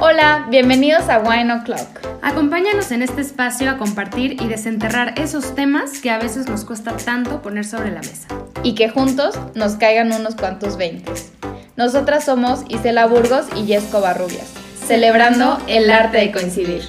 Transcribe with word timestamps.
Hola, 0.00 0.46
bienvenidos 0.48 1.08
a 1.08 1.18
Wine 1.18 1.52
O'Clock. 1.52 2.20
Acompáñanos 2.22 2.92
en 2.92 3.02
este 3.02 3.20
espacio 3.20 3.68
a 3.68 3.78
compartir 3.78 4.40
y 4.40 4.46
desenterrar 4.46 5.18
esos 5.18 5.56
temas 5.56 6.00
que 6.00 6.10
a 6.10 6.20
veces 6.20 6.48
nos 6.48 6.64
cuesta 6.64 6.96
tanto 6.96 7.42
poner 7.42 7.64
sobre 7.64 7.90
la 7.90 7.98
mesa. 7.98 8.28
Y 8.62 8.76
que 8.76 8.88
juntos 8.88 9.36
nos 9.56 9.74
caigan 9.74 10.12
unos 10.12 10.36
cuantos 10.36 10.76
veintes. 10.76 11.32
Nosotras 11.74 12.24
somos 12.24 12.62
Isela 12.68 13.06
Burgos 13.06 13.46
y 13.56 13.66
Yesco 13.66 14.00
Barrubias, 14.00 14.54
celebrando 14.86 15.58
el 15.66 15.90
arte 15.90 16.18
de 16.18 16.30
coincidir. 16.30 16.82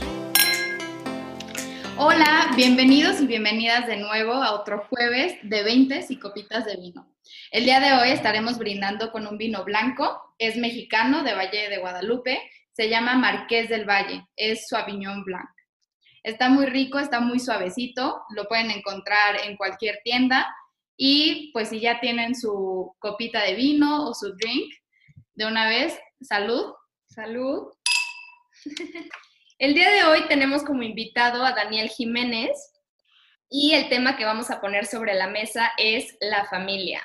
Hola, 1.97 2.51
bienvenidos 2.55 3.19
y 3.21 3.25
bienvenidas 3.25 3.87
de 3.87 3.97
nuevo 3.97 4.33
a 4.33 4.53
otro 4.53 4.85
jueves 4.87 5.35
de 5.41 5.63
20 5.63 6.05
y 6.09 6.15
copitas 6.17 6.63
de 6.65 6.75
vino. 6.75 7.07
El 7.51 7.65
día 7.65 7.79
de 7.79 7.91
hoy 7.93 8.11
estaremos 8.11 8.59
brindando 8.59 9.11
con 9.11 9.25
un 9.25 9.39
vino 9.39 9.63
blanco, 9.63 10.35
es 10.37 10.57
mexicano 10.57 11.23
de 11.23 11.33
Valle 11.33 11.69
de 11.69 11.79
Guadalupe 11.79 12.39
se 12.79 12.87
llama 12.87 13.17
Marqués 13.17 13.67
del 13.67 13.83
Valle, 13.83 14.25
es 14.37 14.69
su 14.69 14.77
Avignon 14.77 15.25
Blanc. 15.25 15.49
Está 16.23 16.47
muy 16.47 16.65
rico, 16.65 16.97
está 16.97 17.19
muy 17.19 17.37
suavecito, 17.37 18.21
lo 18.29 18.45
pueden 18.45 18.71
encontrar 18.71 19.35
en 19.43 19.57
cualquier 19.57 19.99
tienda 20.05 20.47
y 20.95 21.51
pues 21.51 21.67
si 21.67 21.81
ya 21.81 21.99
tienen 21.99 22.35
su 22.35 22.95
copita 22.99 23.43
de 23.43 23.55
vino 23.55 24.07
o 24.07 24.13
su 24.13 24.33
drink, 24.37 24.73
de 25.33 25.45
una 25.45 25.67
vez, 25.67 25.99
salud, 26.21 26.73
salud. 27.09 27.67
El 29.59 29.73
día 29.73 29.89
de 29.89 30.05
hoy 30.05 30.25
tenemos 30.29 30.63
como 30.63 30.81
invitado 30.81 31.43
a 31.43 31.51
Daniel 31.51 31.89
Jiménez 31.89 32.51
y 33.49 33.73
el 33.73 33.89
tema 33.89 34.15
que 34.15 34.23
vamos 34.23 34.51
a 34.51 34.61
poner 34.61 34.85
sobre 34.85 35.15
la 35.15 35.27
mesa 35.27 35.73
es 35.77 36.15
la 36.21 36.45
familia. 36.45 37.03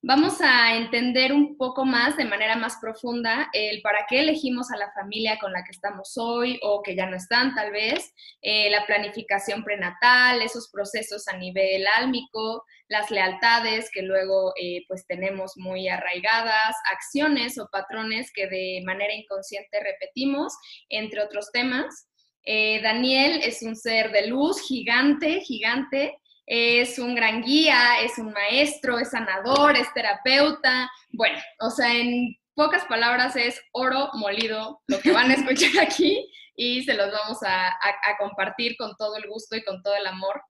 Vamos 0.00 0.40
a 0.40 0.76
entender 0.76 1.32
un 1.32 1.56
poco 1.56 1.84
más, 1.84 2.16
de 2.16 2.24
manera 2.24 2.54
más 2.54 2.76
profunda, 2.80 3.50
el 3.52 3.82
para 3.82 4.06
qué 4.08 4.20
elegimos 4.20 4.70
a 4.70 4.76
la 4.76 4.92
familia 4.92 5.40
con 5.40 5.52
la 5.52 5.64
que 5.64 5.72
estamos 5.72 6.12
hoy 6.16 6.60
o 6.62 6.82
que 6.82 6.94
ya 6.94 7.06
no 7.06 7.16
están 7.16 7.52
tal 7.56 7.72
vez, 7.72 8.14
eh, 8.40 8.70
la 8.70 8.86
planificación 8.86 9.64
prenatal, 9.64 10.40
esos 10.40 10.70
procesos 10.70 11.26
a 11.26 11.36
nivel 11.36 11.84
álmico, 11.96 12.64
las 12.86 13.10
lealtades 13.10 13.90
que 13.92 14.02
luego 14.02 14.52
eh, 14.60 14.84
pues 14.86 15.04
tenemos 15.04 15.54
muy 15.56 15.88
arraigadas, 15.88 16.76
acciones 16.92 17.58
o 17.58 17.68
patrones 17.68 18.30
que 18.32 18.46
de 18.46 18.80
manera 18.86 19.12
inconsciente 19.12 19.80
repetimos, 19.82 20.56
entre 20.88 21.22
otros 21.22 21.50
temas. 21.50 22.08
Eh, 22.44 22.80
Daniel 22.82 23.40
es 23.42 23.62
un 23.62 23.74
ser 23.74 24.12
de 24.12 24.28
luz 24.28 24.60
gigante, 24.60 25.40
gigante, 25.40 26.20
es 26.50 26.98
un 26.98 27.14
gran 27.14 27.42
guía, 27.42 28.00
es 28.00 28.16
un 28.16 28.32
maestro, 28.32 28.98
es 28.98 29.10
sanador, 29.10 29.76
es 29.76 29.92
terapeuta. 29.92 30.90
Bueno, 31.10 31.38
o 31.60 31.70
sea, 31.70 31.94
en 31.94 32.34
pocas 32.54 32.86
palabras 32.86 33.36
es 33.36 33.60
oro 33.72 34.08
molido 34.14 34.80
lo 34.86 34.98
que 35.00 35.12
van 35.12 35.30
a 35.30 35.34
escuchar 35.34 35.84
aquí 35.84 36.26
y 36.56 36.82
se 36.84 36.94
los 36.94 37.12
vamos 37.12 37.38
a, 37.42 37.76
compartir 38.18 38.76
con 38.78 38.96
todo 38.96 39.16
el 39.16 39.28
gusto 39.28 39.56
y 39.56 39.62
con 39.62 39.82
todo 39.82 39.94
el 39.94 40.06
amor. 40.06 40.40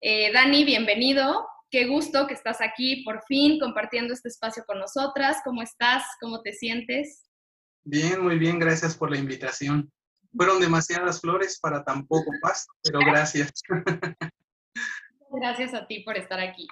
Eh, 0.00 0.32
Dani, 0.32 0.64
bienvenido. 0.64 1.46
Qué 1.70 1.86
gusto 1.86 2.26
que 2.26 2.34
estás 2.34 2.60
aquí 2.60 3.04
por 3.04 3.22
fin 3.28 3.60
compartiendo 3.60 4.12
este 4.12 4.28
espacio 4.28 4.64
con 4.66 4.80
nosotras. 4.80 5.38
¿Cómo 5.44 5.62
estás? 5.62 6.02
¿Cómo 6.20 6.42
te 6.42 6.52
sientes? 6.52 7.22
Bien, 7.84 8.20
muy 8.20 8.38
bien. 8.38 8.58
Gracias 8.58 8.96
por 8.96 9.10
la 9.10 9.18
invitación. 9.18 9.90
Fueron 10.36 10.60
demasiadas 10.60 11.20
flores 11.20 11.60
para 11.60 11.84
tan 11.84 12.08
poco 12.08 12.30
pasto, 12.42 12.72
pero 12.82 12.98
gracias. 12.98 13.52
Gracias 15.34 15.74
a 15.74 15.88
ti 15.88 16.00
por 16.00 16.16
estar 16.16 16.38
aquí. 16.38 16.68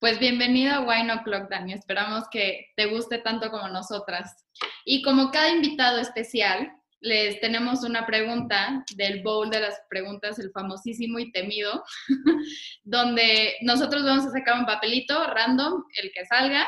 Pues 0.00 0.18
bienvenido 0.18 0.74
a 0.74 0.80
Wine 0.80 1.12
O'Clock, 1.12 1.48
Dani. 1.48 1.72
Esperamos 1.72 2.24
que 2.32 2.72
te 2.74 2.86
guste 2.86 3.18
tanto 3.18 3.48
como 3.52 3.68
nosotras. 3.68 4.44
Y 4.84 5.02
como 5.02 5.30
cada 5.30 5.50
invitado 5.50 6.00
especial, 6.00 6.72
les 6.98 7.38
tenemos 7.38 7.84
una 7.84 8.04
pregunta 8.04 8.84
del 8.96 9.22
bowl 9.22 9.50
de 9.50 9.60
las 9.60 9.80
preguntas, 9.88 10.40
el 10.40 10.50
famosísimo 10.50 11.20
y 11.20 11.30
temido, 11.30 11.84
donde 12.82 13.54
nosotros 13.60 14.02
vamos 14.02 14.26
a 14.26 14.30
sacar 14.30 14.58
un 14.58 14.66
papelito 14.66 15.24
random, 15.28 15.84
el 16.02 16.10
que 16.12 16.26
salga, 16.26 16.66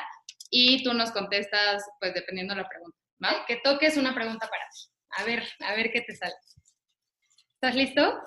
y 0.50 0.84
tú 0.84 0.94
nos 0.94 1.11
contestas, 1.11 1.83
pues 1.99 2.15
dependiendo 2.15 2.55
de 2.55 2.62
la 2.62 2.69
pregunta. 2.69 2.97
¿vale? 3.19 3.39
Que 3.49 3.56
toques 3.56 3.97
una 3.97 4.15
pregunta 4.15 4.49
para 4.49 4.62
ti. 4.73 4.89
A 5.19 5.25
ver, 5.25 5.43
a 5.67 5.75
ver 5.75 5.91
qué 5.91 6.00
te 6.03 6.15
sale. 6.15 6.34
¿Estás 7.55 7.75
listo? 7.75 8.23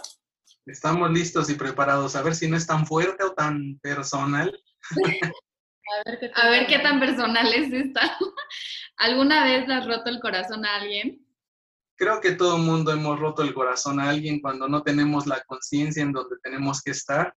Estamos 0.68 1.10
listos 1.12 1.50
y 1.50 1.56
preparados. 1.56 2.16
A 2.16 2.22
ver 2.22 2.36
si 2.36 2.50
no 2.50 2.58
es 2.58 2.68
tan 2.68 2.86
fuerte 2.86 3.24
o 3.24 3.34
tan 3.34 3.80
personal. 3.82 4.52
a, 6.36 6.50
ver 6.50 6.68
qué, 6.68 6.80
tan 6.80 7.00
personal 7.00 7.54
es 7.54 7.72
esta. 7.72 8.02
¿Alguna 8.98 9.46
vez 9.46 9.68
le 9.68 9.74
has 9.76 9.88
roto 9.88 10.10
el 10.10 10.20
corazón 10.20 10.66
a 10.66 10.76
alguien? 10.76 11.26
Creo 11.96 12.20
que 12.20 12.34
todo 12.34 12.58
el 12.58 12.64
mundo 12.64 12.92
hemos 12.92 13.18
roto 13.18 13.44
el 13.44 13.54
corazón 13.54 14.00
a 14.00 14.10
alguien 14.10 14.42
cuando 14.42 14.68
no 14.68 14.84
tenemos 14.84 15.26
la 15.26 15.42
conciencia 15.46 16.04
en 16.04 16.12
donde 16.12 16.36
tenemos 16.44 16.82
que 16.84 16.92
estar 16.92 17.34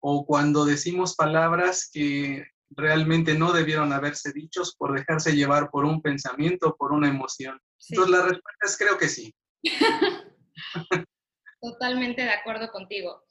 o 0.00 0.24
cuando 0.24 0.64
decimos 0.64 1.14
palabras 1.14 1.88
que 1.92 2.44
realmente 2.70 3.34
no 3.34 3.52
debieron 3.52 3.92
haberse 3.92 4.32
dichos 4.32 4.74
por 4.76 4.96
dejarse 4.98 5.36
llevar 5.36 5.70
por 5.70 5.84
un 5.84 6.00
pensamiento, 6.00 6.76
por 6.76 6.92
una 6.92 7.08
emoción. 7.08 7.60
Entonces 7.88 8.10
la 8.10 8.22
respuesta 8.22 8.66
es 8.66 8.78
creo 8.78 8.98
que 8.98 9.08
sí. 9.08 9.34
Totalmente 11.60 12.22
de 12.22 12.30
acuerdo 12.30 12.70
contigo. 12.70 13.24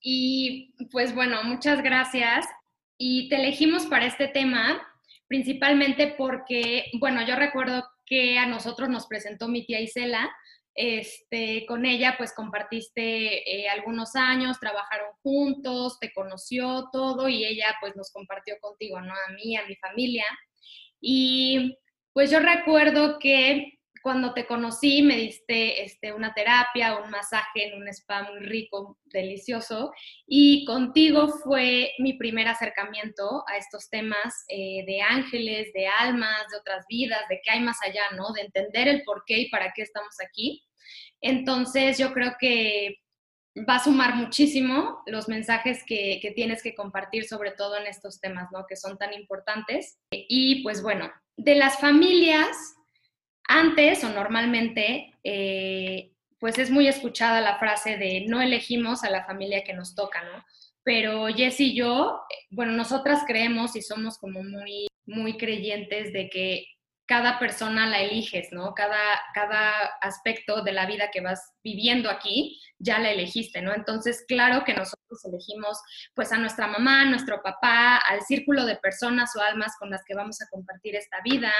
Y 0.00 0.74
pues 0.90 1.14
bueno, 1.14 1.42
muchas 1.44 1.82
gracias. 1.82 2.46
Y 2.98 3.28
te 3.28 3.36
elegimos 3.36 3.86
para 3.86 4.06
este 4.06 4.28
tema 4.28 4.80
principalmente 5.28 6.14
porque, 6.16 6.86
bueno, 7.00 7.26
yo 7.26 7.36
recuerdo 7.36 7.84
que 8.06 8.38
a 8.38 8.46
nosotros 8.46 8.88
nos 8.88 9.06
presentó 9.06 9.48
mi 9.48 9.64
tía 9.66 9.80
Isela. 9.80 10.30
Este, 10.78 11.64
con 11.66 11.86
ella 11.86 12.16
pues 12.18 12.34
compartiste 12.34 13.50
eh, 13.50 13.66
algunos 13.66 14.14
años, 14.14 14.60
trabajaron 14.60 15.08
juntos, 15.22 15.98
te 15.98 16.12
conoció 16.12 16.90
todo 16.92 17.30
y 17.30 17.46
ella 17.46 17.74
pues 17.80 17.96
nos 17.96 18.12
compartió 18.12 18.56
contigo, 18.60 19.00
¿no? 19.00 19.14
A 19.14 19.32
mí, 19.32 19.56
a 19.56 19.66
mi 19.66 19.74
familia. 19.76 20.26
Y 21.00 21.78
pues 22.12 22.30
yo 22.30 22.40
recuerdo 22.40 23.18
que 23.18 23.75
cuando 24.06 24.32
te 24.32 24.46
conocí 24.46 25.02
me 25.02 25.16
diste 25.16 25.82
este, 25.82 26.12
una 26.12 26.32
terapia, 26.32 27.00
un 27.02 27.10
masaje 27.10 27.66
en 27.66 27.82
un 27.82 27.88
spa 27.88 28.22
muy 28.22 28.38
rico, 28.38 29.00
delicioso, 29.06 29.92
y 30.28 30.64
contigo 30.64 31.26
fue 31.42 31.90
mi 31.98 32.12
primer 32.12 32.46
acercamiento 32.46 33.42
a 33.48 33.56
estos 33.56 33.90
temas 33.90 34.44
eh, 34.46 34.84
de 34.86 35.00
ángeles, 35.00 35.72
de 35.72 35.88
almas, 35.88 36.46
de 36.52 36.56
otras 36.56 36.86
vidas, 36.88 37.22
de 37.28 37.40
qué 37.42 37.50
hay 37.50 37.60
más 37.62 37.78
allá, 37.84 38.04
¿no? 38.16 38.32
De 38.32 38.42
entender 38.42 38.86
el 38.86 39.02
por 39.02 39.24
qué 39.26 39.40
y 39.40 39.50
para 39.50 39.72
qué 39.74 39.82
estamos 39.82 40.14
aquí. 40.24 40.62
Entonces 41.20 41.98
yo 41.98 42.12
creo 42.12 42.36
que 42.38 42.98
va 43.68 43.74
a 43.74 43.84
sumar 43.84 44.14
muchísimo 44.14 45.02
los 45.06 45.26
mensajes 45.26 45.82
que, 45.84 46.20
que 46.22 46.30
tienes 46.30 46.62
que 46.62 46.76
compartir, 46.76 47.24
sobre 47.24 47.50
todo 47.50 47.76
en 47.76 47.88
estos 47.88 48.20
temas, 48.20 48.52
¿no? 48.52 48.66
Que 48.68 48.76
son 48.76 48.98
tan 48.98 49.12
importantes. 49.14 49.98
Y 50.12 50.62
pues 50.62 50.80
bueno, 50.80 51.10
de 51.36 51.56
las 51.56 51.80
familias 51.80 52.75
antes 53.48 54.02
o 54.04 54.08
normalmente, 54.08 55.12
eh, 55.24 56.12
pues 56.38 56.58
es 56.58 56.70
muy 56.70 56.86
escuchada 56.88 57.40
la 57.40 57.58
frase 57.58 57.96
de 57.96 58.26
no 58.28 58.40
elegimos 58.40 59.04
a 59.04 59.10
la 59.10 59.24
familia 59.24 59.64
que 59.64 59.72
nos 59.72 59.94
toca, 59.94 60.22
¿no? 60.22 60.44
Pero 60.82 61.26
Jess 61.26 61.60
y 61.60 61.74
yo, 61.74 62.20
bueno, 62.50 62.72
nosotras 62.72 63.24
creemos 63.26 63.74
y 63.74 63.82
somos 63.82 64.18
como 64.18 64.42
muy, 64.42 64.86
muy 65.04 65.36
creyentes 65.36 66.12
de 66.12 66.28
que 66.28 66.66
cada 67.06 67.38
persona 67.38 67.86
la 67.86 68.00
eliges, 68.00 68.48
¿no? 68.50 68.74
Cada, 68.74 68.98
cada 69.32 69.86
aspecto 70.00 70.62
de 70.62 70.72
la 70.72 70.86
vida 70.86 71.10
que 71.12 71.20
vas 71.20 71.52
viviendo 71.62 72.10
aquí, 72.10 72.60
ya 72.78 72.98
la 72.98 73.12
elegiste, 73.12 73.62
¿no? 73.62 73.72
Entonces, 73.74 74.24
claro 74.26 74.64
que 74.64 74.74
nosotros 74.74 75.24
elegimos 75.24 75.80
pues 76.14 76.32
a 76.32 76.38
nuestra 76.38 76.66
mamá, 76.66 77.02
a 77.02 77.04
nuestro 77.06 77.42
papá, 77.42 77.96
al 77.96 78.22
círculo 78.22 78.66
de 78.66 78.76
personas 78.76 79.34
o 79.36 79.40
almas 79.40 79.76
con 79.78 79.90
las 79.90 80.02
que 80.04 80.14
vamos 80.14 80.42
a 80.42 80.48
compartir 80.50 80.96
esta 80.96 81.18
vida, 81.22 81.52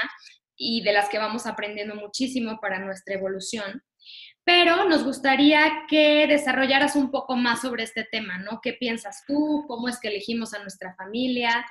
y 0.57 0.81
de 0.81 0.91
las 0.91 1.07
que 1.09 1.19
vamos 1.19 1.45
aprendiendo 1.45 1.95
muchísimo 1.95 2.59
para 2.59 2.79
nuestra 2.79 3.15
evolución. 3.15 3.83
Pero 4.43 4.87
nos 4.87 5.03
gustaría 5.03 5.85
que 5.89 6.25
desarrollaras 6.27 6.95
un 6.95 7.11
poco 7.11 7.35
más 7.35 7.61
sobre 7.61 7.83
este 7.83 8.07
tema, 8.09 8.37
¿no? 8.39 8.59
¿Qué 8.61 8.73
piensas 8.73 9.23
tú? 9.27 9.65
¿Cómo 9.67 9.87
es 9.87 9.99
que 9.99 10.07
elegimos 10.07 10.53
a 10.53 10.59
nuestra 10.59 10.95
familia? 10.95 11.65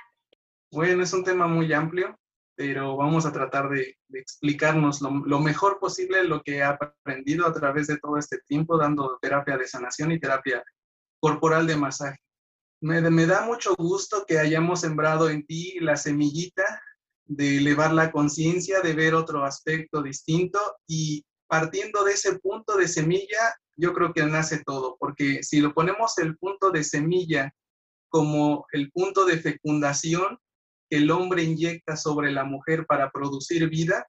Bueno, 0.71 1.03
es 1.03 1.11
un 1.13 1.23
tema 1.23 1.47
muy 1.47 1.73
amplio, 1.73 2.17
pero 2.55 2.95
vamos 2.95 3.25
a 3.25 3.31
tratar 3.31 3.69
de, 3.69 3.97
explicarnos 4.13 5.01
lo, 5.01 5.39
mejor 5.39 5.79
posible 5.79 6.23
lo 6.23 6.41
que 6.41 6.57
he 6.57 6.63
aprendido 6.63 7.47
a 7.47 7.53
través 7.53 7.87
de 7.87 7.97
todo 7.97 8.17
este 8.17 8.39
tiempo 8.47 8.77
dando 8.77 9.17
terapia 9.21 9.57
de 9.57 9.67
sanación 9.67 10.11
y 10.11 10.19
terapia 10.19 10.63
corporal 11.19 11.65
de 11.65 11.77
masaje. 11.77 12.19
Me, 12.79 13.01
me 13.09 13.25
da 13.25 13.43
mucho 13.45 13.75
gusto 13.75 14.23
que 14.27 14.37
hayamos 14.37 14.81
sembrado 14.81 15.29
en 15.29 15.45
ti 15.45 15.79
la 15.79 15.95
semillita 15.95 16.63
de 17.27 17.57
elevar 17.57 17.93
la 17.93 18.11
conciencia, 18.11 18.81
de 18.81 18.93
ver 18.93 19.13
otro 19.13 19.43
aspecto 19.43 20.01
distinto 20.01 20.59
y 20.87 21.25
partiendo 21.47 22.03
de 22.03 22.13
ese 22.13 22.39
punto 22.39 22.77
de 22.77 22.87
semilla, 22.87 23.55
yo 23.75 23.93
creo 23.93 24.13
que 24.13 24.25
nace 24.25 24.63
todo, 24.65 24.97
porque 24.99 25.43
si 25.43 25.59
lo 25.59 25.73
ponemos 25.73 26.17
el 26.17 26.37
punto 26.37 26.71
de 26.71 26.83
semilla 26.83 27.53
como 28.09 28.65
el 28.71 28.91
punto 28.91 29.25
de 29.25 29.37
fecundación 29.37 30.39
que 30.89 30.97
el 30.97 31.11
hombre 31.11 31.43
inyecta 31.43 31.97
sobre 31.97 32.31
la 32.31 32.43
mujer 32.43 32.85
para 32.85 33.11
producir 33.11 33.69
vida, 33.69 34.07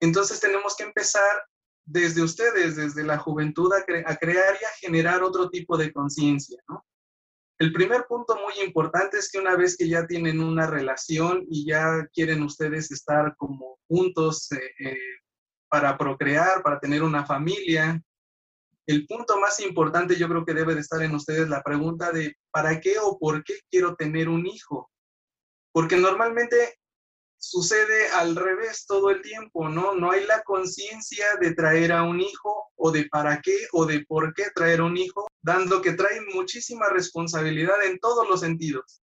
entonces 0.00 0.40
tenemos 0.40 0.76
que 0.76 0.84
empezar 0.84 1.44
desde 1.84 2.22
ustedes, 2.22 2.76
desde 2.76 3.04
la 3.04 3.18
juventud, 3.18 3.72
a, 3.72 3.84
crear 3.84 4.58
y 4.60 4.64
a 4.64 4.68
generar 4.80 5.22
otro 5.22 5.48
tipo 5.48 5.76
de 5.76 5.92
conciencia, 5.92 6.60
¿no? 6.68 6.84
El 7.58 7.72
primer 7.72 8.04
punto 8.06 8.36
muy 8.36 8.64
importante 8.64 9.18
es 9.18 9.30
que 9.30 9.38
una 9.38 9.56
vez 9.56 9.76
que 9.76 9.88
ya 9.88 10.06
tienen 10.06 10.40
una 10.40 10.66
relación 10.66 11.44
y 11.48 11.66
ya 11.66 12.06
quieren 12.12 12.42
ustedes 12.42 12.90
estar 12.90 13.34
como 13.36 13.78
juntos 13.88 14.52
eh, 14.52 14.70
eh, 14.78 14.98
para 15.68 15.96
procrear, 15.96 16.62
para 16.62 16.78
tener 16.78 17.02
una 17.02 17.24
familia, 17.24 18.02
el 18.86 19.06
punto 19.06 19.40
más 19.40 19.58
importante 19.60 20.16
yo 20.16 20.28
creo 20.28 20.44
que 20.44 20.54
debe 20.54 20.74
de 20.74 20.80
estar 20.80 21.02
en 21.02 21.14
ustedes 21.14 21.48
la 21.48 21.62
pregunta 21.62 22.12
de 22.12 22.36
¿para 22.50 22.80
qué 22.80 22.98
o 23.02 23.18
por 23.18 23.42
qué 23.42 23.58
quiero 23.70 23.96
tener 23.96 24.28
un 24.28 24.46
hijo? 24.46 24.90
Porque 25.72 25.96
normalmente 25.96 26.78
sucede 27.38 28.08
al 28.10 28.34
revés 28.34 28.86
todo 28.86 29.10
el 29.10 29.22
tiempo, 29.22 29.68
¿no? 29.68 29.94
No 29.94 30.10
hay 30.10 30.24
la 30.26 30.42
conciencia 30.42 31.26
de 31.40 31.54
traer 31.54 31.92
a 31.92 32.02
un 32.02 32.20
hijo 32.20 32.70
o 32.76 32.90
de 32.90 33.06
para 33.06 33.40
qué 33.40 33.56
o 33.72 33.86
de 33.86 34.04
por 34.06 34.34
qué 34.34 34.44
traer 34.54 34.82
un 34.82 34.96
hijo, 34.96 35.26
dando 35.42 35.82
que 35.82 35.92
trae 35.92 36.20
muchísima 36.34 36.88
responsabilidad 36.88 37.84
en 37.84 37.98
todos 37.98 38.28
los 38.28 38.40
sentidos. 38.40 39.02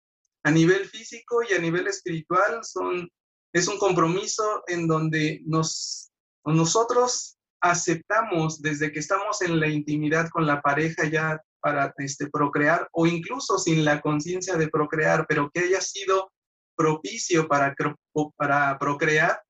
A 0.44 0.52
nivel 0.52 0.88
físico 0.88 1.42
y 1.44 1.54
a 1.54 1.60
nivel 1.60 1.88
espiritual 1.88 2.62
es 3.54 3.68
un 3.68 3.78
compromiso 3.78 4.64
en 4.68 4.88
donde 4.88 5.42
nos, 5.46 6.12
nosotros 6.46 7.38
aceptamos 7.62 8.62
desde 8.62 8.92
que 8.92 9.00
estamos 9.00 9.42
en 9.42 9.60
la 9.60 9.68
intimidad 9.68 10.30
con 10.30 10.46
la 10.46 10.62
pareja 10.62 11.06
ya 11.10 11.42
para 11.60 11.94
este, 11.98 12.30
procrear 12.30 12.88
o 12.92 13.08
incluso 13.08 13.58
sin 13.58 13.84
la 13.84 14.00
conciencia 14.02 14.56
de 14.58 14.70
procrear, 14.70 15.26
pero 15.28 15.50
que 15.52 15.62
haya 15.62 15.82
sido 15.82 16.32
propicio 16.78 17.48
para, 17.48 17.76
procrear, 18.80 19.42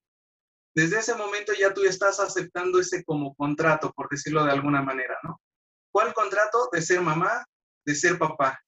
desde 0.73 0.99
ese 0.99 1.15
momento 1.15 1.53
ya 1.59 1.73
tú 1.73 1.83
estás 1.83 2.19
aceptando 2.19 2.79
ese 2.79 3.03
como 3.03 3.35
contrato, 3.35 3.91
por 3.93 4.07
decirlo 4.09 4.45
de 4.45 4.51
alguna 4.51 4.81
manera, 4.81 5.17
¿no? 5.23 5.41
¿Cuál 5.91 6.13
contrato? 6.13 6.69
De 6.71 6.81
ser 6.81 7.01
mamá, 7.01 7.45
de 7.85 7.95
ser 7.95 8.17
papá. 8.17 8.59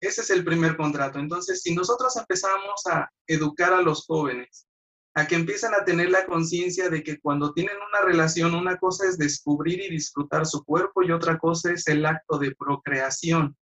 Ese 0.00 0.20
es 0.20 0.30
el 0.30 0.44
primer 0.44 0.76
contrato. 0.76 1.18
Entonces, 1.18 1.62
si 1.62 1.74
nosotros 1.74 2.16
empezamos 2.16 2.86
a 2.86 3.08
educar 3.26 3.72
a 3.72 3.80
los 3.80 4.04
jóvenes, 4.06 4.66
a 5.14 5.26
que 5.26 5.36
empiecen 5.36 5.72
a 5.74 5.84
tener 5.84 6.10
la 6.10 6.26
conciencia 6.26 6.90
de 6.90 7.02
que 7.04 7.20
cuando 7.20 7.52
tienen 7.52 7.76
una 7.76 8.04
relación, 8.04 8.54
una 8.54 8.76
cosa 8.78 9.08
es 9.08 9.16
descubrir 9.16 9.80
y 9.80 9.90
disfrutar 9.90 10.44
su 10.44 10.64
cuerpo 10.64 11.02
y 11.02 11.12
otra 11.12 11.38
cosa 11.38 11.72
es 11.72 11.86
el 11.86 12.04
acto 12.04 12.38
de 12.38 12.54
procreación. 12.56 13.56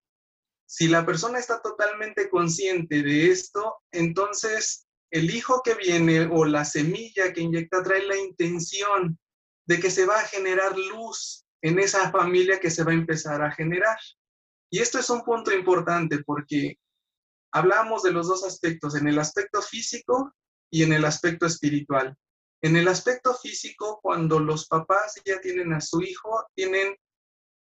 Si 0.75 0.87
la 0.87 1.05
persona 1.05 1.37
está 1.37 1.61
totalmente 1.61 2.31
consciente 2.31 3.03
de 3.03 3.29
esto, 3.29 3.83
entonces 3.91 4.87
el 5.11 5.29
hijo 5.29 5.61
que 5.63 5.75
viene 5.75 6.21
o 6.21 6.45
la 6.45 6.65
semilla 6.65 7.31
que 7.31 7.41
inyecta 7.41 7.83
trae 7.83 8.07
la 8.07 8.17
intención 8.17 9.19
de 9.67 9.79
que 9.79 9.91
se 9.91 10.07
va 10.07 10.19
a 10.19 10.25
generar 10.25 10.75
luz 10.75 11.45
en 11.61 11.77
esa 11.77 12.09
familia 12.11 12.59
que 12.59 12.71
se 12.71 12.83
va 12.83 12.89
a 12.89 12.95
empezar 12.95 13.43
a 13.43 13.51
generar. 13.51 13.99
Y 14.71 14.79
esto 14.79 14.97
es 14.97 15.11
un 15.11 15.21
punto 15.21 15.53
importante 15.53 16.23
porque 16.23 16.79
hablamos 17.51 18.01
de 18.01 18.11
los 18.11 18.27
dos 18.27 18.43
aspectos, 18.43 18.95
en 18.95 19.07
el 19.07 19.19
aspecto 19.19 19.61
físico 19.61 20.33
y 20.71 20.81
en 20.81 20.93
el 20.93 21.05
aspecto 21.05 21.45
espiritual. 21.45 22.17
En 22.63 22.77
el 22.77 22.87
aspecto 22.87 23.35
físico, 23.35 23.99
cuando 24.01 24.39
los 24.39 24.67
papás 24.67 25.21
ya 25.23 25.39
tienen 25.39 25.71
a 25.71 25.81
su 25.81 26.01
hijo, 26.01 26.47
tienen 26.55 26.95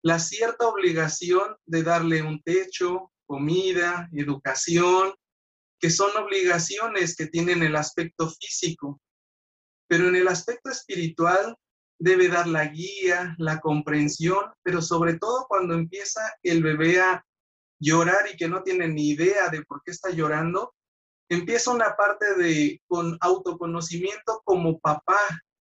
la 0.03 0.19
cierta 0.19 0.67
obligación 0.67 1.57
de 1.67 1.83
darle 1.83 2.23
un 2.23 2.43
techo, 2.43 3.13
comida, 3.27 4.09
educación, 4.13 5.15
que 5.79 5.91
son 5.91 6.11
obligaciones 6.17 7.17
que 7.17 7.27
tienen 7.27 7.63
el 7.63 7.77
aspecto 7.77 8.29
físico. 8.29 9.01
Pero 9.89 10.09
en 10.09 10.17
el 10.17 10.29
aspecto 10.29 10.71
espiritual 10.71 11.57
debe 11.99 12.29
dar 12.29 12.47
la 12.47 12.67
guía, 12.67 13.35
la 13.39 13.61
comprensión, 13.61 14.53
pero 14.63 14.81
sobre 14.81 15.19
todo 15.19 15.47
cuando 15.49 15.75
empieza 15.75 16.21
el 16.43 16.63
bebé 16.63 17.01
a 17.01 17.25
llorar 17.79 18.27
y 18.33 18.37
que 18.37 18.49
no 18.49 18.63
tiene 18.63 18.89
ni 18.89 19.11
idea 19.11 19.49
de 19.49 19.63
por 19.63 19.83
qué 19.85 19.91
está 19.91 20.11
llorando, 20.11 20.75
empieza 21.29 21.71
una 21.71 21.97
parte 21.97 22.35
de 22.35 22.81
con 22.87 23.17
autoconocimiento 23.21 24.43
como 24.45 24.79
papá 24.81 25.21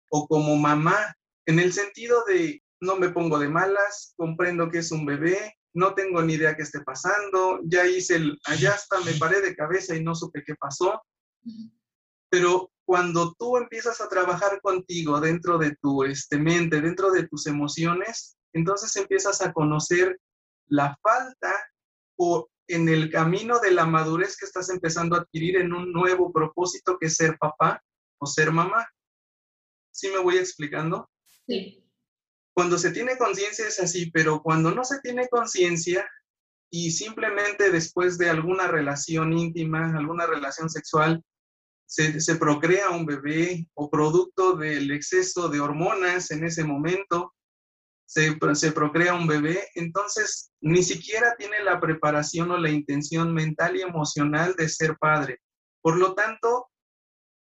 o 0.10 0.28
como 0.28 0.56
mamá, 0.56 1.16
en 1.45 1.60
el 1.60 1.74
sentido 1.74 2.24
de 2.25 2.62
no 2.79 2.95
me 2.95 3.09
pongo 3.09 3.39
de 3.39 3.50
malas, 3.50 4.13
comprendo 4.18 4.69
que 4.69 4.79
es 4.79 4.91
un 4.91 5.06
bebé, 5.06 5.57
no 5.74 5.94
tengo 5.94 6.21
ni 6.21 6.33
idea 6.33 6.56
qué 6.56 6.63
esté 6.63 6.81
pasando, 6.81 7.59
ya 7.63 7.85
hice 7.85 8.15
el, 8.15 8.39
allá 8.45 8.75
me 9.06 9.13
paré 9.13 9.41
de 9.41 9.56
cabeza 9.56 9.95
y 9.95 10.03
no 10.03 10.15
supe 10.15 10.44
qué 10.45 10.56
pasó. 10.56 11.01
Pero 12.29 12.71
cuando 12.85 13.33
tú 13.38 13.57
empiezas 13.57 14.01
a 14.01 14.09
trabajar 14.09 14.59
contigo 14.62 15.19
dentro 15.19 15.57
de 15.57 15.75
tu 15.81 16.03
este, 16.03 16.38
mente, 16.38 16.81
dentro 16.81 17.12
de 17.12 17.27
tus 17.27 17.47
emociones, 17.47 18.38
entonces 18.53 18.95
empiezas 18.95 19.41
a 19.41 19.53
conocer 19.53 20.19
la 20.68 20.97
falta 21.01 21.53
o 22.18 22.50
en 22.68 22.89
el 22.89 23.09
camino 23.12 23.59
de 23.59 23.71
la 23.71 23.85
madurez 23.85 24.38
que 24.38 24.45
estás 24.45 24.69
empezando 24.69 25.15
a 25.15 25.19
adquirir 25.19 25.57
en 25.57 25.73
un 25.73 25.91
nuevo 25.94 26.33
propósito 26.33 26.97
que 26.97 27.07
es 27.07 27.15
ser 27.15 27.38
papá 27.38 27.81
o 28.19 28.25
ser 28.25 28.51
mamá. 28.51 28.85
¿Sí 29.91 30.09
me 30.09 30.19
voy 30.19 30.38
explicando? 30.38 31.09
Sí. 31.45 31.87
Cuando 32.57 32.80
se 32.80 32.89
tiene 32.89 33.19
conciencia 33.19 33.68
es 33.68 33.80
así, 33.80 34.09
pero 34.09 34.42
cuando 34.42 34.71
no 34.71 34.83
se 34.83 35.00
tiene 35.01 35.27
conciencia 35.27 36.09
y 36.71 36.89
simplemente 36.89 37.69
después 37.69 38.18
de 38.18 38.31
alguna 38.31 38.65
relación 38.65 39.31
íntima, 39.31 39.95
alguna 39.95 40.25
relación 40.25 40.68
sexual, 40.68 41.24
se, 41.86 42.36
procrea 42.38 42.89
un 42.89 43.06
bebé 43.06 43.69
o 43.75 43.92
producto 43.92 44.56
del 44.56 44.89
exceso 44.89 45.50
de 45.50 45.59
hormonas 45.59 46.31
en 46.31 46.45
ese 46.45 46.63
momento, 46.63 47.36
se, 48.07 48.36
se 48.56 48.71
procrea 48.71 49.13
un 49.13 49.27
bebé, 49.27 49.69
entonces 49.75 50.51
ni 50.59 50.81
siquiera 50.81 51.36
tiene 51.38 51.63
la 51.63 51.80
preparación 51.80 52.50
o 52.50 52.57
la 52.57 52.71
intención 52.71 53.36
mental 53.36 53.75
y 53.75 53.83
emocional 53.83 54.56
de 54.56 54.68
ser 54.68 54.98
padre. 54.98 55.42
Por 55.80 56.00
lo 56.00 56.15
tanto, 56.15 56.71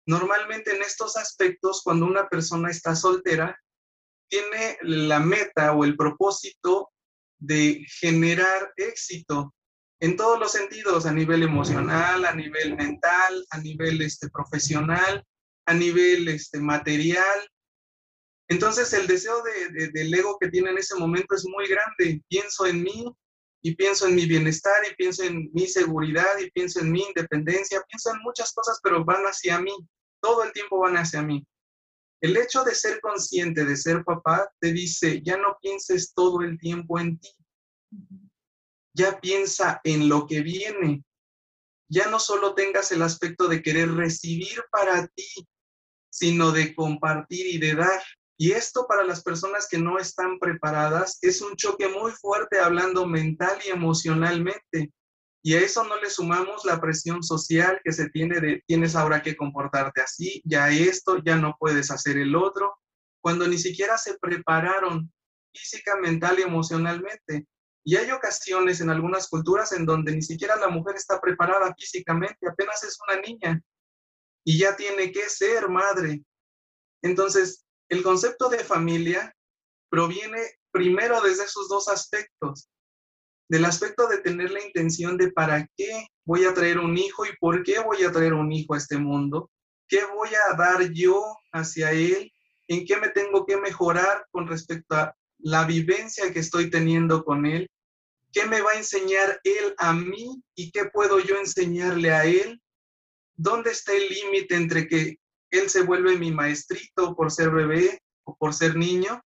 normalmente 0.07 0.77
en 0.77 0.83
estos 0.83 1.17
aspectos, 1.17 1.81
cuando 1.83 2.05
una 2.05 2.29
persona 2.29 2.69
está 2.69 2.95
soltera, 2.95 3.59
tiene 4.29 4.79
la 4.83 5.21
meta 5.21 5.73
o 5.73 5.85
el 5.85 5.97
propósito 5.97 6.91
de 7.39 7.85
generar 8.01 8.73
éxito 8.77 9.55
en 10.01 10.17
todos 10.17 10.39
los 10.39 10.53
sentidos, 10.53 11.07
a 11.07 11.13
nivel 11.13 11.43
emocional, 11.43 12.25
a 12.27 12.35
nivel 12.35 12.77
mental, 12.77 13.47
a 13.51 13.59
nivel 13.59 14.03
este, 14.03 14.29
profesional, 14.29 15.25
a 15.67 15.75
nivel 15.75 16.29
este, 16.29 16.59
material. 16.59 17.51
Entonces 18.49 18.93
el 18.93 19.07
deseo 19.07 19.43
de, 19.43 19.89
del 19.89 20.15
ego 20.15 20.39
que 20.39 20.49
tiene 20.49 20.71
en 20.71 20.79
ese 20.79 20.97
momento 20.97 21.35
es 21.35 21.47
muy 21.47 21.67
grande. 21.67 22.23
Pienso 22.29 22.67
en 22.67 22.83
mí 22.83 23.07
y 23.63 23.75
pienso 23.75 24.07
en 24.07 24.15
mi 24.15 24.27
bienestar 24.27 24.83
y 24.91 24.95
pienso 24.95 25.25
en 25.25 25.51
mi 25.53 25.67
seguridad 25.67 26.39
y 26.41 26.51
pienso 26.51 26.81
en 26.81 26.93
mi 26.93 27.03
independencia, 27.03 27.83
pienso 27.89 28.13
en 28.15 28.21
muchas 28.23 28.53
cosas, 28.53 28.79
pero 28.83 29.05
van 29.05 29.25
hacia 29.25 29.59
mí. 29.61 29.75
Todo 30.21 30.45
el 30.45 30.53
tiempo 30.53 30.79
van 30.79 30.97
hacia 30.97 31.23
mí. 31.23 31.45
El 32.27 32.37
hecho 32.37 32.65
de 32.65 32.75
ser 32.75 33.01
consciente 33.01 33.65
de 33.65 33.77
ser 33.77 34.03
papá 34.03 34.53
te 34.59 34.73
dice, 34.73 35.23
ya 35.23 35.37
no 35.37 35.57
pienses 35.63 36.13
todo 36.13 36.43
el 36.43 36.59
tiempo 36.59 36.99
en 36.99 37.21
ti. 37.21 37.31
Ya 38.93 39.21
piensa 39.21 39.81
en 39.85 40.09
lo 40.09 40.27
que 40.27 40.41
viene. 40.41 41.05
Ya 41.89 42.09
no 42.09 42.19
solo 42.19 42.57
tengas 42.57 42.91
el 42.91 43.03
aspecto 43.03 43.47
de 43.47 43.63
querer 43.63 43.93
recibir 43.93 44.61
para 44.73 45.07
ti, 45.07 45.47
sino 46.11 46.51
de 46.51 46.75
compartir 46.75 47.47
y 47.47 47.59
de 47.59 47.77
dar. 47.77 48.03
Y 48.37 48.51
esto 48.51 48.89
para 48.89 49.05
las 49.05 49.23
personas 49.23 49.69
que 49.69 49.79
no 49.79 49.97
están 49.97 50.41
preparadas 50.41 51.21
es 51.23 51.41
un 51.41 51.55
choque 51.55 51.87
muy 51.87 52.11
fuerte 52.11 52.59
hablando 52.59 53.07
mental 53.07 53.57
y 53.65 53.71
emocionalmente. 53.71 54.93
Y 55.47 55.55
a 55.55 55.61
eso 55.61 55.85
no 55.85 55.95
le 56.01 56.11
sumamos 56.11 56.65
la 56.65 56.81
presión 56.81 57.23
social 57.23 57.81
que 57.85 57.93
se 57.93 58.11
tiene 58.11 58.41
de 58.41 58.65
tienes 58.67 58.97
ahora 58.97 59.23
que 59.23 59.37
comportarte 59.37 60.01
así, 60.01 60.43
ya 60.45 60.71
esto, 60.71 61.19
ya 61.25 61.37
no 61.37 61.55
puedes 61.57 61.93
hacer 61.93 62.19
el 62.19 62.35
otro, 62.35 62.77
cuando 63.23 63.47
ni 63.47 63.57
siquiera 63.57 63.97
se 63.97 64.19
prepararon 64.19 65.09
física, 65.55 65.95
mental 66.03 66.41
y 66.41 66.43
emocionalmente. 66.43 67.47
Y 67.85 67.95
hay 67.95 68.11
ocasiones 68.11 68.81
en 68.81 68.91
algunas 68.91 69.29
culturas 69.29 69.71
en 69.71 69.87
donde 69.87 70.17
ni 70.17 70.23
siquiera 70.23 70.57
la 70.57 70.67
mujer 70.67 70.97
está 70.97 71.21
preparada 71.21 71.73
físicamente, 71.79 72.49
apenas 72.51 72.83
es 72.83 72.99
una 73.07 73.21
niña 73.21 73.63
y 74.45 74.59
ya 74.59 74.75
tiene 74.75 75.13
que 75.13 75.29
ser 75.29 75.69
madre. 75.69 76.25
Entonces, 77.03 77.65
el 77.89 78.03
concepto 78.03 78.49
de 78.49 78.65
familia 78.65 79.33
proviene 79.91 80.41
primero 80.73 81.21
desde 81.21 81.45
esos 81.45 81.69
dos 81.69 81.87
aspectos 81.87 82.69
del 83.49 83.65
aspecto 83.65 84.09
de 84.09 84.19
tener 84.19 84.51
la 84.51 84.65
intención 84.65 85.17
de 85.17 85.31
para 85.31 85.69
qué 85.77 86.09
voy 86.25 86.45
a 86.45 86.55
traer 86.55 86.79
un 86.79 86.97
hijo 86.99 87.25
y 87.25 87.31
por 87.39 87.63
qué 87.63 87.79
voy 87.79 88.03
a 88.03 88.13
traer 88.13 88.35
un 88.35 88.51
hijo 88.53 88.75
a 88.75 88.79
este 88.79 88.99
mundo, 88.99 89.51
qué 89.89 90.05
voy 90.05 90.31
a 90.31 90.57
dar 90.57 90.91
yo 90.93 91.23
hacia 91.53 91.93
él, 91.93 92.33
en 92.69 92.85
qué 92.85 92.97
me 92.97 93.09
tengo 93.11 93.47
que 93.47 93.57
mejorar 93.57 94.27
con 94.31 94.49
respecto 94.49 94.97
a 94.97 95.15
la 95.39 95.65
vivencia 95.65 96.33
que 96.33 96.41
estoy 96.41 96.71
teniendo 96.71 97.25
con 97.25 97.47
él, 97.47 97.71
qué 98.33 98.47
me 98.47 98.61
va 98.61 98.73
a 98.73 98.79
enseñar 98.79 99.41
él 99.45 99.75
a 99.79 99.93
mí 99.93 100.43
y 100.57 100.73
qué 100.73 100.87
puedo 100.87 101.21
yo 101.21 101.37
enseñarle 101.37 102.11
a 102.11 102.25
él, 102.25 102.61
dónde 103.37 103.71
está 103.71 103.93
el 103.93 104.09
límite 104.09 104.57
entre 104.57 104.89
que 104.89 105.19
él 105.51 105.71
se 105.71 105.83
vuelve 105.83 106.19
mi 106.19 106.33
maestrito 106.33 107.15
por 107.15 107.31
ser 107.31 107.51
bebé 107.51 108.03
o 108.25 108.37
por 108.37 108.53
ser 108.53 108.77
niño 108.77 109.23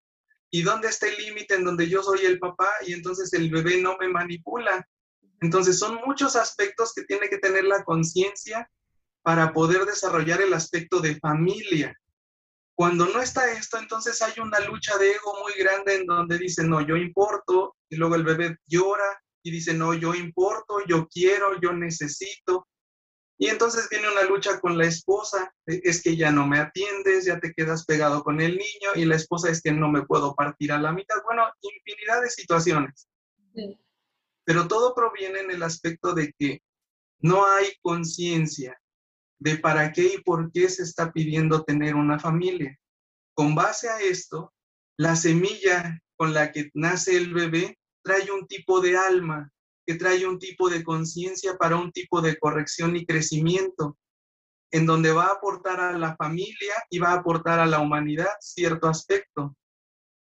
¿Y 0.50 0.62
dónde 0.62 0.88
está 0.88 1.08
el 1.08 1.18
límite 1.18 1.56
en 1.56 1.66
donde 1.66 1.90
yo 1.90 2.02
soy 2.02 2.26
el 2.26 2.40
papá 2.40 2.70
y 2.86 2.94
entonces 2.94 3.34
el 3.34 3.50
bebé 3.50 3.82
no 3.82 3.98
me 3.98 4.08
manipula? 4.08 4.88
Entonces 5.42 5.78
son 5.78 6.00
muchos 6.06 6.36
aspectos 6.36 6.94
que 6.94 7.04
tiene 7.04 7.30
que 7.30 7.38
tener 7.38 7.66
la 7.66 7.84
conciencia 7.84 8.70
para 9.22 9.52
poder 9.52 9.86
desarrollar 9.86 10.42
el 10.42 10.54
aspecto 10.54 11.00
de 11.00 11.20
familia. 11.20 11.94
Cuando 12.76 13.08
no 13.08 13.22
está 13.22 13.52
esto, 13.52 13.78
entonces 13.78 14.22
hay 14.22 14.40
una 14.40 14.60
lucha 14.62 14.98
de 14.98 15.12
ego 15.12 15.34
muy 15.42 15.54
grande 15.58 15.96
en 15.96 16.06
donde 16.06 16.38
dice, 16.38 16.64
no, 16.64 16.80
yo 16.86 16.96
importo, 16.96 17.76
y 17.90 17.96
luego 17.96 18.16
el 18.16 18.24
bebé 18.24 18.56
llora 18.68 19.20
y 19.44 19.52
dice, 19.52 19.74
no, 19.74 19.94
yo 19.94 20.14
importo, 20.14 20.86
yo 20.88 21.08
quiero, 21.08 21.60
yo 21.60 21.74
necesito. 21.74 22.68
Y 23.40 23.48
entonces 23.50 23.88
viene 23.90 24.10
una 24.10 24.24
lucha 24.24 24.60
con 24.60 24.78
la 24.78 24.86
esposa, 24.86 25.54
es 25.66 26.02
que 26.02 26.16
ya 26.16 26.32
no 26.32 26.48
me 26.48 26.60
atiendes, 26.60 27.26
ya 27.26 27.40
te 27.40 27.54
quedas 27.54 27.86
pegado 27.86 28.24
con 28.24 28.42
el 28.42 28.54
niño 28.54 28.90
y 28.96 29.06
la 29.06 29.16
esposa 29.16 29.52
es 29.52 29.62
que 29.62 29.72
no 29.72 29.90
me 29.90 30.06
puedo 30.06 30.34
partir 30.34 30.72
a 30.72 30.80
la 30.80 30.92
mitad. 30.92 31.18
Bueno, 31.24 31.44
infinidad 31.62 32.22
de 32.22 32.30
situaciones. 32.32 33.08
Pero 34.44 34.68
todo 34.68 34.96
proviene 34.96 35.42
en 35.42 35.52
el 35.52 35.62
aspecto 35.62 36.14
de 36.14 36.34
que 36.38 36.62
no 37.20 37.46
hay 37.46 37.68
conciencia 37.82 38.80
de 39.40 39.58
para 39.58 39.92
qué 39.92 40.16
y 40.16 40.22
por 40.24 40.52
qué 40.52 40.68
se 40.70 40.84
está 40.84 41.12
pidiendo 41.12 41.64
tener 41.64 41.96
una 41.96 42.20
familia. 42.20 42.76
Con 43.36 43.54
base 43.54 43.88
a 43.88 44.00
esto, 44.00 44.54
la 44.98 45.16
semilla 45.16 46.02
con 46.16 46.34
la 46.34 46.52
que 46.52 46.72
nace 46.74 47.16
el 47.16 47.34
bebé 47.34 47.78
trae 48.02 48.32
un 48.32 48.48
tipo 48.48 48.82
de 48.82 48.98
alma, 48.98 49.52
que 49.88 49.96
trae 49.96 50.28
un 50.28 50.38
tipo 50.38 50.70
de 50.70 50.84
conciencia 50.84 51.58
para 51.58 51.78
un 51.78 51.94
tipo 51.94 52.22
de 52.22 52.38
corrección 52.38 52.98
y 52.98 53.06
crecimiento, 53.06 53.98
en 54.70 54.86
donde 54.86 55.14
va 55.14 55.28
a 55.28 55.34
aportar 55.36 55.80
a 55.80 55.98
la 55.98 56.16
familia 56.18 56.74
y 56.90 57.00
va 57.00 57.12
a 57.12 57.20
aportar 57.20 57.60
a 57.60 57.66
la 57.66 57.80
humanidad 57.80 58.28
cierto 58.42 58.90
aspecto. 58.90 59.56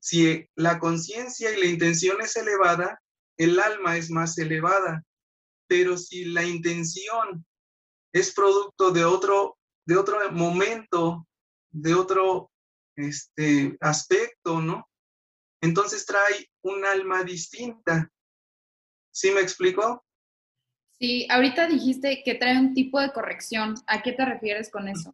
Si 0.01 0.47
la 0.55 0.79
conciencia 0.79 1.51
y 1.51 1.59
la 1.59 1.65
intención 1.65 2.21
es 2.21 2.37
elevada, 2.37 3.01
el 3.37 3.59
alma 3.59 3.97
es 3.97 4.09
más 4.09 4.37
elevada, 4.37 5.03
pero 5.67 5.97
si 5.97 6.23
la 6.23 6.45
intención 6.45 7.45
es 8.13 8.33
producto 8.33 8.91
de 8.91 9.03
otro, 9.03 9.57
de 9.85 9.97
otro 9.97 10.31
momento, 10.31 11.27
de 11.69 11.95
otro 11.95 12.49
este, 12.95 13.77
aspecto, 13.81 14.61
¿no? 14.61 14.89
Entonces 15.61 16.05
trae 16.05 16.49
un 16.63 16.85
alma 16.85 17.23
distinta. 17.23 18.09
¿Sí 19.19 19.31
me 19.31 19.41
explicó? 19.41 20.05
Sí, 20.97 21.27
ahorita 21.29 21.67
dijiste 21.67 22.21
que 22.23 22.35
trae 22.35 22.57
un 22.57 22.73
tipo 22.73 23.01
de 23.01 23.11
corrección. 23.11 23.75
¿A 23.85 24.01
qué 24.01 24.13
te 24.13 24.23
refieres 24.23 24.71
con 24.71 24.87
eso? 24.87 25.13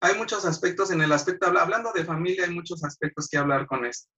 Hay 0.00 0.16
muchos 0.16 0.44
aspectos 0.44 0.90
en 0.90 1.00
el 1.00 1.12
aspecto, 1.12 1.46
hablando 1.46 1.92
de 1.92 2.04
familia, 2.04 2.44
hay 2.44 2.52
muchos 2.52 2.82
aspectos 2.82 3.28
que 3.28 3.38
hablar 3.38 3.68
con 3.68 3.86
esto. 3.86 4.10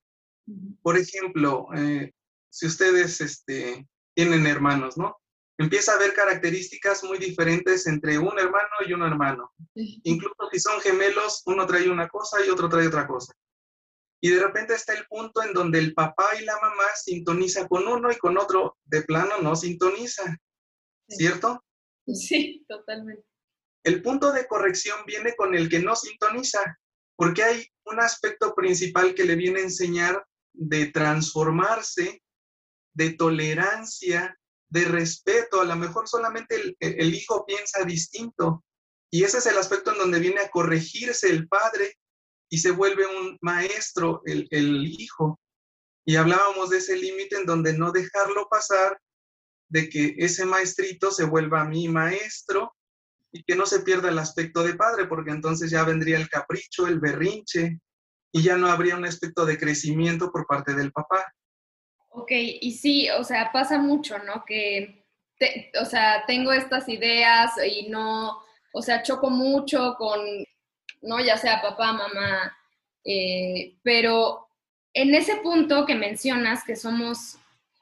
Por 0.80 0.97
ejemplo, 0.97 1.68
eh, 1.76 2.11
si 2.49 2.68
ustedes 2.68 3.20
este, 3.20 3.87
tienen 4.14 4.47
hermanos, 4.47 4.97
¿no? 4.97 5.18
Empieza 5.58 5.92
a 5.92 5.97
haber 5.97 6.14
características 6.14 7.04
muy 7.04 7.18
diferentes 7.18 7.87
entre 7.87 8.18
un 8.18 8.38
hermano 8.38 8.76
y 8.87 8.94
un 8.94 9.02
hermano. 9.02 9.52
Incluso 9.75 10.49
si 10.50 10.58
son 10.58 10.80
gemelos, 10.80 11.42
uno 11.44 11.66
trae 11.66 11.90
una 11.90 12.08
cosa 12.08 12.38
y 12.42 12.49
otro 12.49 12.70
trae 12.70 12.87
otra 12.87 13.06
cosa. 13.06 13.35
Y 14.20 14.30
de 14.30 14.40
repente 14.40 14.75
está 14.75 14.94
el 14.94 15.06
punto 15.06 15.42
en 15.42 15.52
donde 15.52 15.78
el 15.78 15.94
papá 15.94 16.30
y 16.40 16.44
la 16.44 16.58
mamá 16.60 16.84
sintoniza 16.96 17.68
con 17.68 17.87
uno 17.87 18.10
y 18.10 18.16
con 18.16 18.37
otro 18.37 18.76
de 18.84 19.02
plano 19.02 19.38
no 19.40 19.54
sintoniza. 19.54 20.37
¿Cierto? 21.08 21.64
Sí, 22.06 22.64
totalmente. 22.68 23.25
El 23.84 24.02
punto 24.02 24.32
de 24.32 24.46
corrección 24.46 24.98
viene 25.06 25.34
con 25.37 25.54
el 25.54 25.68
que 25.68 25.78
no 25.78 25.94
sintoniza, 25.94 26.78
porque 27.16 27.44
hay 27.44 27.66
un 27.84 28.00
aspecto 28.00 28.54
principal 28.54 29.14
que 29.14 29.25
le 29.25 29.37
viene 29.37 29.60
a 29.60 29.64
enseñar 29.64 30.26
de 30.52 30.87
transformarse, 30.87 32.22
de 32.94 33.10
tolerancia, 33.12 34.37
de 34.68 34.84
respeto. 34.84 35.60
A 35.60 35.64
lo 35.64 35.76
mejor 35.76 36.08
solamente 36.08 36.56
el, 36.56 36.76
el 36.80 37.14
hijo 37.14 37.46
piensa 37.46 37.84
distinto. 37.84 38.64
Y 39.10 39.22
ese 39.22 39.38
es 39.38 39.46
el 39.46 39.56
aspecto 39.56 39.92
en 39.92 39.98
donde 39.98 40.18
viene 40.18 40.40
a 40.40 40.50
corregirse 40.50 41.30
el 41.30 41.48
padre 41.48 41.94
y 42.50 42.58
se 42.58 42.70
vuelve 42.70 43.06
un 43.06 43.38
maestro 43.40 44.22
el, 44.24 44.46
hijo. 44.86 45.38
Y 46.04 46.16
hablábamos 46.16 46.70
de 46.70 46.78
ese 46.78 46.96
límite 46.96 47.36
en 47.36 47.46
donde 47.46 47.76
no 47.76 47.92
dejarlo 47.92 48.48
pasar, 48.48 48.98
de 49.68 49.88
que 49.90 50.14
ese 50.18 50.46
maestrito 50.46 51.10
se 51.10 51.24
vuelva 51.24 51.64
mi 51.64 51.88
maestro 51.88 52.74
y 53.30 53.42
que 53.44 53.54
no 53.54 53.66
se 53.66 53.80
pierda 53.80 54.08
el 54.08 54.18
aspecto 54.18 54.62
de 54.62 54.74
padre, 54.74 55.06
porque 55.06 55.30
entonces 55.30 55.70
ya 55.70 55.84
vendría 55.84 56.16
el 56.16 56.30
capricho, 56.30 56.86
el 56.86 56.98
berrinche, 56.98 57.78
y 58.32 58.42
ya 58.42 58.56
no 58.56 58.68
habría 58.68 58.96
un 58.96 59.04
aspecto 59.04 59.44
de 59.44 59.58
crecimiento 59.58 60.32
por 60.32 60.46
parte 60.46 60.74
del 60.74 60.92
papá. 60.92 61.24
Ok, 62.10 62.30
y 62.32 62.72
sí, 62.72 63.08
o 63.10 63.24
sea, 63.24 63.52
pasa 63.52 63.78
mucho, 63.78 64.18
¿no? 64.20 64.44
Que, 64.46 65.04
o 65.80 65.84
sea, 65.84 66.24
tengo 66.26 66.52
estas 66.52 66.88
ideas 66.88 67.52
y 67.66 67.88
no, 67.90 68.38
o 68.72 68.82
sea, 68.82 69.02
choco 69.02 69.28
mucho 69.28 69.94
con 69.98 70.20
¿no? 71.02 71.20
Ya 71.20 71.36
sea 71.36 71.62
papá, 71.62 71.92
mamá, 71.92 72.56
eh, 73.04 73.76
pero 73.82 74.48
en 74.94 75.14
ese 75.14 75.36
punto 75.36 75.86
que 75.86 75.94
mencionas 75.94 76.64
que 76.64 76.76
somos 76.76 77.38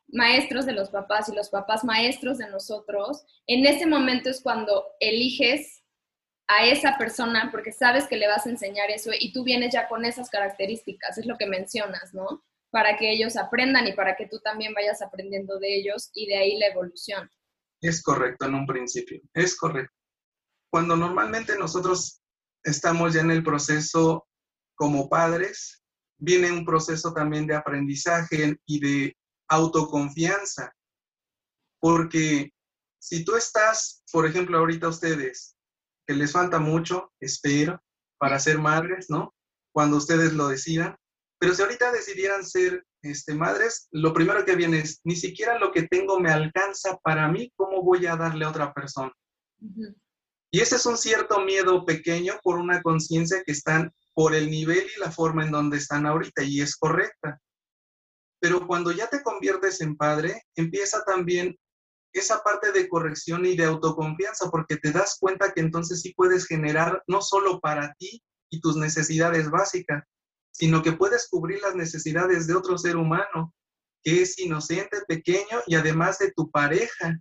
maestros 0.09 0.67
de 0.67 0.73
los 0.73 0.91
papás 0.91 1.29
y 1.29 1.35
los 1.35 1.49
papás 1.49 1.85
maestros 1.85 2.39
de 2.39 2.49
nosotros, 2.49 3.25
en 3.47 3.67
ese 3.67 3.87
momento 3.87 4.31
es 4.31 4.41
cuando 4.41 4.85
eliges 5.01 5.83
a 6.49 6.67
esa 6.67 6.97
persona 6.97 7.49
porque 7.51 7.73
sabes 7.73 8.07
que 8.07 8.17
le 8.17 8.29
vas 8.29 8.47
a 8.47 8.51
enseñar 8.51 8.91
eso 8.91 9.11
y 9.19 9.33
tú 9.33 9.43
vienes 9.43 9.73
ya 9.73 9.89
con 9.89 10.05
esas 10.05 10.31
características, 10.31 11.19
es 11.19 11.27
lo 11.27 11.37
que 11.37 11.47
mencionas, 11.47 12.15
¿no? 12.15 12.45
Para 12.71 12.97
que 12.97 13.11
ellos 13.11 13.37
aprendan 13.37 13.87
y 13.87 13.93
para 13.93 14.17
que 14.17 14.29
tú 14.29 14.39
también 14.41 14.75
vayas 14.75 15.03
aprendiendo 15.03 15.59
de 15.59 15.77
ellos 15.77 16.11
y 16.15 16.27
de 16.27 16.37
ahí 16.37 16.59
la 16.59 16.67
evolución. 16.67 17.31
Es 17.81 18.03
correcto 18.03 18.47
en 18.47 18.55
un 18.55 18.67
principio, 18.67 19.21
es 19.35 19.57
correcto. 19.57 19.95
Cuando 20.71 20.97
normalmente 20.97 21.57
nosotros 21.59 22.21
estamos 22.67 23.15
ya 23.15 23.21
en 23.21 23.31
el 23.31 23.43
proceso 23.43 24.27
como 24.75 25.09
padres, 25.09 25.85
viene 26.19 26.51
un 26.53 26.65
proceso 26.65 27.13
también 27.13 27.47
de 27.47 27.55
aprendizaje 27.55 28.57
y 28.67 28.81
de 28.81 29.17
autoconfianza, 29.49 30.73
porque 31.81 32.53
si 32.99 33.25
tú 33.25 33.37
estás, 33.37 34.03
por 34.13 34.27
ejemplo, 34.27 34.59
ahorita 34.59 34.89
ustedes, 34.89 35.57
que 36.07 36.15
les 36.15 36.33
falta 36.33 36.59
mucho, 36.59 37.13
espero, 37.21 37.81
para 38.19 38.39
ser 38.39 38.59
madres, 38.59 39.07
¿no? 39.09 39.35
Cuando 39.73 39.97
ustedes 39.97 40.33
lo 40.33 40.49
decidan, 40.49 40.97
pero 41.39 41.55
si 41.55 41.63
ahorita 41.63 41.93
decidieran 41.93 42.45
ser 42.45 42.85
este, 43.03 43.35
madres, 43.35 43.89
lo 43.93 44.13
primero 44.13 44.45
que 44.45 44.57
viene 44.57 44.79
es, 44.79 45.01
ni 45.05 45.15
siquiera 45.15 45.59
lo 45.59 45.71
que 45.71 45.83
tengo 45.83 46.19
me 46.19 46.31
alcanza 46.31 46.97
para 46.99 47.29
mí, 47.29 47.53
¿cómo 47.57 47.83
voy 47.83 48.07
a 48.07 48.17
darle 48.17 48.45
a 48.45 48.49
otra 48.49 48.73
persona? 48.73 49.13
Y 50.51 50.61
ese 50.61 50.77
es 50.77 50.87
un 50.87 50.97
cierto 50.97 51.41
miedo 51.41 51.85
pequeño 51.85 52.35
por 52.43 52.59
una 52.59 52.83
conciencia 52.83 53.43
que 53.45 53.53
están 53.53 53.93
por 54.15 54.35
el 54.35 54.51
nivel 54.51 54.87
y 54.97 55.01
la 55.01 55.11
forma 55.11 55.45
en 55.45 55.51
donde 55.51 55.77
están 55.77 56.07
ahorita 56.07 56.43
y 56.43 56.61
es 56.61 56.77
correcta. 56.77 57.41
Pero 58.41 58.67
cuando 58.67 58.93
ya 58.93 59.09
te 59.09 59.23
conviertes 59.23 59.81
en 59.81 59.97
padre, 59.97 60.43
empieza 60.55 61.05
también 61.05 61.57
esa 62.13 62.43
parte 62.43 62.73
de 62.73 62.89
corrección 62.89 63.45
y 63.45 63.57
de 63.57 63.65
autoconfianza, 63.65 64.51
porque 64.51 64.77
te 64.77 64.93
das 64.93 65.19
cuenta 65.21 65.53
que 65.53 65.61
entonces 65.61 66.01
sí 66.01 66.15
puedes 66.17 66.47
generar 66.47 67.03
no 67.07 67.21
solo 67.21 67.61
para 67.61 67.95
ti 67.99 68.23
y 68.51 68.61
tus 68.61 68.77
necesidades 68.77 69.51
básicas, 69.51 70.05
sino 70.53 70.83
que 70.83 70.93
puedes 70.93 71.29
cubrir 71.29 71.61
las 71.61 71.75
necesidades 71.75 72.47
de 72.47 72.55
otro 72.55 72.79
ser 72.79 72.97
humano 72.97 73.53
que 74.03 74.23
es 74.23 74.39
inocente, 74.39 75.03
pequeño 75.07 75.61
y 75.67 75.75
además 75.75 76.19
de 76.19 76.33
tu 76.33 76.51
pareja, 76.51 77.19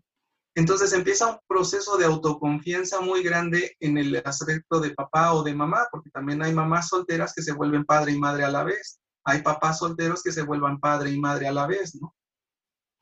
entonces 0.56 0.94
empieza 0.94 1.28
un 1.28 1.40
proceso 1.48 1.98
de 1.98 2.06
autoconfianza 2.06 3.02
muy 3.02 3.22
grande 3.22 3.76
en 3.82 3.98
el 3.98 4.16
aspecto 4.24 4.80
de 4.80 4.92
papá 4.92 5.34
o 5.34 5.44
de 5.44 5.54
mamá, 5.54 5.88
porque 5.92 6.10
también 6.10 6.42
hay 6.42 6.54
mamás 6.54 6.88
solteras 6.88 7.34
que 7.34 7.42
se 7.42 7.52
vuelven 7.52 7.84
padre 7.84 8.14
y 8.14 8.20
madre 8.20 8.46
a 8.46 8.50
la 8.50 8.64
vez. 8.64 9.02
Hay 9.26 9.42
papás 9.42 9.80
solteros 9.80 10.24
que 10.24 10.32
se 10.32 10.44
vuelvan 10.44 10.80
padre 10.80 11.12
y 11.12 11.20
madre 11.20 11.48
a 11.50 11.52
la 11.52 11.68
vez, 11.68 11.96
¿no? 11.96 12.16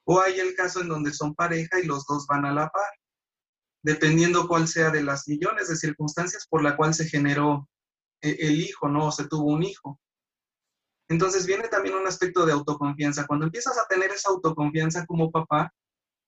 O 0.05 0.19
hay 0.19 0.39
el 0.39 0.55
caso 0.55 0.81
en 0.81 0.89
donde 0.89 1.13
son 1.13 1.35
pareja 1.35 1.79
y 1.79 1.85
los 1.85 2.05
dos 2.07 2.25
van 2.25 2.43
a 2.45 2.51
la 2.51 2.69
par, 2.69 2.91
dependiendo 3.83 4.47
cuál 4.47 4.67
sea 4.67 4.89
de 4.89 5.03
las 5.03 5.27
millones 5.27 5.67
de 5.69 5.75
circunstancias 5.75 6.47
por 6.49 6.63
la 6.63 6.75
cual 6.75 6.95
se 6.95 7.07
generó 7.07 7.69
eh, 8.21 8.35
el 8.39 8.61
hijo, 8.61 8.89
¿no? 8.89 9.07
O 9.07 9.11
se 9.11 9.27
tuvo 9.27 9.51
un 9.51 9.61
hijo. 9.61 9.99
Entonces 11.07 11.45
viene 11.45 11.67
también 11.67 11.95
un 11.95 12.07
aspecto 12.07 12.47
de 12.47 12.53
autoconfianza. 12.53 13.27
Cuando 13.27 13.45
empiezas 13.45 13.77
a 13.77 13.85
tener 13.87 14.09
esa 14.09 14.29
autoconfianza 14.29 15.05
como 15.05 15.29
papá, 15.29 15.71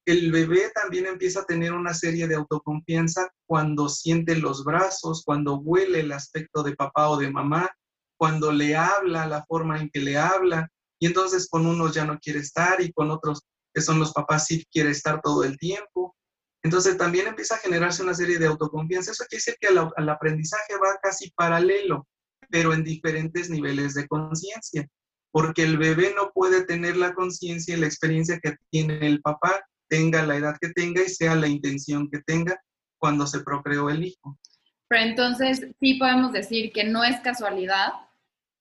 el 0.05 0.31
bebé 0.31 0.71
también 0.73 1.07
empieza 1.07 1.41
a 1.41 1.45
tener 1.45 1.73
una 1.73 1.93
serie 1.93 2.27
de 2.27 2.35
autoconfianza 2.35 3.29
cuando 3.47 3.89
siente 3.89 4.35
los 4.35 4.63
brazos, 4.63 5.23
cuando 5.25 5.57
huele 5.57 6.01
el 6.01 6.11
aspecto 6.11 6.63
de 6.63 6.75
papá 6.75 7.09
o 7.09 7.17
de 7.17 7.31
mamá, 7.31 7.69
cuando 8.17 8.51
le 8.51 8.75
habla, 8.75 9.27
la 9.27 9.43
forma 9.45 9.79
en 9.79 9.89
que 9.89 9.99
le 9.99 10.17
habla, 10.17 10.69
y 10.99 11.07
entonces 11.07 11.47
con 11.49 11.65
unos 11.65 11.93
ya 11.93 12.05
no 12.05 12.19
quiere 12.19 12.39
estar 12.39 12.81
y 12.81 12.91
con 12.93 13.11
otros 13.11 13.41
que 13.73 13.81
son 13.81 13.99
los 13.99 14.13
papás 14.13 14.45
sí 14.45 14.65
quiere 14.71 14.91
estar 14.91 15.21
todo 15.21 15.43
el 15.43 15.57
tiempo. 15.57 16.15
Entonces 16.63 16.97
también 16.97 17.27
empieza 17.27 17.55
a 17.55 17.59
generarse 17.59 18.01
una 18.01 18.13
serie 18.13 18.39
de 18.39 18.47
autoconfianza. 18.47 19.11
Eso 19.11 19.25
quiere 19.29 19.43
decir 19.45 19.57
que 19.59 19.67
el, 19.67 20.09
aprendizaje 20.09 20.73
va 20.81 20.97
casi 21.03 21.29
paralelo, 21.31 22.07
pero 22.49 22.73
en 22.73 22.83
diferentes 22.83 23.49
niveles 23.49 23.93
de 23.93 24.07
conciencia. 24.07 24.87
porque 25.31 25.63
el 25.63 25.77
bebé 25.77 26.13
no 26.15 26.31
puede 26.33 26.63
tener 26.63 26.95
la 26.95 27.13
conciencia 27.13 27.75
y 27.75 27.79
la 27.79 27.87
experiencia 27.87 28.39
que 28.39 28.55
tiene 28.71 29.05
el 29.05 29.21
papá, 29.21 29.65
tenga 29.87 30.25
la 30.25 30.35
edad 30.35 30.55
que 30.59 30.69
tenga 30.69 31.01
y 31.01 31.09
sea 31.09 31.35
la 31.35 31.47
intención 31.47 32.09
que 32.09 32.19
tenga 32.19 32.59
cuando 32.97 33.27
se 33.27 33.41
procreó 33.41 33.89
el 33.89 34.05
hijo. 34.05 34.39
Pero 34.87 35.03
entonces 35.03 35.67
sí 35.79 35.95
podemos 35.95 36.31
decir 36.31 36.71
que 36.71 36.83
no 36.83 37.03
es 37.03 37.19
casualidad 37.21 37.93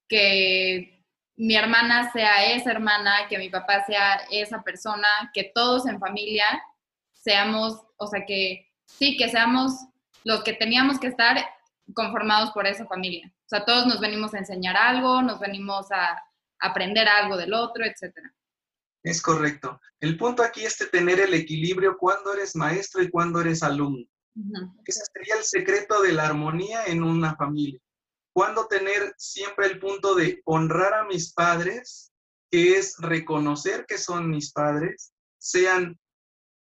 que 0.08 1.04
mi 1.36 1.56
hermana 1.56 2.12
sea 2.12 2.52
esa 2.54 2.70
hermana, 2.70 3.26
que 3.28 3.38
mi 3.38 3.48
papá 3.48 3.84
sea 3.84 4.20
esa 4.30 4.62
persona, 4.62 5.08
que 5.32 5.50
todos 5.54 5.86
en 5.86 5.98
familia 5.98 6.44
seamos, 7.12 7.82
o 7.96 8.06
sea, 8.06 8.24
que 8.24 8.70
sí, 8.84 9.16
que 9.16 9.28
seamos 9.28 9.72
los 10.24 10.44
que 10.44 10.52
teníamos 10.52 10.98
que 10.98 11.08
estar 11.08 11.44
conformados 11.94 12.50
por 12.52 12.66
esa 12.66 12.86
familia. 12.86 13.30
O 13.34 13.48
sea, 13.48 13.64
todos 13.64 13.86
nos 13.86 14.00
venimos 14.00 14.34
a 14.34 14.38
enseñar 14.38 14.76
algo, 14.76 15.22
nos 15.22 15.40
venimos 15.40 15.90
a 15.90 16.22
aprender 16.60 17.08
algo 17.08 17.36
del 17.36 17.52
otro, 17.52 17.84
etcétera. 17.84 18.32
Es 19.04 19.20
correcto. 19.20 19.78
El 20.00 20.16
punto 20.16 20.42
aquí 20.42 20.64
es 20.64 20.78
tener 20.90 21.20
el 21.20 21.34
equilibrio 21.34 21.96
cuando 21.98 22.32
eres 22.32 22.56
maestro 22.56 23.02
y 23.02 23.10
cuando 23.10 23.40
eres 23.40 23.62
alumno. 23.62 24.06
Ese 24.84 25.02
sería 25.12 25.36
el 25.36 25.44
secreto 25.44 26.02
de 26.02 26.12
la 26.12 26.26
armonía 26.26 26.86
en 26.86 27.02
una 27.02 27.36
familia. 27.36 27.78
Cuando 28.32 28.66
tener 28.66 29.14
siempre 29.16 29.66
el 29.66 29.78
punto 29.78 30.14
de 30.14 30.40
honrar 30.44 30.94
a 30.94 31.04
mis 31.04 31.32
padres, 31.32 32.12
que 32.50 32.78
es 32.78 32.96
reconocer 32.98 33.84
que 33.86 33.98
son 33.98 34.30
mis 34.30 34.52
padres, 34.52 35.12
sean 35.38 35.98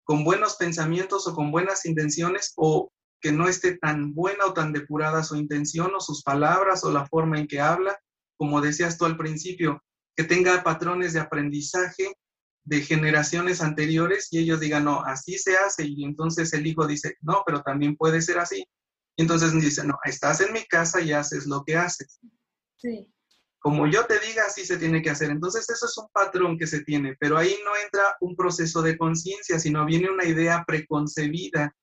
con 0.05 0.25
buenos 0.25 0.57
pensamientos 0.57 1.27
o 1.27 1.35
con 1.35 1.51
buenas 1.51 1.85
intenciones 1.85 2.53
o 2.57 2.91
que 3.21 3.33
no 3.33 3.49
esté 3.49 3.77
tan 3.77 4.15
buena 4.15 4.47
o 4.47 4.55
tan 4.55 4.73
depurada 4.73 5.25
su 5.25 5.37
intención 5.37 5.93
o 5.95 6.01
sus 6.01 6.23
palabras 6.23 6.85
o 6.85 6.93
la 6.93 7.07
forma 7.07 7.39
en 7.39 7.49
que 7.49 7.61
habla, 7.61 7.99
como 8.39 8.61
decías 8.61 8.97
tú 8.97 9.05
al 9.05 9.17
principio, 9.17 9.83
que 10.17 10.25
tenga 10.25 10.63
patrones 10.63 11.13
de 11.13 11.21
aprendizaje 11.21 12.13
de 12.65 12.83
generaciones 12.83 13.63
anteriores 13.63 14.29
y 14.31 14.39
ellos 14.39 14.61
digan, 14.61 14.85
no, 14.85 15.03
así 15.03 15.39
se 15.39 15.57
hace 15.57 15.85
y 15.87 16.05
entonces 16.05 16.53
el 16.53 16.67
hijo 16.67 16.87
dice, 16.87 17.17
no, 17.21 17.43
pero 17.47 17.63
también 17.63 17.97
puede 17.97 18.21
ser 18.23 18.39
así. 18.39 18.65
Y 19.17 19.23
entonces 19.23 19.53
dice, 19.53 19.85
no, 19.85 19.99
estás 20.05 20.41
en 20.41 20.53
mi 20.53 20.65
casa 20.65 21.01
y 21.01 21.13
haces 21.13 21.47
lo 21.47 21.65
que 21.65 21.77
haces. 21.77 22.21
Sí. 22.77 23.13
Como 23.59 23.87
yo 23.87 24.07
te 24.07 24.19
diga, 24.21 24.45
así 24.47 24.65
se 24.65 24.79
tiene 24.79 25.03
que 25.03 25.11
hacer. 25.11 25.31
Entonces 25.31 25.69
eso 25.69 25.85
es 25.85 25.99
un 25.99 26.09
patrón 26.13 26.59
que 26.59 26.67
se 26.67 26.83
tiene, 26.83 27.17
pero 27.19 27.37
ahí 27.37 27.55
no 27.65 27.73
entra 27.83 28.17
un 28.21 28.35
proceso 28.35 28.81
de 28.83 28.97
conciencia, 28.97 29.59
sino 29.59 29.85
viene 29.85 30.11
una 30.11 30.25
idea 30.25 30.65
preconcebida 30.67 31.77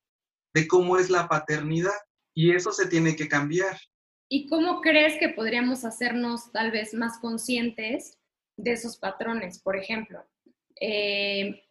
de 0.53 0.67
cómo 0.67 0.97
es 0.97 1.09
la 1.09 1.27
paternidad 1.27 1.93
y 2.33 2.55
eso 2.55 2.71
se 2.71 2.87
tiene 2.87 3.15
que 3.15 3.27
cambiar. 3.27 3.77
¿Y 4.29 4.47
cómo 4.47 4.81
crees 4.81 5.17
que 5.19 5.29
podríamos 5.29 5.85
hacernos 5.85 6.51
tal 6.51 6.71
vez 6.71 6.93
más 6.93 7.17
conscientes 7.19 8.17
de 8.57 8.73
esos 8.73 8.97
patrones? 8.97 9.59
Por 9.59 9.77
ejemplo, 9.77 10.23
eh, 10.81 11.63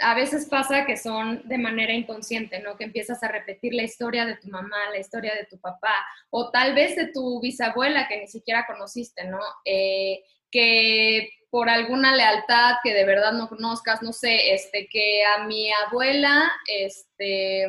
a 0.00 0.14
veces 0.14 0.46
pasa 0.46 0.86
que 0.86 0.96
son 0.96 1.46
de 1.46 1.58
manera 1.58 1.92
inconsciente, 1.92 2.60
¿no? 2.60 2.76
Que 2.76 2.84
empiezas 2.84 3.22
a 3.22 3.28
repetir 3.28 3.74
la 3.74 3.82
historia 3.82 4.24
de 4.24 4.36
tu 4.36 4.48
mamá, 4.48 4.90
la 4.90 4.98
historia 4.98 5.34
de 5.34 5.46
tu 5.46 5.58
papá, 5.60 5.94
o 6.30 6.50
tal 6.50 6.74
vez 6.74 6.96
de 6.96 7.08
tu 7.08 7.40
bisabuela 7.40 8.08
que 8.08 8.20
ni 8.20 8.28
siquiera 8.28 8.66
conociste, 8.66 9.24
¿no? 9.24 9.40
Eh, 9.64 10.22
que 10.50 11.30
por 11.50 11.68
alguna 11.68 12.16
lealtad 12.16 12.76
que 12.82 12.94
de 12.94 13.04
verdad 13.04 13.32
no 13.32 13.48
conozcas, 13.48 14.02
no 14.02 14.12
sé, 14.12 14.54
este, 14.54 14.88
que 14.88 15.22
a 15.24 15.44
mi 15.44 15.70
abuela, 15.86 16.50
este, 16.66 17.66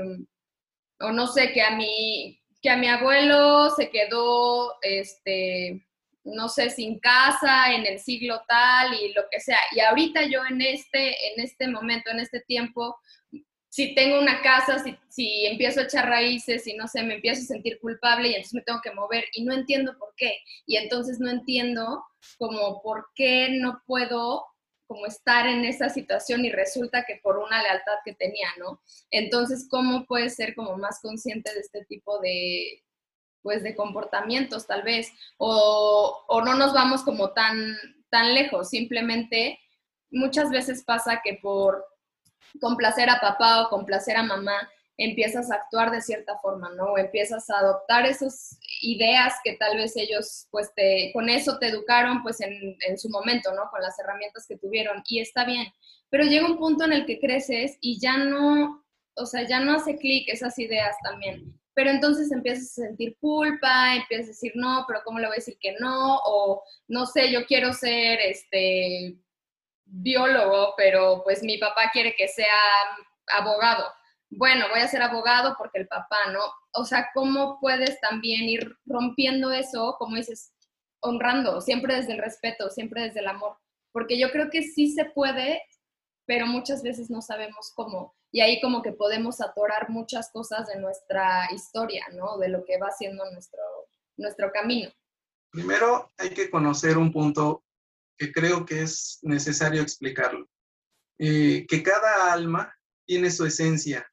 o 1.00 1.12
no 1.12 1.27
sé, 1.27 1.51
que 1.51 1.62
a 1.62 1.72
mi, 1.72 2.39
que 2.65 2.72
a 2.72 2.77
mi 2.77 2.88
abuelo 2.88 3.69
se 3.75 3.91
quedó, 3.91 4.74
este, 4.81 5.86
no 6.24 6.50
sé, 6.50 6.72
sin 6.72 6.98
casa 6.98 7.72
en 7.72 7.86
el 7.86 8.00
siglo 8.00 8.41
tal 8.48 8.91
y 8.95 9.13
lo 9.13 9.22
que 9.29 9.39
sea. 9.39 9.60
Y 9.75 9.81
ahorita 9.81 10.24
yo 10.24 10.44
en 10.50 10.59
este, 10.61 11.09
en 11.09 11.44
este 11.44 11.68
momento, 11.68 12.09
en 12.09 12.22
este 12.22 12.39
tiempo, 12.39 12.98
si 13.70 13.94
tengo 13.94 14.20
una 14.20 14.42
casa, 14.42 14.79
si, 14.79 14.98
si 15.09 15.46
empiezo 15.46 15.81
a 15.81 15.83
echar 15.83 16.09
raíces 16.09 16.66
y 16.66 16.75
no 16.75 16.87
sé, 16.87 17.03
me 17.03 17.13
empiezo 17.13 17.44
a 17.44 17.53
sentir 17.53 17.77
culpable 17.79 18.29
y 18.29 18.33
entonces 18.33 18.55
me 18.55 18.61
tengo 18.63 18.81
que 18.83 18.94
mover 18.94 19.25
y 19.33 19.44
no 19.44 19.53
entiendo 19.53 19.96
por 20.00 20.16
qué. 20.18 20.35
Y 20.66 20.77
entonces 20.77 21.20
no 21.20 21.29
entiendo 21.29 22.03
como 22.39 22.81
por 22.81 23.09
qué 23.13 23.50
no 23.61 23.83
puedo 23.85 24.44
como 24.87 25.05
estar 25.05 25.48
en 25.48 25.65
esa 25.65 25.89
situación 25.89 26.45
y 26.45 26.51
resulta 26.51 27.03
que 27.05 27.19
por 27.24 27.37
una 27.37 27.61
lealtad 27.61 27.98
que 28.03 28.13
tenía, 28.13 28.50
¿no? 28.59 28.81
Entonces, 29.11 29.67
¿cómo 29.69 30.05
puedes 30.05 30.35
ser 30.35 30.55
como 30.55 30.77
más 30.77 31.00
consciente 31.01 31.53
de 31.53 31.59
este 31.59 31.85
tipo 31.85 32.19
de, 32.19 32.83
pues, 33.41 33.63
de 33.63 33.75
comportamientos 33.75 34.67
tal 34.67 34.83
vez? 34.83 35.11
O, 35.37 36.24
o 36.27 36.41
no 36.41 36.55
nos 36.55 36.74
vamos 36.74 37.03
como 37.03 37.31
tan, 37.31 37.77
tan 38.09 38.33
lejos, 38.33 38.69
simplemente 38.69 39.59
muchas 40.11 40.50
veces 40.50 40.83
pasa 40.83 41.21
que 41.24 41.39
por 41.41 41.85
complacer 42.61 43.09
a 43.09 43.19
papá 43.19 43.61
o 43.61 43.69
complacer 43.69 44.17
a 44.17 44.24
mamá, 44.24 44.69
empiezas 44.98 45.51
a 45.51 45.55
actuar 45.55 45.92
de 45.92 46.01
cierta 46.01 46.38
forma, 46.40 46.70
¿no? 46.75 46.98
empiezas 46.98 47.50
a 47.50 47.60
adoptar 47.60 48.05
esas 48.05 48.58
ideas 48.81 49.34
que 49.44 49.53
tal 49.53 49.77
vez 49.77 49.96
ellos, 49.98 50.48
pues, 50.51 50.74
te, 50.74 51.12
con 51.14 51.29
eso 51.29 51.58
te 51.60 51.68
educaron, 51.68 52.24
pues, 52.24 52.40
en, 52.42 52.77
en, 52.88 52.98
su 52.98 53.10
momento, 53.10 53.53
¿no? 53.53 53.70
Con 53.72 53.81
las 53.81 53.98
herramientas 54.00 54.46
que 54.48 54.58
tuvieron, 54.58 55.03
y 55.05 55.20
está 55.20 55.46
bien. 55.46 55.68
Pero 56.10 56.24
llega 56.24 56.46
un 56.46 56.58
punto 56.58 56.86
en 56.86 56.94
el 56.94 57.05
que 57.05 57.20
creces 57.20 57.77
y 57.81 58.00
ya 58.00 58.18
no, 58.18 58.86
o 59.16 59.25
sea, 59.25 59.44
ya 59.48 59.60
no 59.60 59.75
hace 59.75 59.98
clic 59.98 60.29
esas 60.29 60.58
ideas 60.60 60.96
también. 61.03 61.60
Pero 61.74 61.90
entonces 61.90 62.31
empiezas 62.31 62.72
a 62.72 62.88
sentir 62.88 63.18
culpa, 63.20 63.96
empiezas 63.96 64.27
a 64.27 64.29
decir, 64.29 64.53
no, 64.55 64.86
pero 64.88 65.01
¿cómo 65.03 65.20
le 65.20 65.27
voy 65.27 65.36
a 65.36 65.40
decir 65.40 65.58
que 65.60 65.75
no? 65.79 66.20
O, 66.25 66.64
no 66.88 67.05
sé, 67.05 67.31
yo 67.31 67.46
quiero 67.46 67.74
ser, 67.74 68.20
este, 68.22 69.18
biólogo, 69.86 70.74
pero 70.77 71.22
pues 71.24 71.44
mi 71.44 71.58
papá 71.58 71.90
quiere 71.92 72.16
que 72.16 72.27
sea 72.27 72.48
abogado 73.27 73.86
bueno, 74.37 74.65
voy 74.71 74.81
a 74.81 74.87
ser 74.87 75.01
abogado 75.01 75.55
porque 75.57 75.79
el 75.79 75.87
papá, 75.87 76.31
¿no? 76.31 76.41
O 76.74 76.85
sea, 76.85 77.09
¿cómo 77.13 77.59
puedes 77.59 78.00
también 78.01 78.43
ir 78.43 78.77
rompiendo 78.85 79.51
eso, 79.51 79.95
como 79.98 80.15
dices, 80.15 80.53
honrando, 81.01 81.61
siempre 81.61 81.95
desde 81.95 82.13
el 82.13 82.19
respeto, 82.19 82.69
siempre 82.69 83.03
desde 83.03 83.19
el 83.19 83.27
amor? 83.27 83.57
Porque 83.91 84.19
yo 84.19 84.31
creo 84.31 84.50
que 84.50 84.63
sí 84.63 84.91
se 84.91 85.05
puede, 85.05 85.61
pero 86.25 86.48
muchas 86.48 86.83
veces 86.83 87.09
no 87.09 87.21
sabemos 87.21 87.71
cómo. 87.75 88.15
Y 88.31 88.41
ahí 88.41 88.59
como 88.59 88.81
que 88.81 88.91
podemos 88.91 89.39
atorar 89.39 89.89
muchas 89.89 90.29
cosas 90.31 90.67
de 90.67 90.79
nuestra 90.79 91.48
historia, 91.53 92.05
¿no? 92.13 92.37
De 92.37 92.50
lo 92.50 92.65
que 92.65 92.77
va 92.77 92.91
siendo 92.91 93.24
nuestro, 93.31 93.61
nuestro 94.17 94.51
camino. 94.51 94.91
Primero 95.51 96.11
hay 96.17 96.29
que 96.31 96.50
conocer 96.50 96.98
un 96.98 97.13
punto 97.13 97.63
que 98.17 98.31
creo 98.31 98.65
que 98.65 98.81
es 98.81 99.19
necesario 99.21 99.81
explicarlo. 99.81 100.50
Eh, 101.17 101.65
que 101.69 101.81
cada 101.81 102.33
alma 102.33 102.75
tiene 103.05 103.31
su 103.31 103.45
esencia, 103.45 104.05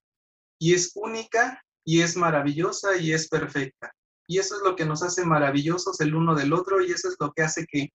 y 0.62 0.74
es 0.74 0.92
única 0.94 1.60
y 1.84 2.02
es 2.02 2.16
maravillosa 2.16 2.96
y 2.96 3.12
es 3.12 3.28
perfecta. 3.28 3.92
Y 4.28 4.38
eso 4.38 4.54
es 4.54 4.62
lo 4.62 4.76
que 4.76 4.84
nos 4.84 5.02
hace 5.02 5.24
maravillosos 5.24 6.00
el 6.00 6.14
uno 6.14 6.36
del 6.36 6.52
otro 6.52 6.80
y 6.80 6.92
eso 6.92 7.08
es 7.08 7.16
lo 7.18 7.32
que 7.32 7.42
hace 7.42 7.66
que 7.68 7.88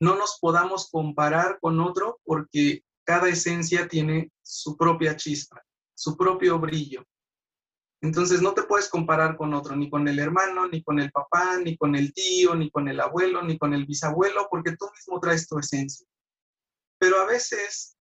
no 0.00 0.16
nos 0.16 0.38
podamos 0.40 0.88
comparar 0.90 1.58
con 1.60 1.80
otro 1.80 2.18
porque 2.24 2.80
cada 3.04 3.28
esencia 3.28 3.88
tiene 3.88 4.32
su 4.40 4.74
propia 4.78 5.16
chispa, 5.16 5.62
su 5.94 6.16
propio 6.16 6.58
brillo. 6.58 7.04
Entonces 8.00 8.40
no 8.40 8.54
te 8.54 8.62
puedes 8.62 8.88
comparar 8.88 9.36
con 9.36 9.52
otro, 9.52 9.76
ni 9.76 9.90
con 9.90 10.08
el 10.08 10.18
hermano, 10.18 10.66
ni 10.68 10.82
con 10.82 10.98
el 10.98 11.12
papá, 11.12 11.58
ni 11.58 11.76
con 11.76 11.94
el 11.94 12.14
tío, 12.14 12.54
ni 12.54 12.70
con 12.70 12.88
el 12.88 13.00
abuelo, 13.00 13.42
ni 13.42 13.58
con 13.58 13.74
el 13.74 13.84
bisabuelo, 13.84 14.48
porque 14.50 14.74
tú 14.78 14.86
mismo 14.96 15.20
traes 15.20 15.46
tu 15.46 15.58
esencia. 15.58 16.06
Pero 16.98 17.20
a 17.20 17.26
veces 17.26 17.98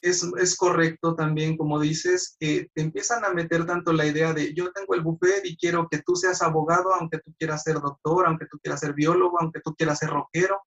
es, 0.00 0.56
correcto 0.56 1.14
también, 1.14 1.56
como 1.56 1.80
dices, 1.80 2.36
que 2.38 2.68
te 2.74 2.82
empiezan 2.82 3.24
a 3.24 3.32
meter 3.32 3.66
tanto 3.66 3.92
la 3.92 4.06
idea 4.06 4.32
de 4.32 4.54
yo 4.54 4.70
tengo 4.72 4.94
el 4.94 5.02
buffet 5.02 5.44
y 5.44 5.56
quiero 5.56 5.88
que 5.90 6.02
tú 6.02 6.14
seas 6.14 6.42
abogado, 6.42 6.94
aunque 6.94 7.18
tú 7.18 7.34
quieras 7.38 7.62
ser 7.62 7.80
doctor, 7.80 8.26
aunque 8.26 8.46
tú 8.46 8.58
quieras 8.62 8.80
ser 8.80 8.94
biólogo, 8.94 9.40
aunque 9.40 9.60
tú 9.60 9.74
quieras 9.74 9.98
ser 9.98 10.10
rockero, 10.10 10.60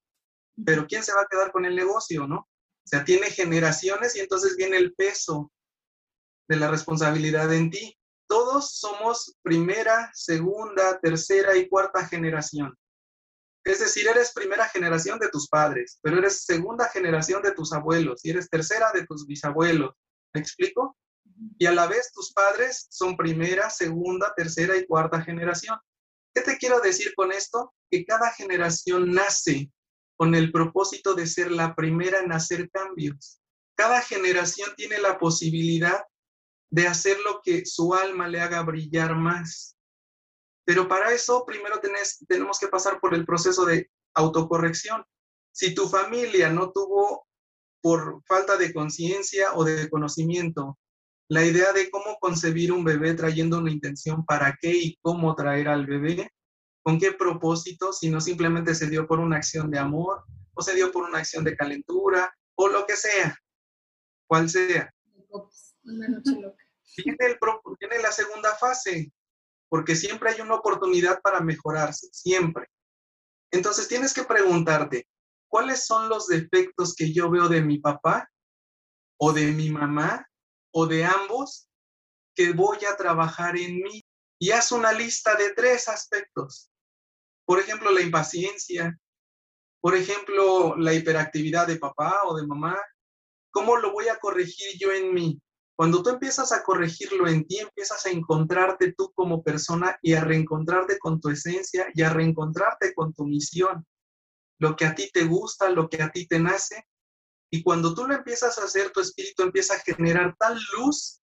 pero 0.65 0.85
¿quién 0.87 1.03
se 1.03 1.13
va 1.13 1.21
a 1.21 1.27
quedar 1.29 1.51
con 1.51 1.65
el 1.65 1.75
negocio, 1.75 2.27
no? 2.27 2.37
O 2.37 2.87
sea, 2.89 3.05
tiene 3.05 3.27
generaciones 3.27 4.15
y 4.15 4.19
entonces 4.19 4.55
viene 4.57 4.77
el 4.77 4.93
peso 4.93 5.51
de 6.47 6.55
la 6.55 6.69
responsabilidad 6.69 7.53
en 7.53 7.69
ti. 7.69 7.95
Todos 8.27 8.77
somos 8.77 9.37
primera, 9.41 10.11
segunda, 10.13 10.99
tercera 10.99 11.55
y 11.55 11.69
cuarta 11.69 12.05
generación. 12.07 12.75
Es 13.69 13.77
decir, 13.77 14.08
eres 14.08 14.32
primera 14.34 14.67
generación 14.67 15.19
de 15.19 15.29
tus 15.29 15.47
padres, 15.47 15.99
pero 16.01 16.17
eres 16.17 16.43
segunda 16.43 16.89
generación 16.89 17.43
de 17.43 17.51
tus 17.51 17.71
abuelos 17.71 18.25
y 18.25 18.32
eres 18.32 18.49
tercera 18.49 18.91
de 18.91 19.05
tus 19.05 19.27
bisabuelos. 19.27 19.93
¿Me 20.34 20.41
explico? 20.41 20.97
Y 21.60 21.67
a 21.67 21.71
la 21.71 21.86
vez 21.86 22.12
tus 22.12 22.34
padres 22.34 22.88
son 22.89 23.15
primera, 23.15 23.69
segunda, 23.69 24.34
tercera 24.36 24.75
y 24.75 24.88
cuarta 24.88 25.21
generación. 25.21 25.77
¿Qué 26.34 26.41
te 26.41 26.58
quiero 26.58 26.79
decir 26.79 27.13
con 27.13 27.32
esto? 27.32 27.71
Que 27.91 28.03
cada 28.05 28.32
generación 28.32 29.12
nace 29.12 29.71
con 30.17 30.34
el 30.34 30.51
propósito 30.51 31.13
de 31.13 31.27
ser 31.27 31.51
la 31.51 31.75
primera 31.75 32.21
en 32.21 32.32
hacer 32.32 32.71
cambios. 32.71 33.39
Cada 33.75 34.01
generación 34.01 34.71
tiene 34.77 34.97
la 34.97 35.19
posibilidad 35.19 36.03
de 36.71 36.88
hacer 36.88 37.19
lo 37.19 37.39
que 37.43 37.67
su 37.67 37.93
alma 37.93 38.27
le 38.29 38.41
haga 38.41 38.63
brillar 38.63 39.15
más. 39.15 39.77
Pero 40.69 40.88
para 40.88 41.12
eso 41.12 41.45
primero 41.47 41.79
tenés, 41.79 42.23
tenemos 42.27 42.60
que 42.60 42.67
pasar 42.67 42.99
por 42.99 43.15
el 43.15 43.25
proceso 43.25 43.65
de 43.65 43.89
autocorrección. 44.13 45.03
Si 45.51 45.73
tu 45.73 45.89
familia 45.89 46.51
no 46.51 46.71
tuvo 46.71 47.25
por 47.82 48.21
falta 48.27 48.55
de 48.55 48.71
conciencia 48.71 49.55
o 49.55 49.63
de 49.63 49.89
conocimiento 49.89 50.77
la 51.27 51.43
idea 51.43 51.73
de 51.73 51.89
cómo 51.89 52.19
concebir 52.19 52.71
un 52.71 52.84
bebé 52.84 53.15
trayendo 53.15 53.58
una 53.58 53.71
intención 53.71 54.23
para 54.23 54.60
qué 54.62 54.69
y 54.69 54.99
cómo 55.01 55.34
traer 55.34 55.69
al 55.69 55.88
bebé, 55.88 56.32
con 56.84 56.99
qué 56.99 57.13
propósito, 57.13 57.91
si 57.91 58.12
no 58.12 58.21
simplemente 58.21 58.75
se 58.75 58.91
dio 58.91 59.08
por 59.08 59.19
una 59.19 59.38
acción 59.38 59.71
de 59.71 59.79
amor 59.79 60.23
o 60.53 60.62
se 60.62 60.75
dio 60.75 60.91
por 60.91 61.03
una 61.03 61.17
acción 61.17 61.43
de 61.43 61.58
calentura 61.58 62.32
o 62.53 62.67
lo 62.67 62.86
que 62.86 62.95
sea, 62.95 63.36
cual 64.27 64.47
sea. 64.47 64.93
Viene, 65.84 67.17
el, 67.25 67.39
viene 67.79 68.03
la 68.03 68.12
segunda 68.12 68.53
fase, 68.53 69.12
porque 69.69 69.95
siempre 69.95 70.32
hay 70.32 70.41
una 70.41 70.55
oportunidad 70.55 71.21
para 71.21 71.39
mejorarse, 71.39 72.10
siempre. 72.12 72.67
Entonces 73.51 73.88
tienes 73.88 74.13
que 74.13 74.23
preguntarte, 74.23 75.08
¿cuáles 75.47 75.86
son 75.86 76.10
los 76.10 76.27
defectos 76.27 76.95
que 76.95 77.13
yo 77.13 77.29
veo 77.29 77.47
de 77.47 77.62
mi 77.62 77.79
papá 77.79 78.29
o 79.17 79.34
de 79.34 79.51
mi 79.51 79.69
mamá 79.69 80.25
o 80.71 80.88
de 80.88 81.05
ambos 81.05 81.69
que 82.36 82.53
voy 82.53 82.77
a 82.89 82.95
trabajar 82.95 83.58
en 83.58 83.82
mí. 83.82 84.01
Y 84.39 84.51
haz 84.51 84.71
una 84.71 84.93
lista 84.93 85.36
de 85.36 85.53
tres 85.53 85.89
aspectos. 85.89 86.71
Por 87.45 87.60
ejemplo, 87.60 87.91
la 87.91 88.01
impaciencia. 88.01 88.97
Por 89.82 89.95
ejemplo, 89.95 90.75
la 90.77 90.93
hiperactividad 90.93 91.67
de 91.67 91.77
papá 91.77 92.21
o 92.25 92.38
de 92.38 92.47
mamá. 92.47 92.79
¿Cómo 93.51 93.75
lo 93.75 93.91
voy 93.91 94.08
a 94.08 94.17
corregir 94.17 94.77
yo 94.79 94.93
en 94.93 95.13
mí? 95.13 95.41
Cuando 95.79 96.03
tú 96.03 96.09
empiezas 96.09 96.51
a 96.51 96.61
corregirlo 96.61 97.29
en 97.29 97.47
ti, 97.47 97.59
empiezas 97.59 98.05
a 98.05 98.09
encontrarte 98.09 98.91
tú 98.91 99.13
como 99.13 99.41
persona 99.41 99.97
y 100.01 100.11
a 100.11 100.25
reencontrarte 100.25 100.99
con 100.99 101.21
tu 101.21 101.29
esencia 101.29 101.87
y 101.93 102.01
a 102.01 102.09
reencontrarte 102.09 102.93
con 102.93 103.13
tu 103.13 103.23
misión. 103.25 103.87
Lo 104.59 104.75
que 104.75 104.85
a 104.85 104.93
ti 104.93 105.09
te 105.09 105.23
gusta, 105.23 105.69
lo 105.69 105.87
que 105.87 106.03
a 106.03 106.11
ti 106.11 106.27
te 106.27 106.37
nace, 106.37 106.85
y 107.49 107.63
cuando 107.63 107.93
tú 107.93 108.05
lo 108.05 108.13
empiezas 108.13 108.57
a 108.57 108.65
hacer, 108.65 108.91
tu 108.91 108.99
espíritu 108.99 109.41
empieza 109.41 109.75
a 109.75 109.79
generar 109.79 110.35
tal 110.37 110.59
luz 110.77 111.21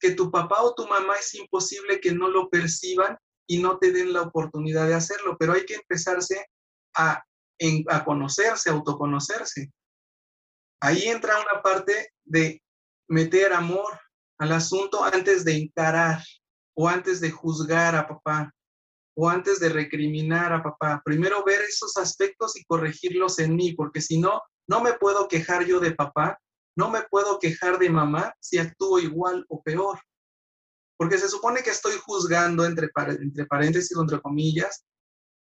que 0.00 0.10
tu 0.10 0.28
papá 0.32 0.60
o 0.62 0.74
tu 0.74 0.84
mamá 0.88 1.14
es 1.14 1.36
imposible 1.36 2.00
que 2.00 2.10
no 2.10 2.26
lo 2.26 2.50
perciban 2.50 3.16
y 3.46 3.62
no 3.62 3.78
te 3.78 3.92
den 3.92 4.12
la 4.12 4.22
oportunidad 4.22 4.88
de 4.88 4.94
hacerlo, 4.94 5.36
pero 5.38 5.52
hay 5.52 5.64
que 5.64 5.76
empezarse 5.76 6.48
a, 6.96 7.22
a 7.90 8.04
conocerse, 8.04 8.70
a 8.70 8.72
autoconocerse. 8.72 9.70
Ahí 10.80 11.04
entra 11.04 11.40
una 11.40 11.62
parte 11.62 12.12
de 12.24 12.60
meter 13.08 13.52
amor 13.52 13.98
al 14.38 14.52
asunto 14.52 15.02
antes 15.02 15.44
de 15.44 15.56
encarar 15.56 16.22
o 16.74 16.88
antes 16.88 17.20
de 17.20 17.30
juzgar 17.30 17.96
a 17.96 18.06
papá 18.06 18.52
o 19.16 19.28
antes 19.28 19.58
de 19.58 19.68
recriminar 19.68 20.52
a 20.52 20.62
papá. 20.62 21.02
Primero 21.04 21.42
ver 21.44 21.60
esos 21.62 21.96
aspectos 21.96 22.56
y 22.56 22.64
corregirlos 22.64 23.40
en 23.40 23.56
mí, 23.56 23.72
porque 23.72 24.00
si 24.00 24.20
no, 24.20 24.40
no 24.68 24.80
me 24.80 24.92
puedo 24.92 25.26
quejar 25.26 25.66
yo 25.66 25.80
de 25.80 25.90
papá, 25.90 26.38
no 26.76 26.88
me 26.88 27.02
puedo 27.02 27.40
quejar 27.40 27.80
de 27.80 27.90
mamá 27.90 28.32
si 28.38 28.58
actúo 28.58 29.00
igual 29.00 29.44
o 29.48 29.60
peor. 29.60 29.98
Porque 30.96 31.18
se 31.18 31.28
supone 31.28 31.64
que 31.64 31.70
estoy 31.70 31.94
juzgando, 32.06 32.64
entre, 32.64 32.90
entre 33.20 33.46
paréntesis 33.46 33.96
o 33.96 34.02
entre 34.02 34.20
comillas, 34.20 34.84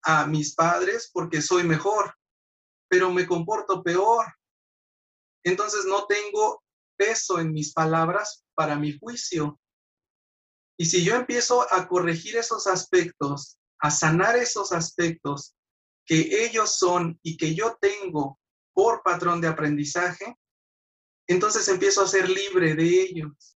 a 0.03 0.27
mis 0.27 0.53
padres 0.53 1.09
porque 1.13 1.41
soy 1.41 1.63
mejor, 1.63 2.13
pero 2.89 3.11
me 3.13 3.25
comporto 3.25 3.83
peor. 3.83 4.25
Entonces 5.45 5.85
no 5.85 6.07
tengo 6.07 6.61
peso 7.01 7.39
en 7.39 7.51
mis 7.51 7.73
palabras 7.73 8.45
para 8.53 8.75
mi 8.75 8.95
juicio. 8.99 9.59
Y 10.77 10.85
si 10.85 11.03
yo 11.03 11.15
empiezo 11.15 11.65
a 11.73 11.87
corregir 11.87 12.35
esos 12.37 12.67
aspectos, 12.67 13.57
a 13.79 13.89
sanar 13.89 14.35
esos 14.35 14.71
aspectos 14.71 15.55
que 16.05 16.45
ellos 16.45 16.77
son 16.77 17.19
y 17.23 17.37
que 17.37 17.55
yo 17.55 17.75
tengo 17.81 18.39
por 18.73 19.01
patrón 19.01 19.41
de 19.41 19.47
aprendizaje, 19.47 20.37
entonces 21.27 21.67
empiezo 21.69 22.03
a 22.03 22.07
ser 22.07 22.29
libre 22.29 22.75
de 22.75 23.01
ellos. 23.01 23.57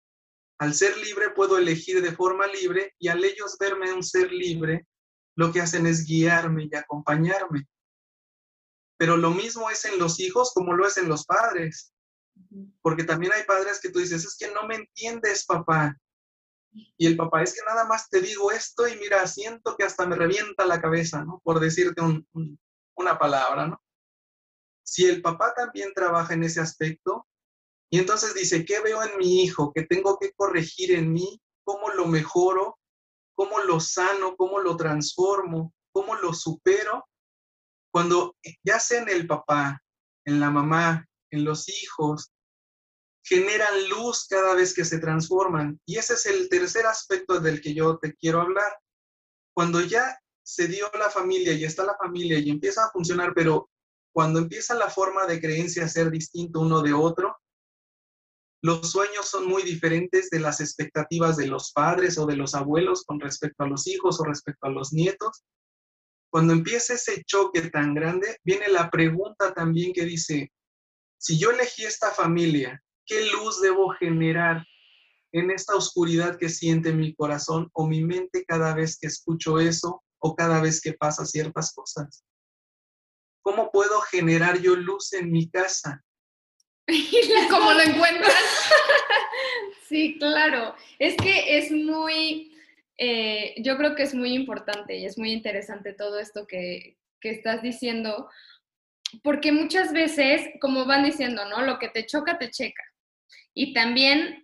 Al 0.60 0.74
ser 0.74 0.96
libre 0.98 1.32
puedo 1.32 1.58
elegir 1.58 2.02
de 2.02 2.14
forma 2.14 2.48
libre 2.48 2.96
y 2.98 3.10
al 3.10 3.22
ellos 3.26 3.58
verme 3.60 3.92
un 3.92 4.04
ser 4.04 4.32
libre, 4.32 4.88
lo 5.36 5.52
que 5.52 5.60
hacen 5.60 5.86
es 5.86 6.06
guiarme 6.06 6.70
y 6.72 6.76
acompañarme. 6.76 7.68
Pero 8.98 9.18
lo 9.18 9.32
mismo 9.32 9.70
es 9.70 9.84
en 9.84 10.00
los 10.00 10.22
hijos 10.22 10.54
como 10.54 10.74
lo 10.74 10.88
es 10.88 10.96
en 10.98 11.10
los 11.10 11.26
padres. 11.26 11.93
Porque 12.82 13.04
también 13.04 13.34
hay 13.34 13.44
padres 13.44 13.80
que 13.82 13.90
tú 13.90 14.00
dices, 14.00 14.26
es 14.26 14.38
que 14.38 14.52
no 14.52 14.68
me 14.68 14.76
entiendes, 14.76 15.46
papá. 15.46 15.98
Y 16.98 17.06
el 17.06 17.16
papá 17.16 17.44
es 17.44 17.54
que 17.54 17.62
nada 17.68 17.86
más 17.86 18.10
te 18.10 18.22
digo 18.22 18.52
esto 18.52 18.88
y 18.88 18.96
mira, 18.98 19.26
siento 19.28 19.76
que 19.78 19.84
hasta 19.84 20.06
me 20.06 20.16
revienta 20.16 20.66
la 20.66 20.82
cabeza, 20.82 21.24
¿no? 21.24 21.40
Por 21.44 21.60
decirte 21.60 22.02
una 22.96 23.20
palabra, 23.20 23.68
¿no? 23.68 23.84
si 24.84 25.06
el 25.06 25.22
papá 25.22 25.54
también 25.56 25.94
trabaja 25.94 26.34
en 26.34 26.44
ese 26.44 26.60
aspecto, 26.60 27.26
y 27.90 28.00
entonces 28.00 28.34
dice, 28.34 28.66
¿qué 28.66 28.80
veo 28.82 29.04
en 29.04 29.18
mi 29.18 29.44
hijo? 29.44 29.72
¿Qué 29.74 29.84
tengo 29.84 30.18
que 30.20 30.32
corregir 30.34 30.92
en 30.92 31.14
mí? 31.14 31.42
¿Cómo 31.64 31.90
lo 31.90 32.08
mejoro? 32.08 32.80
¿Cómo 33.36 33.60
lo 33.60 33.80
sano? 33.80 34.36
¿Cómo 34.36 34.60
lo 34.60 34.76
transformo? 34.76 35.74
¿Cómo 35.92 36.16
lo 36.16 36.34
supero? 36.34 37.08
Cuando 37.92 38.36
ya 38.64 38.80
sea 38.80 39.02
en 39.02 39.10
el 39.10 39.28
papá, 39.28 39.84
en 40.26 40.40
la 40.40 40.50
mamá, 40.50 41.08
en 41.34 41.44
los 41.44 41.68
hijos, 41.68 42.32
generan 43.24 43.90
luz 43.90 44.28
cada 44.30 44.54
vez 44.54 44.74
que 44.74 44.86
se 44.86 45.00
transforman. 45.00 45.80
Y 45.86 45.98
ese 45.98 46.14
es 46.14 46.26
el 46.26 46.50
tercer 46.50 46.86
aspecto 46.86 47.40
del 47.40 47.62
que 47.62 47.74
yo 47.74 47.98
te 47.98 48.14
quiero 48.16 48.42
hablar. 48.42 48.78
Cuando 49.56 49.82
ya 49.82 50.20
se 50.44 50.68
dio 50.68 50.92
la 50.98 51.10
familia 51.10 51.54
y 51.54 51.64
está 51.64 51.86
la 51.86 51.96
familia 51.96 52.38
y 52.38 52.50
empieza 52.50 52.86
a 52.86 52.92
funcionar, 52.92 53.34
pero 53.34 53.70
cuando 54.14 54.40
empieza 54.40 54.76
la 54.76 54.90
forma 54.90 55.26
de 55.26 55.40
creencia 55.40 55.86
a 55.86 55.90
ser 55.90 56.12
distinto 56.12 56.60
uno 56.60 56.82
de 56.82 56.94
otro, 56.94 57.38
los 58.62 58.92
sueños 58.92 59.28
son 59.28 59.48
muy 59.48 59.64
diferentes 59.64 60.30
de 60.30 60.40
las 60.40 60.62
expectativas 60.62 61.36
de 61.36 61.48
los 61.48 61.72
padres 61.72 62.18
o 62.18 62.26
de 62.26 62.38
los 62.38 62.56
abuelos 62.56 63.04
con 63.04 63.20
respecto 63.20 63.64
a 63.64 63.68
los 63.68 63.88
hijos 63.88 64.20
o 64.20 64.24
respecto 64.24 64.68
a 64.68 64.70
los 64.70 64.94
nietos. 64.94 65.44
Cuando 66.32 66.54
empieza 66.54 66.94
ese 66.94 67.24
choque 67.26 67.70
tan 67.70 67.94
grande, 67.94 68.38
viene 68.44 68.68
la 68.70 68.90
pregunta 68.90 69.54
también 69.54 69.92
que 69.94 70.06
dice, 70.06 70.52
si 71.24 71.40
yo 71.40 71.52
elegí 71.52 71.86
esta 71.86 72.12
familia, 72.12 72.84
¿qué 73.06 73.26
luz 73.28 73.62
debo 73.62 73.92
generar 73.92 74.66
en 75.32 75.52
esta 75.52 75.74
oscuridad 75.74 76.38
que 76.38 76.50
siente 76.50 76.92
mi 76.92 77.16
corazón 77.16 77.70
o 77.72 77.88
mi 77.88 78.04
mente 78.04 78.44
cada 78.46 78.76
vez 78.76 78.98
que 79.00 79.08
escucho 79.08 79.58
eso 79.58 80.04
o 80.20 80.36
cada 80.36 80.60
vez 80.62 80.82
que 80.82 80.92
pasa 80.92 81.26
ciertas 81.26 81.74
cosas? 81.74 82.26
¿Cómo 83.42 83.72
puedo 83.72 84.02
generar 84.02 84.60
yo 84.60 84.76
luz 84.76 85.14
en 85.14 85.32
mi 85.32 85.50
casa? 85.50 86.04
¿Cómo 87.50 87.72
lo 87.72 87.80
encuentras? 87.80 88.36
sí, 89.88 90.18
claro. 90.20 90.76
Es 91.00 91.16
que 91.16 91.58
es 91.58 91.72
muy, 91.72 92.54
eh, 92.98 93.56
yo 93.64 93.78
creo 93.78 93.96
que 93.96 94.04
es 94.04 94.14
muy 94.14 94.34
importante 94.34 94.98
y 94.98 95.06
es 95.06 95.18
muy 95.18 95.32
interesante 95.32 95.94
todo 95.94 96.20
esto 96.20 96.46
que, 96.48 96.98
que 97.22 97.30
estás 97.30 97.62
diciendo, 97.62 98.30
porque 99.22 99.52
muchas 99.52 99.94
veces, 99.94 100.48
como 100.60 100.86
van 100.86 101.04
diciendo, 101.04 101.46
¿no? 101.46 101.62
Lo 101.62 101.78
que 101.80 101.90
te 101.90 102.06
choca, 102.06 102.38
te 102.38 102.50
checa. 102.50 102.84
Y 103.54 103.74
también 103.74 104.44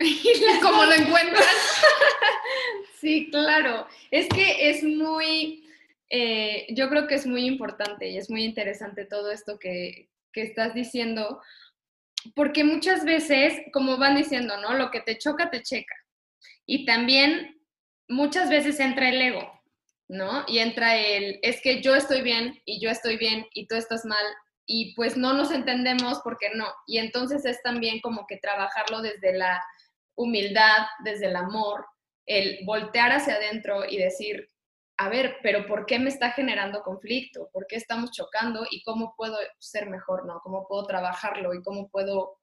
¿Cómo 0.62 0.84
lo 0.84 0.94
encuentras? 0.94 1.82
sí, 3.00 3.28
claro. 3.30 3.86
Es 4.10 4.28
que 4.28 4.70
es 4.70 4.82
muy, 4.82 5.68
eh, 6.08 6.66
yo 6.70 6.88
creo 6.88 7.06
que 7.06 7.16
es 7.16 7.26
muy 7.26 7.44
importante 7.44 8.08
y 8.08 8.16
es 8.16 8.30
muy 8.30 8.44
interesante 8.44 9.04
todo 9.04 9.30
esto 9.30 9.58
que, 9.58 10.08
que 10.32 10.42
estás 10.42 10.74
diciendo, 10.74 11.42
porque 12.34 12.64
muchas 12.64 13.04
veces, 13.04 13.60
como 13.72 13.98
van 13.98 14.16
diciendo, 14.16 14.56
¿no? 14.58 14.74
Lo 14.74 14.90
que 14.90 15.00
te 15.00 15.18
choca, 15.18 15.50
te 15.50 15.62
checa. 15.62 15.94
Y 16.64 16.86
también 16.86 17.60
muchas 18.08 18.48
veces 18.48 18.80
entra 18.80 19.10
el 19.10 19.20
ego, 19.20 19.59
¿no? 20.10 20.44
Y 20.48 20.58
entra 20.58 20.96
el, 20.96 21.38
es 21.42 21.62
que 21.62 21.80
yo 21.80 21.94
estoy 21.94 22.22
bien 22.22 22.60
y 22.64 22.80
yo 22.80 22.90
estoy 22.90 23.16
bien 23.16 23.46
y 23.54 23.68
tú 23.68 23.76
estás 23.76 24.04
mal 24.04 24.24
y 24.66 24.92
pues 24.96 25.16
no 25.16 25.34
nos 25.34 25.52
entendemos 25.52 26.20
porque 26.24 26.50
no. 26.52 26.66
Y 26.88 26.98
entonces 26.98 27.44
es 27.44 27.62
también 27.62 28.00
como 28.00 28.26
que 28.26 28.36
trabajarlo 28.38 29.02
desde 29.02 29.38
la 29.38 29.62
humildad, 30.16 30.88
desde 31.04 31.26
el 31.26 31.36
amor, 31.36 31.86
el 32.26 32.58
voltear 32.66 33.12
hacia 33.12 33.36
adentro 33.36 33.84
y 33.88 33.98
decir, 33.98 34.50
a 34.96 35.08
ver, 35.08 35.36
pero 35.44 35.64
¿por 35.66 35.86
qué 35.86 36.00
me 36.00 36.08
está 36.08 36.32
generando 36.32 36.82
conflicto? 36.82 37.48
¿Por 37.52 37.68
qué 37.68 37.76
estamos 37.76 38.10
chocando? 38.10 38.66
¿Y 38.68 38.82
cómo 38.82 39.14
puedo 39.16 39.38
ser 39.60 39.88
mejor, 39.88 40.26
no? 40.26 40.40
¿Cómo 40.40 40.66
puedo 40.66 40.86
trabajarlo? 40.86 41.54
¿Y 41.54 41.62
cómo 41.62 41.88
puedo, 41.88 42.36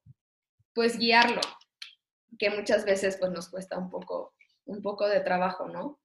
pues, 0.74 0.98
guiarlo? 0.98 1.42
Que 2.40 2.50
muchas 2.50 2.86
veces, 2.86 3.18
pues, 3.20 3.32
nos 3.32 3.50
cuesta 3.50 3.78
un 3.78 3.90
poco, 3.90 4.34
un 4.66 4.82
poco 4.82 5.08
de 5.08 5.20
trabajo, 5.20 5.68
¿no? 5.68 6.00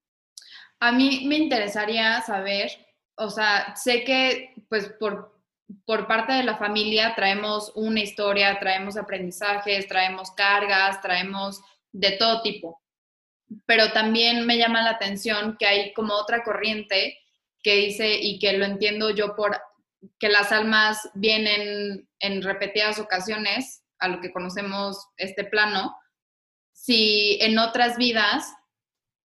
A 0.83 0.91
mí 0.91 1.25
me 1.27 1.37
interesaría 1.37 2.21
saber, 2.23 2.71
o 3.15 3.31
sea, 3.31 3.75
sé 3.77 4.05
que, 4.05 4.55
pues, 4.69 4.89
por 4.99 5.33
por 5.87 6.07
parte 6.07 6.33
de 6.33 6.43
la 6.45 6.57
familia 6.57 7.15
traemos 7.15 7.73
una 7.75 8.01
historia, 8.01 8.59
traemos 8.59 8.97
aprendizajes, 8.97 9.89
traemos 9.89 10.31
cargas, 10.33 11.01
traemos 11.01 11.61
de 11.93 12.13
todo 12.13 12.43
tipo. 12.43 12.81
pero 13.67 13.93
también 13.93 14.47
me 14.47 14.57
llama 14.57 14.83
la 14.83 14.93
atención 14.93 15.57
que 15.59 15.67
hay 15.67 15.93
como 15.93 16.15
otra 16.15 16.43
corriente 16.43 17.19
que 17.63 17.77
dice, 17.77 18.15
y 18.19 18.39
que 18.39 18.55
lo 18.55 18.65
entiendo 18.65 19.11
yo 19.11 19.37
por 19.37 19.61
que 20.19 20.29
las 20.31 20.53
almas 20.53 21.11
vienen 21.15 22.09
en 22.19 22.43
repetidas 22.43 22.99
ocasiones 22.99 23.85
a 23.99 24.09
lo 24.09 24.21
que 24.21 24.33
conocemos 24.33 25.07
este 25.19 25.45
plano, 25.45 25.95
si 26.73 27.39
en 27.43 27.59
otras 27.59 27.99
vidas 27.99 28.53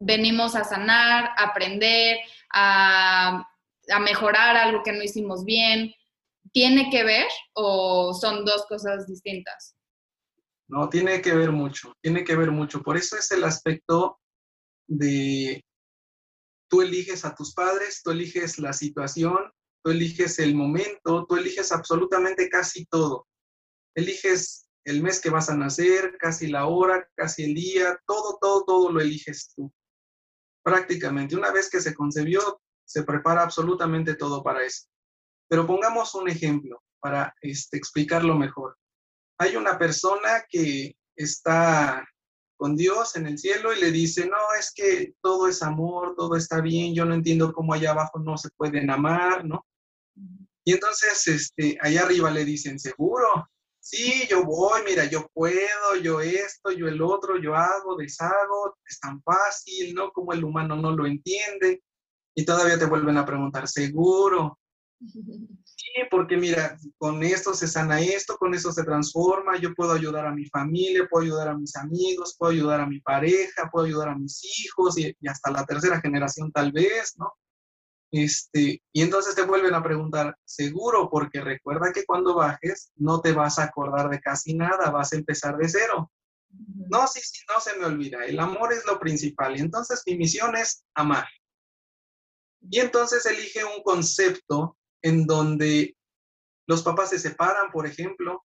venimos 0.01 0.57
a 0.57 0.65
sanar, 0.65 1.31
a 1.37 1.45
aprender, 1.45 2.19
a, 2.53 3.47
mejorar 4.01 4.57
algo 4.57 4.83
que 4.83 4.93
no 4.93 5.03
hicimos 5.03 5.45
bien, 5.45 5.93
¿tiene 6.53 6.91
que 6.91 7.03
ver 7.03 7.27
o 7.55 8.15
son 8.15 8.45
dos 8.45 8.65
cosas 8.67 9.07
distintas? 9.07 9.77
No, 10.69 10.89
tiene 10.89 11.21
que 11.21 11.35
ver 11.35 11.51
mucho, 11.51 11.93
tiene 12.01 12.25
que 12.25 12.37
ver 12.37 12.53
mucho. 12.53 12.83
Por 12.83 12.97
eso 12.97 13.17
es 13.17 13.31
el 13.33 13.43
aspecto 13.43 14.21
de 14.87 15.65
tú 16.69 16.83
eliges 16.83 17.25
a 17.25 17.35
tus 17.35 17.53
padres, 17.53 18.01
tú 18.03 18.13
eliges 18.13 18.61
la 18.61 18.73
situación, 18.73 19.53
tú 19.83 19.91
eliges 19.91 20.39
el 20.39 20.55
momento, 20.55 21.27
tú 21.27 21.37
eliges 21.37 21.73
absolutamente 21.73 22.49
casi 22.49 22.87
todo. 22.87 23.27
Eliges 23.97 24.69
el 24.85 25.03
mes 25.03 25.21
que 25.21 25.31
vas 25.31 25.51
a 25.51 25.57
nacer, 25.57 26.17
casi 26.19 26.47
la 26.47 26.67
hora, 26.67 27.09
casi 27.17 27.43
el 27.43 27.55
día, 27.55 28.01
todo, 28.07 28.39
todo, 28.41 28.65
todo 28.65 28.93
lo 28.93 29.01
eliges 29.01 29.53
tú. 29.57 29.73
Prácticamente, 30.63 31.37
una 31.37 31.51
vez 31.51 31.71
que 31.71 31.81
se 31.81 31.95
concebió, 31.95 32.61
se 32.85 33.03
prepara 33.05 33.43
absolutamente 33.43 34.15
todo 34.15 34.43
para 34.43 34.65
eso. 34.65 34.87
Pero 35.49 35.67
pongamos 35.67 36.15
un 36.15 36.29
ejemplo 36.29 36.83
para 37.01 37.35
este, 37.41 37.77
explicarlo 37.77 38.37
mejor. 38.37 38.77
Hay 39.39 39.57
una 39.57 39.79
persona 39.79 40.45
que 40.49 40.97
está 41.17 42.07
con 42.57 42.77
Dios 42.77 43.17
en 43.17 43.27
el 43.27 43.39
cielo 43.39 43.73
y 43.73 43.81
le 43.81 43.91
dice, 43.91 44.27
no, 44.27 44.37
es 44.59 44.73
que 44.75 45.15
todo 45.23 45.49
es 45.49 45.63
amor, 45.63 46.15
todo 46.15 46.37
está 46.37 46.61
bien, 46.61 46.95
yo 46.95 47.07
no 47.07 47.15
entiendo 47.15 47.53
cómo 47.55 47.73
allá 47.73 47.93
abajo 47.93 48.19
no 48.19 48.37
se 48.37 48.51
pueden 48.51 48.91
amar, 48.91 49.47
¿no? 49.47 49.65
Y 50.65 50.73
entonces, 50.73 51.27
este, 51.27 51.79
allá 51.81 52.03
arriba 52.03 52.31
le 52.31 52.45
dicen, 52.45 52.79
seguro, 52.79 53.49
sí, 53.81 54.27
yo 54.29 54.45
voy, 54.45 54.83
mira, 54.87 55.07
yo 55.07 55.29
puedo, 55.33 55.97
yo 56.03 56.21
esto, 56.21 56.71
yo 56.71 56.89
el 56.89 57.03
otro, 57.03 57.39
yo 57.39 57.55
hago, 57.55 57.97
deshago, 57.97 58.77
es 58.87 59.01
tan 59.01 59.23
fácil, 59.23 59.95
¿no? 59.95 60.13
Como 60.13 60.33
el 60.33 60.45
humano 60.45 60.77
no 60.77 60.93
lo 60.93 61.07
entiende. 61.07 61.83
Y 62.35 62.45
todavía 62.45 62.79
te 62.79 62.87
vuelven 62.87 63.17
a 63.17 63.27
preguntar, 63.27 63.69
seguro. 63.69 64.59
Sí, 65.83 66.03
porque 66.11 66.37
mira, 66.37 66.77
con 66.99 67.23
esto 67.23 67.55
se 67.55 67.67
sana 67.67 68.03
esto, 68.03 68.37
con 68.37 68.53
eso 68.53 68.71
se 68.71 68.85
transforma, 68.85 69.59
yo 69.59 69.75
puedo 69.75 69.93
ayudar 69.93 70.27
a 70.27 70.35
mi 70.35 70.45
familia, 70.45 71.09
puedo 71.09 71.25
ayudar 71.25 71.49
a 71.49 71.57
mis 71.57 71.75
amigos, 71.75 72.37
puedo 72.39 72.53
ayudar 72.53 72.81
a 72.81 72.87
mi 72.87 73.01
pareja, 73.01 73.71
puedo 73.73 73.87
ayudar 73.87 74.11
a 74.11 74.15
mis 74.15 74.45
hijos 74.45 74.99
y, 74.99 75.17
y 75.19 75.29
hasta 75.29 75.51
la 75.51 75.65
tercera 75.65 75.99
generación 76.03 76.53
tal 76.53 76.71
vez, 76.73 77.15
¿no? 77.17 77.33
Este, 78.13 78.83
y 78.93 79.03
entonces 79.03 79.37
te 79.37 79.43
vuelven 79.43 79.75
a 79.75 79.83
preguntar, 79.83 80.37
seguro, 80.45 81.09
porque 81.11 81.41
recuerda 81.41 81.93
que 81.93 82.05
cuando 82.05 82.35
bajes 82.35 82.91
no 82.97 83.21
te 83.21 83.33
vas 83.33 83.59
a 83.59 83.65
acordar 83.65 84.11
de 84.11 84.21
casi 84.21 84.55
nada, 84.55 84.91
vas 84.91 85.13
a 85.13 85.17
empezar 85.17 85.57
de 85.57 85.69
cero. 85.69 86.11
No, 86.49 87.07
sí, 87.07 87.21
sí, 87.23 87.45
no 87.49 87.61
se 87.61 87.79
me 87.79 87.87
olvida, 87.87 88.25
el 88.25 88.41
amor 88.41 88.73
es 88.73 88.85
lo 88.85 88.99
principal 88.99 89.57
y 89.57 89.61
entonces 89.61 90.03
mi 90.07 90.17
misión 90.17 90.57
es 90.57 90.85
amar. 90.95 91.29
Y 92.69 92.81
entonces 92.81 93.25
elige 93.27 93.65
un 93.65 93.83
concepto 93.85 94.77
en 95.03 95.27
donde 95.27 95.97
los 96.67 96.83
papás 96.83 97.11
se 97.11 97.19
separan, 97.19 97.71
por 97.71 97.87
ejemplo, 97.87 98.45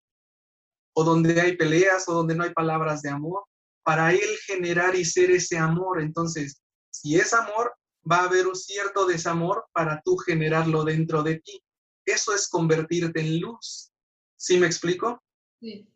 o 0.93 1.03
donde 1.03 1.41
hay 1.41 1.57
peleas 1.57 2.07
o 2.07 2.13
donde 2.13 2.35
no 2.35 2.43
hay 2.43 2.53
palabras 2.53 3.01
de 3.01 3.09
amor, 3.09 3.43
para 3.83 4.13
él 4.13 4.29
generar 4.45 4.95
y 4.95 5.03
ser 5.03 5.31
ese 5.31 5.57
amor. 5.57 6.01
Entonces, 6.01 6.61
si 6.91 7.17
es 7.17 7.33
amor, 7.33 7.75
va 8.09 8.17
a 8.17 8.23
haber 8.25 8.47
un 8.47 8.55
cierto 8.55 9.05
desamor 9.05 9.65
para 9.73 10.01
tú 10.03 10.17
generarlo 10.17 10.83
dentro 10.83 11.23
de 11.23 11.39
ti. 11.39 11.61
Eso 12.05 12.33
es 12.33 12.47
convertirte 12.47 13.19
en 13.19 13.39
luz. 13.39 13.91
¿Sí 14.35 14.57
me 14.57 14.67
explico? 14.67 15.23
Sí. 15.59 15.87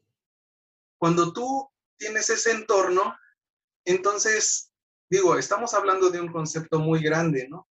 Cuando 0.98 1.32
tú 1.32 1.69
tienes 1.98 2.30
ese 2.30 2.52
entorno, 2.52 3.15
entonces, 3.86 4.72
digo, 5.10 5.38
estamos 5.38 5.74
hablando 5.74 6.10
de 6.10 6.19
un 6.19 6.32
concepto 6.32 6.80
muy 6.80 7.02
grande, 7.02 7.48
¿no? 7.48 7.67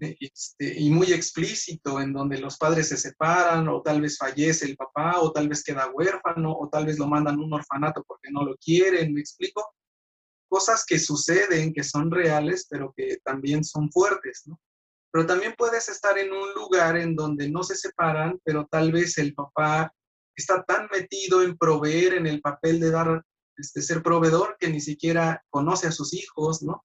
Este, 0.00 0.78
y 0.78 0.90
muy 0.90 1.12
explícito, 1.12 2.00
en 2.00 2.12
donde 2.12 2.38
los 2.38 2.56
padres 2.56 2.88
se 2.88 2.96
separan, 2.96 3.68
o 3.68 3.82
tal 3.82 4.00
vez 4.00 4.16
fallece 4.16 4.66
el 4.66 4.76
papá, 4.76 5.20
o 5.20 5.32
tal 5.32 5.48
vez 5.48 5.62
queda 5.64 5.90
huérfano, 5.90 6.52
o 6.52 6.68
tal 6.68 6.86
vez 6.86 6.98
lo 6.98 7.06
mandan 7.06 7.36
a 7.36 7.42
un 7.42 7.52
orfanato 7.52 8.04
porque 8.06 8.30
no 8.30 8.44
lo 8.44 8.56
quieren, 8.56 9.12
¿me 9.12 9.20
explico? 9.20 9.74
Cosas 10.48 10.84
que 10.86 10.98
suceden, 10.98 11.72
que 11.72 11.84
son 11.84 12.10
reales, 12.10 12.66
pero 12.68 12.92
que 12.96 13.18
también 13.24 13.64
son 13.64 13.90
fuertes, 13.90 14.42
¿no? 14.46 14.60
Pero 15.10 15.26
también 15.26 15.54
puedes 15.56 15.88
estar 15.88 16.18
en 16.18 16.32
un 16.32 16.52
lugar 16.54 16.96
en 16.96 17.16
donde 17.16 17.50
no 17.50 17.62
se 17.62 17.74
separan, 17.74 18.40
pero 18.44 18.66
tal 18.70 18.92
vez 18.92 19.18
el 19.18 19.34
papá 19.34 19.92
está 20.36 20.62
tan 20.64 20.88
metido 20.92 21.42
en 21.42 21.56
proveer, 21.56 22.14
en 22.14 22.26
el 22.26 22.40
papel 22.40 22.78
de 22.80 22.90
dar, 22.90 23.24
este, 23.56 23.82
ser 23.82 24.02
proveedor, 24.02 24.56
que 24.58 24.68
ni 24.68 24.80
siquiera 24.80 25.42
conoce 25.50 25.88
a 25.88 25.92
sus 25.92 26.14
hijos, 26.14 26.62
¿no? 26.62 26.84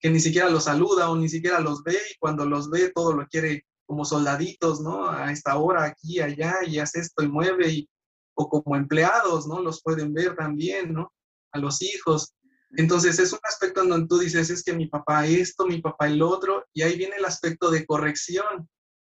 Que 0.00 0.10
ni 0.10 0.20
siquiera 0.20 0.48
los 0.48 0.64
saluda 0.64 1.10
o 1.10 1.16
ni 1.16 1.28
siquiera 1.28 1.60
los 1.60 1.82
ve 1.82 1.98
y 2.10 2.18
cuando 2.18 2.46
los 2.46 2.70
ve 2.70 2.90
todo 2.94 3.12
lo 3.12 3.26
quiere 3.26 3.66
como 3.86 4.04
soldaditos, 4.04 4.80
¿no? 4.80 5.08
A 5.10 5.30
esta 5.32 5.56
hora, 5.56 5.84
aquí, 5.84 6.20
allá, 6.20 6.56
y 6.66 6.78
hace 6.78 7.00
esto 7.00 7.22
y 7.22 7.28
mueve, 7.28 7.68
y, 7.68 7.90
o 8.34 8.48
como 8.48 8.76
empleados, 8.76 9.46
¿no? 9.46 9.60
Los 9.60 9.82
pueden 9.82 10.14
ver 10.14 10.34
también, 10.34 10.92
¿no? 10.94 11.12
A 11.52 11.58
los 11.58 11.82
hijos. 11.82 12.34
Entonces 12.76 13.18
es 13.18 13.32
un 13.32 13.40
aspecto 13.42 13.82
en 13.82 13.90
donde 13.90 14.08
tú 14.08 14.18
dices, 14.18 14.50
es 14.50 14.62
que 14.62 14.72
mi 14.72 14.86
papá 14.86 15.26
esto, 15.26 15.66
mi 15.66 15.80
papá 15.80 16.06
el 16.06 16.22
otro, 16.22 16.66
y 16.72 16.82
ahí 16.82 16.96
viene 16.96 17.16
el 17.16 17.24
aspecto 17.24 17.70
de 17.70 17.84
corrección. 17.84 18.68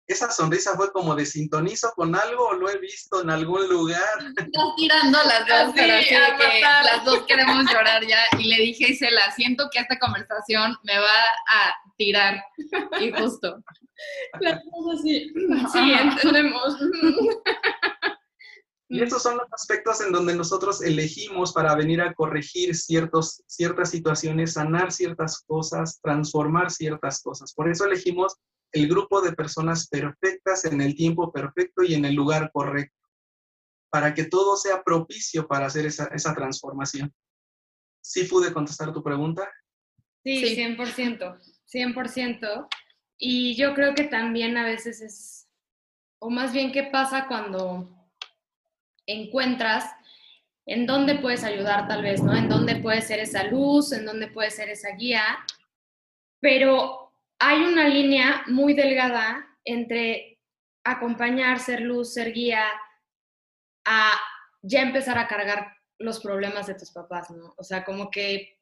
Esa 0.05 0.29
sonrisa 0.31 0.75
fue 0.75 0.91
como 0.91 1.15
de 1.15 1.25
sintonizo 1.25 1.93
con 1.95 2.13
algo 2.13 2.47
o 2.47 2.53
lo 2.53 2.69
he 2.69 2.77
visto 2.77 3.21
en 3.21 3.29
algún 3.29 3.69
lugar. 3.69 4.01
Estás 4.37 4.75
tirando 4.75 5.17
las 5.23 5.47
dos, 5.47 5.73
pero 5.73 5.97
sí, 6.01 6.09
que 6.09 6.61
las 6.61 7.05
dos 7.05 7.23
queremos 7.25 7.71
llorar 7.71 8.05
ya. 8.05 8.19
Y 8.37 8.49
le 8.49 8.57
dije, 8.57 8.91
y 8.91 8.95
se 8.95 9.09
la 9.11 9.31
siento 9.31 9.69
que 9.71 9.79
esta 9.79 9.97
conversación 9.99 10.75
me 10.83 10.99
va 10.99 11.23
a 11.47 11.73
tirar. 11.97 12.43
Y 12.99 13.11
justo. 13.13 13.63
Las 14.41 14.59
dos 14.65 14.99
así. 14.99 15.31
Sí, 15.71 15.93
entendemos. 15.93 16.77
Y 18.93 19.01
estos 19.01 19.23
son 19.23 19.37
los 19.37 19.47
aspectos 19.51 20.01
en 20.01 20.11
donde 20.11 20.35
nosotros 20.35 20.83
elegimos 20.83 21.51
para 21.51 21.73
venir 21.73 21.99
a 21.99 22.13
corregir 22.13 22.75
ciertos, 22.75 23.43
ciertas 23.47 23.89
situaciones, 23.89 24.53
sanar 24.53 24.91
ciertas 24.91 25.41
cosas, 25.47 25.99
transformar 25.99 26.69
ciertas 26.69 27.19
cosas. 27.23 27.55
Por 27.55 27.71
eso 27.71 27.85
elegimos 27.85 28.37
el 28.71 28.87
grupo 28.87 29.19
de 29.21 29.33
personas 29.33 29.87
perfectas 29.87 30.65
en 30.65 30.79
el 30.79 30.95
tiempo 30.95 31.31
perfecto 31.31 31.81
y 31.81 31.95
en 31.95 32.05
el 32.05 32.13
lugar 32.13 32.51
correcto, 32.53 32.95
para 33.89 34.13
que 34.13 34.25
todo 34.25 34.57
sea 34.57 34.83
propicio 34.83 35.47
para 35.47 35.65
hacer 35.65 35.87
esa, 35.87 36.05
esa 36.13 36.35
transformación. 36.35 37.11
¿Sí 37.99 38.25
pude 38.25 38.53
contestar 38.53 38.93
tu 38.93 39.01
pregunta? 39.01 39.49
Sí, 40.23 40.49
sí, 40.49 40.55
100%, 40.55 41.39
100%. 41.65 42.67
Y 43.17 43.55
yo 43.55 43.73
creo 43.73 43.95
que 43.95 44.03
también 44.03 44.55
a 44.55 44.63
veces 44.63 45.01
es, 45.01 45.49
o 46.19 46.29
más 46.29 46.53
bien, 46.53 46.71
¿qué 46.71 46.83
pasa 46.83 47.27
cuando 47.27 47.92
encuentras 49.05 49.85
en 50.65 50.85
dónde 50.85 51.15
puedes 51.15 51.43
ayudar 51.43 51.87
tal 51.87 52.03
vez, 52.03 52.23
¿no? 52.23 52.35
En 52.35 52.47
dónde 52.47 52.77
puede 52.77 53.01
ser 53.01 53.19
esa 53.19 53.43
luz, 53.43 53.91
en 53.91 54.05
dónde 54.05 54.27
puede 54.27 54.49
ser 54.49 54.69
esa 54.69 54.95
guía, 54.95 55.23
pero 56.39 57.11
hay 57.39 57.61
una 57.61 57.87
línea 57.87 58.43
muy 58.47 58.73
delgada 58.73 59.45
entre 59.65 60.39
acompañar, 60.85 61.59
ser 61.59 61.81
luz, 61.81 62.13
ser 62.13 62.33
guía, 62.33 62.65
a 63.85 64.11
ya 64.61 64.81
empezar 64.81 65.17
a 65.17 65.27
cargar 65.27 65.77
los 65.99 66.19
problemas 66.19 66.67
de 66.67 66.75
tus 66.75 66.91
papás, 66.91 67.29
¿no? 67.31 67.53
O 67.57 67.63
sea, 67.63 67.83
como 67.83 68.09
que 68.09 68.59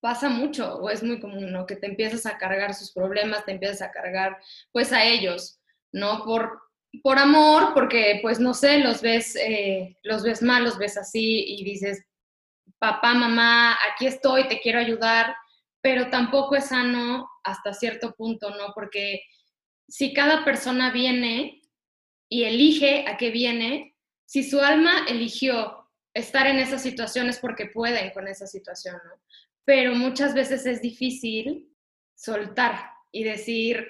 pasa 0.00 0.28
mucho, 0.28 0.76
o 0.76 0.90
es 0.90 1.02
muy 1.02 1.20
común, 1.20 1.52
¿no? 1.52 1.66
Que 1.66 1.76
te 1.76 1.86
empiezas 1.86 2.26
a 2.26 2.38
cargar 2.38 2.74
sus 2.74 2.92
problemas, 2.92 3.44
te 3.44 3.52
empiezas 3.52 3.82
a 3.82 3.92
cargar, 3.92 4.38
pues, 4.72 4.92
a 4.92 5.04
ellos, 5.04 5.60
¿no? 5.92 6.24
Por 6.24 6.60
por 7.00 7.18
amor, 7.18 7.72
porque 7.74 8.18
pues 8.22 8.38
no 8.38 8.54
sé, 8.54 8.78
los 8.78 9.00
ves, 9.00 9.36
eh, 9.36 9.96
los 10.02 10.22
ves 10.22 10.42
mal, 10.42 10.64
los 10.64 10.78
ves 10.78 10.96
así 10.98 11.44
y 11.48 11.64
dices, 11.64 12.04
papá, 12.78 13.14
mamá, 13.14 13.78
aquí 13.90 14.06
estoy, 14.06 14.48
te 14.48 14.60
quiero 14.60 14.78
ayudar, 14.78 15.34
pero 15.80 16.10
tampoco 16.10 16.56
es 16.56 16.66
sano 16.66 17.28
hasta 17.44 17.72
cierto 17.72 18.14
punto, 18.14 18.50
¿no? 18.50 18.72
Porque 18.74 19.22
si 19.88 20.12
cada 20.12 20.44
persona 20.44 20.90
viene 20.90 21.62
y 22.28 22.44
elige 22.44 23.04
a 23.08 23.16
qué 23.16 23.30
viene, 23.30 23.96
si 24.26 24.42
su 24.42 24.60
alma 24.60 25.06
eligió 25.08 25.90
estar 26.14 26.46
en 26.46 26.58
esas 26.58 26.82
situaciones 26.82 27.38
porque 27.38 27.66
pueden 27.66 28.10
con 28.12 28.28
esa 28.28 28.46
situación, 28.46 28.96
¿no? 28.96 29.20
Pero 29.64 29.94
muchas 29.94 30.34
veces 30.34 30.66
es 30.66 30.82
difícil 30.82 31.72
soltar 32.14 32.90
y 33.12 33.24
decir, 33.24 33.86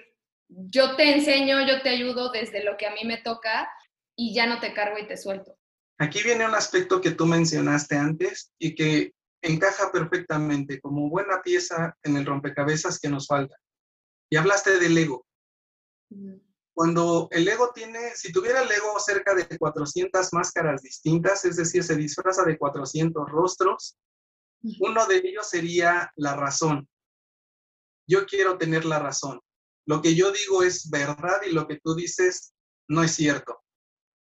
yo 0.70 0.96
te 0.96 1.12
enseño, 1.14 1.66
yo 1.66 1.82
te 1.82 1.90
ayudo 1.90 2.30
desde 2.30 2.64
lo 2.64 2.76
que 2.76 2.86
a 2.86 2.92
mí 2.92 3.04
me 3.04 3.18
toca 3.18 3.68
y 4.16 4.34
ya 4.34 4.46
no 4.46 4.60
te 4.60 4.74
cargo 4.74 4.98
y 4.98 5.06
te 5.06 5.16
suelto. 5.16 5.56
Aquí 5.98 6.22
viene 6.22 6.46
un 6.46 6.54
aspecto 6.54 7.00
que 7.00 7.12
tú 7.12 7.26
mencionaste 7.26 7.96
antes 7.96 8.52
y 8.58 8.74
que 8.74 9.12
encaja 9.42 9.90
perfectamente 9.92 10.80
como 10.80 11.08
buena 11.08 11.42
pieza 11.42 11.96
en 12.02 12.16
el 12.16 12.26
rompecabezas 12.26 12.98
que 12.98 13.08
nos 13.08 13.26
falta. 13.26 13.56
Y 14.30 14.36
hablaste 14.36 14.78
del 14.78 14.96
ego. 14.96 15.26
Cuando 16.74 17.28
el 17.30 17.46
ego 17.46 17.70
tiene, 17.74 18.14
si 18.14 18.32
tuviera 18.32 18.62
el 18.62 18.70
ego 18.70 18.98
cerca 18.98 19.34
de 19.34 19.46
400 19.58 20.32
máscaras 20.32 20.82
distintas, 20.82 21.44
es 21.44 21.56
decir, 21.56 21.84
se 21.84 21.96
disfraza 21.96 22.44
de 22.44 22.56
400 22.56 23.28
rostros, 23.28 23.98
uno 24.80 25.06
de 25.06 25.16
ellos 25.24 25.48
sería 25.48 26.10
la 26.16 26.34
razón. 26.36 26.88
Yo 28.06 28.26
quiero 28.26 28.58
tener 28.58 28.84
la 28.84 28.98
razón. 28.98 29.40
Lo 29.86 30.00
que 30.00 30.14
yo 30.14 30.30
digo 30.32 30.62
es 30.62 30.88
verdad 30.90 31.42
y 31.48 31.52
lo 31.52 31.66
que 31.66 31.80
tú 31.82 31.94
dices 31.94 32.54
no 32.88 33.02
es 33.02 33.12
cierto. 33.12 33.62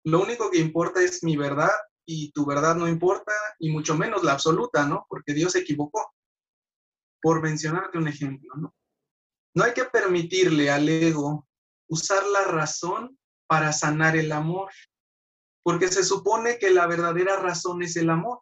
Lo 0.05 0.23
único 0.23 0.51
que 0.51 0.59
importa 0.59 1.03
es 1.03 1.23
mi 1.23 1.37
verdad 1.37 1.71
y 2.07 2.33
tu 2.33 2.47
verdad 2.47 2.75
no 2.75 2.89
importa 2.89 3.33
y 3.59 3.71
mucho 3.71 3.95
menos 3.95 4.23
la 4.23 4.33
absoluta, 4.33 4.87
¿no? 4.87 5.07
Porque 5.09 5.35
Dios 5.35 5.53
se 5.53 5.61
equivocó. 5.61 6.13
Por 7.21 7.43
mencionarte 7.43 7.99
un 7.99 8.09
ejemplo, 8.09 8.55
¿no? 8.57 8.75
No 9.55 9.65
hay 9.65 9.75
que 9.75 9.85
permitirle 9.85 10.71
al 10.71 10.89
ego 10.89 11.47
usar 11.89 12.25
la 12.27 12.45
razón 12.45 13.19
para 13.47 13.73
sanar 13.73 14.17
el 14.17 14.33
amor, 14.33 14.71
porque 15.63 15.89
se 15.89 16.05
supone 16.05 16.59
que 16.59 16.71
la 16.71 16.87
verdadera 16.87 17.37
razón 17.37 17.83
es 17.83 17.97
el 17.97 18.09
amor, 18.11 18.41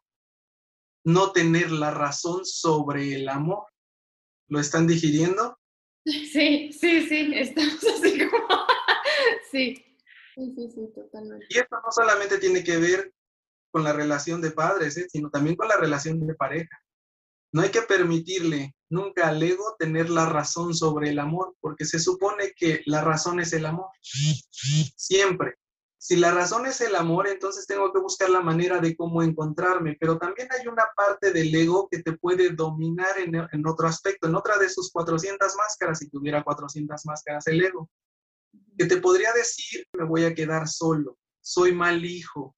no 1.04 1.33
tener 1.33 1.72
la 1.72 1.90
razón 1.90 2.44
sobre 2.44 3.14
el 3.14 3.28
amor. 3.28 3.64
¿Lo 4.48 4.61
están 4.61 4.87
digiriendo? 4.87 5.58
Sí, 6.04 6.72
sí, 6.72 7.06
sí, 7.06 7.32
estamos 7.34 7.84
así 7.94 8.18
como, 8.18 8.66
sí. 9.50 9.84
Sí, 10.34 10.52
sí, 10.54 10.70
sí, 10.72 10.92
totalmente. 10.94 11.46
Y 11.50 11.58
esto 11.58 11.76
no 11.84 11.90
solamente 11.90 12.38
tiene 12.38 12.62
que 12.62 12.76
ver 12.76 13.12
con 13.70 13.84
la 13.84 13.92
relación 13.92 14.40
de 14.40 14.52
padres, 14.52 14.96
¿eh? 14.96 15.06
sino 15.11 15.30
también 15.30 15.56
con 15.56 15.68
la 15.68 15.76
relación 15.76 16.24
de 16.26 16.34
pareja. 16.34 16.80
No 17.52 17.62
hay 17.62 17.70
que 17.70 17.82
permitirle 17.82 18.74
nunca 18.90 19.28
al 19.28 19.42
ego 19.42 19.76
tener 19.78 20.11
la 20.11 20.26
razón 20.26 20.74
sobre 20.74 21.11
el 21.11 21.18
amor, 21.18 21.56
porque 21.61 21.84
se 21.84 21.98
supone 21.98 22.52
que 22.56 22.82
la 22.87 23.02
razón 23.02 23.40
es 23.40 23.52
el 23.52 23.66
amor. 23.66 23.90
Siempre. 24.96 25.56
Si 26.00 26.14
la 26.14 26.30
razón 26.30 26.64
es 26.66 26.80
el 26.80 26.94
amor, 26.94 27.26
entonces 27.26 27.66
tengo 27.66 27.92
que 27.92 27.98
buscar 27.98 28.30
la 28.30 28.40
manera 28.40 28.78
de 28.78 28.96
cómo 28.96 29.20
encontrarme, 29.20 29.96
pero 29.98 30.16
también 30.16 30.48
hay 30.52 30.68
una 30.68 30.84
parte 30.96 31.32
del 31.32 31.52
ego 31.52 31.88
que 31.90 32.02
te 32.02 32.12
puede 32.12 32.50
dominar 32.50 33.18
en, 33.18 33.34
en 33.34 33.66
otro 33.66 33.88
aspecto, 33.88 34.28
en 34.28 34.37
otra 34.37 34.58
de 34.58 34.68
sus 34.68 34.92
400 34.92 35.56
máscaras, 35.56 35.98
si 35.98 36.08
tuviera 36.08 36.44
400 36.44 37.04
máscaras 37.04 37.48
el 37.48 37.64
ego, 37.64 37.90
que 38.78 38.87
te 38.87 38.98
podría 38.98 39.32
decir, 39.32 39.87
me 39.92 40.04
voy 40.04 40.24
a 40.24 40.34
quedar 40.34 40.68
solo, 40.68 41.18
soy 41.40 41.74
mal 41.74 42.04
hijo, 42.04 42.54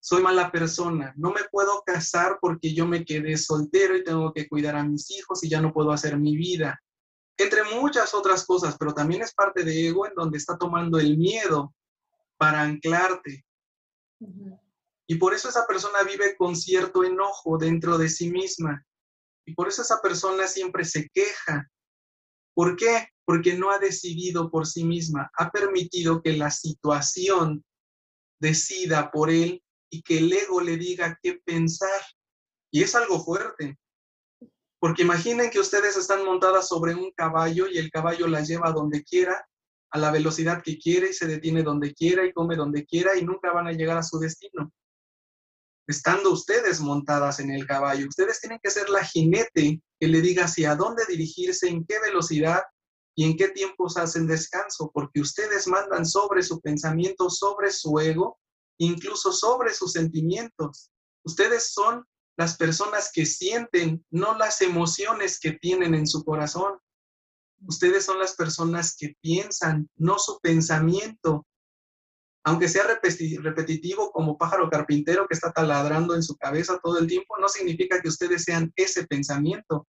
soy 0.00 0.20
mala 0.20 0.50
persona, 0.50 1.14
no 1.16 1.30
me 1.30 1.44
puedo 1.52 1.82
casar 1.86 2.38
porque 2.40 2.74
yo 2.74 2.86
me 2.86 3.04
quedé 3.04 3.36
soltero 3.36 3.96
y 3.96 4.02
tengo 4.02 4.32
que 4.32 4.48
cuidar 4.48 4.74
a 4.74 4.84
mis 4.84 5.12
hijos 5.12 5.44
y 5.44 5.48
ya 5.48 5.60
no 5.60 5.72
puedo 5.72 5.92
hacer 5.92 6.18
mi 6.18 6.36
vida. 6.36 6.82
Entre 7.38 7.62
muchas 7.76 8.14
otras 8.14 8.44
cosas, 8.44 8.76
pero 8.78 8.92
también 8.92 9.22
es 9.22 9.32
parte 9.32 9.62
de 9.62 9.88
ego 9.88 10.06
en 10.06 10.14
donde 10.14 10.38
está 10.38 10.58
tomando 10.58 10.98
el 10.98 11.16
miedo 11.16 11.72
para 12.36 12.62
anclarte. 12.62 13.44
Y 15.06 15.16
por 15.16 15.34
eso 15.34 15.48
esa 15.48 15.66
persona 15.66 16.02
vive 16.02 16.36
con 16.36 16.56
cierto 16.56 17.04
enojo 17.04 17.58
dentro 17.58 17.98
de 17.98 18.08
sí 18.08 18.30
misma. 18.30 18.84
Y 19.46 19.54
por 19.54 19.68
eso 19.68 19.82
esa 19.82 20.00
persona 20.00 20.46
siempre 20.46 20.84
se 20.84 21.08
queja. 21.10 21.70
¿Por 22.54 22.76
qué? 22.76 23.08
Porque 23.26 23.54
no 23.54 23.70
ha 23.70 23.78
decidido 23.78 24.50
por 24.50 24.66
sí 24.66 24.84
misma, 24.84 25.30
ha 25.34 25.50
permitido 25.50 26.22
que 26.22 26.36
la 26.36 26.50
situación 26.50 27.64
decida 28.40 29.10
por 29.10 29.30
él 29.30 29.62
y 29.90 30.02
que 30.02 30.18
el 30.18 30.32
ego 30.32 30.60
le 30.60 30.76
diga 30.76 31.18
qué 31.22 31.40
pensar. 31.44 32.00
Y 32.70 32.82
es 32.82 32.94
algo 32.94 33.22
fuerte. 33.22 33.78
Porque 34.80 35.02
imaginen 35.02 35.50
que 35.50 35.60
ustedes 35.60 35.96
están 35.96 36.24
montadas 36.24 36.68
sobre 36.68 36.94
un 36.94 37.10
caballo 37.12 37.66
y 37.68 37.78
el 37.78 37.90
caballo 37.90 38.26
la 38.26 38.42
lleva 38.42 38.72
donde 38.72 39.02
quiera, 39.02 39.46
a 39.94 39.98
la 39.98 40.10
velocidad 40.10 40.60
que 40.60 40.76
quiere 40.76 41.10
y 41.10 41.12
se 41.12 41.28
detiene 41.28 41.62
donde 41.62 41.94
quiera 41.94 42.26
y 42.26 42.32
come 42.32 42.56
donde 42.56 42.84
quiera 42.84 43.16
y 43.16 43.24
nunca 43.24 43.52
van 43.52 43.68
a 43.68 43.72
llegar 43.72 43.96
a 43.96 44.02
su 44.02 44.18
destino. 44.18 44.72
Estando 45.86 46.32
ustedes 46.32 46.80
montadas 46.80 47.38
en 47.38 47.50
el 47.50 47.64
caballo, 47.64 48.08
ustedes 48.08 48.40
tienen 48.40 48.58
que 48.60 48.70
ser 48.70 48.90
la 48.90 49.04
jinete 49.04 49.80
que 50.00 50.08
le 50.08 50.20
diga 50.20 50.46
hacia 50.46 50.74
dónde 50.74 51.04
dirigirse, 51.06 51.68
en 51.68 51.84
qué 51.86 52.00
velocidad 52.00 52.62
y 53.14 53.24
en 53.24 53.36
qué 53.36 53.48
tiempos 53.50 53.96
hacen 53.96 54.26
descanso, 54.26 54.90
porque 54.92 55.20
ustedes 55.20 55.68
mandan 55.68 56.04
sobre 56.04 56.42
su 56.42 56.60
pensamiento, 56.60 57.30
sobre 57.30 57.70
su 57.70 57.96
ego 58.00 58.38
incluso 58.78 59.32
sobre 59.32 59.72
sus 59.72 59.92
sentimientos. 59.92 60.90
Ustedes 61.24 61.72
son 61.72 62.04
las 62.36 62.56
personas 62.56 63.10
que 63.12 63.26
sienten, 63.26 64.04
no 64.10 64.36
las 64.36 64.60
emociones 64.60 65.38
que 65.38 65.52
tienen 65.52 65.94
en 65.94 66.08
su 66.08 66.24
corazón. 66.24 66.80
Ustedes 67.66 68.04
son 68.04 68.18
las 68.18 68.34
personas 68.34 68.96
que 68.96 69.14
piensan, 69.20 69.88
no 69.96 70.18
su 70.18 70.38
pensamiento. 70.40 71.46
Aunque 72.44 72.68
sea 72.68 72.84
repetitivo 72.84 74.12
como 74.12 74.36
pájaro 74.36 74.68
carpintero 74.68 75.26
que 75.26 75.34
está 75.34 75.50
taladrando 75.52 76.14
en 76.14 76.22
su 76.22 76.36
cabeza 76.36 76.78
todo 76.82 76.98
el 76.98 77.06
tiempo, 77.06 77.38
no 77.38 77.48
significa 77.48 78.02
que 78.02 78.08
ustedes 78.08 78.44
sean 78.44 78.72
ese 78.76 79.06
pensamiento. 79.06 79.86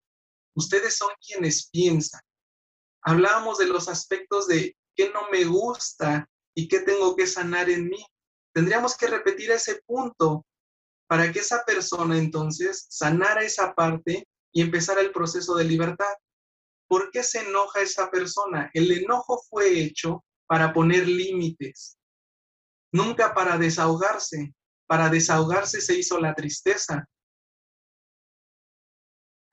Ustedes 0.54 0.96
son 0.96 1.08
quienes 1.26 1.70
piensan. 1.70 2.20
Hablábamos 3.02 3.58
de 3.58 3.66
los 3.66 3.88
aspectos 3.88 4.46
de 4.48 4.76
qué 4.94 5.10
no 5.10 5.30
me 5.30 5.44
gusta 5.44 6.28
y 6.54 6.68
qué 6.68 6.80
tengo 6.80 7.16
que 7.16 7.26
sanar 7.26 7.70
en 7.70 7.88
mí. 7.88 8.04
Tendríamos 8.52 8.96
que 8.98 9.06
repetir 9.06 9.50
ese 9.50 9.80
punto 9.86 10.44
para 11.08 11.32
que 11.32 11.40
esa 11.40 11.64
persona 11.64 12.18
entonces 12.18 12.86
sanara 12.90 13.42
esa 13.42 13.74
parte 13.74 14.28
y 14.52 14.60
empezara 14.60 15.00
el 15.00 15.12
proceso 15.12 15.54
de 15.56 15.64
libertad. 15.64 16.12
¿Por 16.92 17.10
qué 17.10 17.22
se 17.22 17.38
enoja 17.40 17.80
esa 17.80 18.10
persona? 18.10 18.70
El 18.74 18.92
enojo 18.92 19.42
fue 19.48 19.80
hecho 19.80 20.26
para 20.46 20.74
poner 20.74 21.08
límites, 21.08 21.96
nunca 22.92 23.32
para 23.32 23.56
desahogarse. 23.56 24.54
Para 24.86 25.08
desahogarse 25.08 25.80
se 25.80 25.96
hizo 25.96 26.20
la 26.20 26.34
tristeza. 26.34 27.08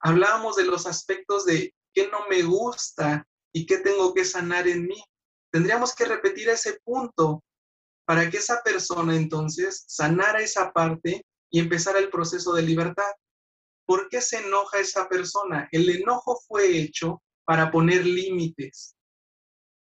Hablábamos 0.00 0.56
de 0.56 0.66
los 0.66 0.84
aspectos 0.86 1.46
de 1.46 1.74
qué 1.94 2.10
no 2.10 2.28
me 2.28 2.42
gusta 2.42 3.26
y 3.54 3.64
qué 3.64 3.78
tengo 3.78 4.12
que 4.12 4.26
sanar 4.26 4.68
en 4.68 4.82
mí. 4.82 5.02
Tendríamos 5.50 5.94
que 5.94 6.04
repetir 6.04 6.50
ese 6.50 6.78
punto 6.84 7.42
para 8.04 8.28
que 8.28 8.36
esa 8.36 8.62
persona 8.62 9.16
entonces 9.16 9.84
sanara 9.86 10.42
esa 10.42 10.74
parte 10.74 11.24
y 11.50 11.58
empezara 11.58 12.00
el 12.00 12.10
proceso 12.10 12.52
de 12.52 12.64
libertad. 12.64 13.12
¿Por 13.86 14.10
qué 14.10 14.20
se 14.20 14.40
enoja 14.40 14.78
esa 14.78 15.08
persona? 15.08 15.70
El 15.72 15.88
enojo 15.88 16.38
fue 16.46 16.76
hecho 16.78 17.22
para 17.44 17.70
poner 17.70 18.04
límites, 18.04 18.96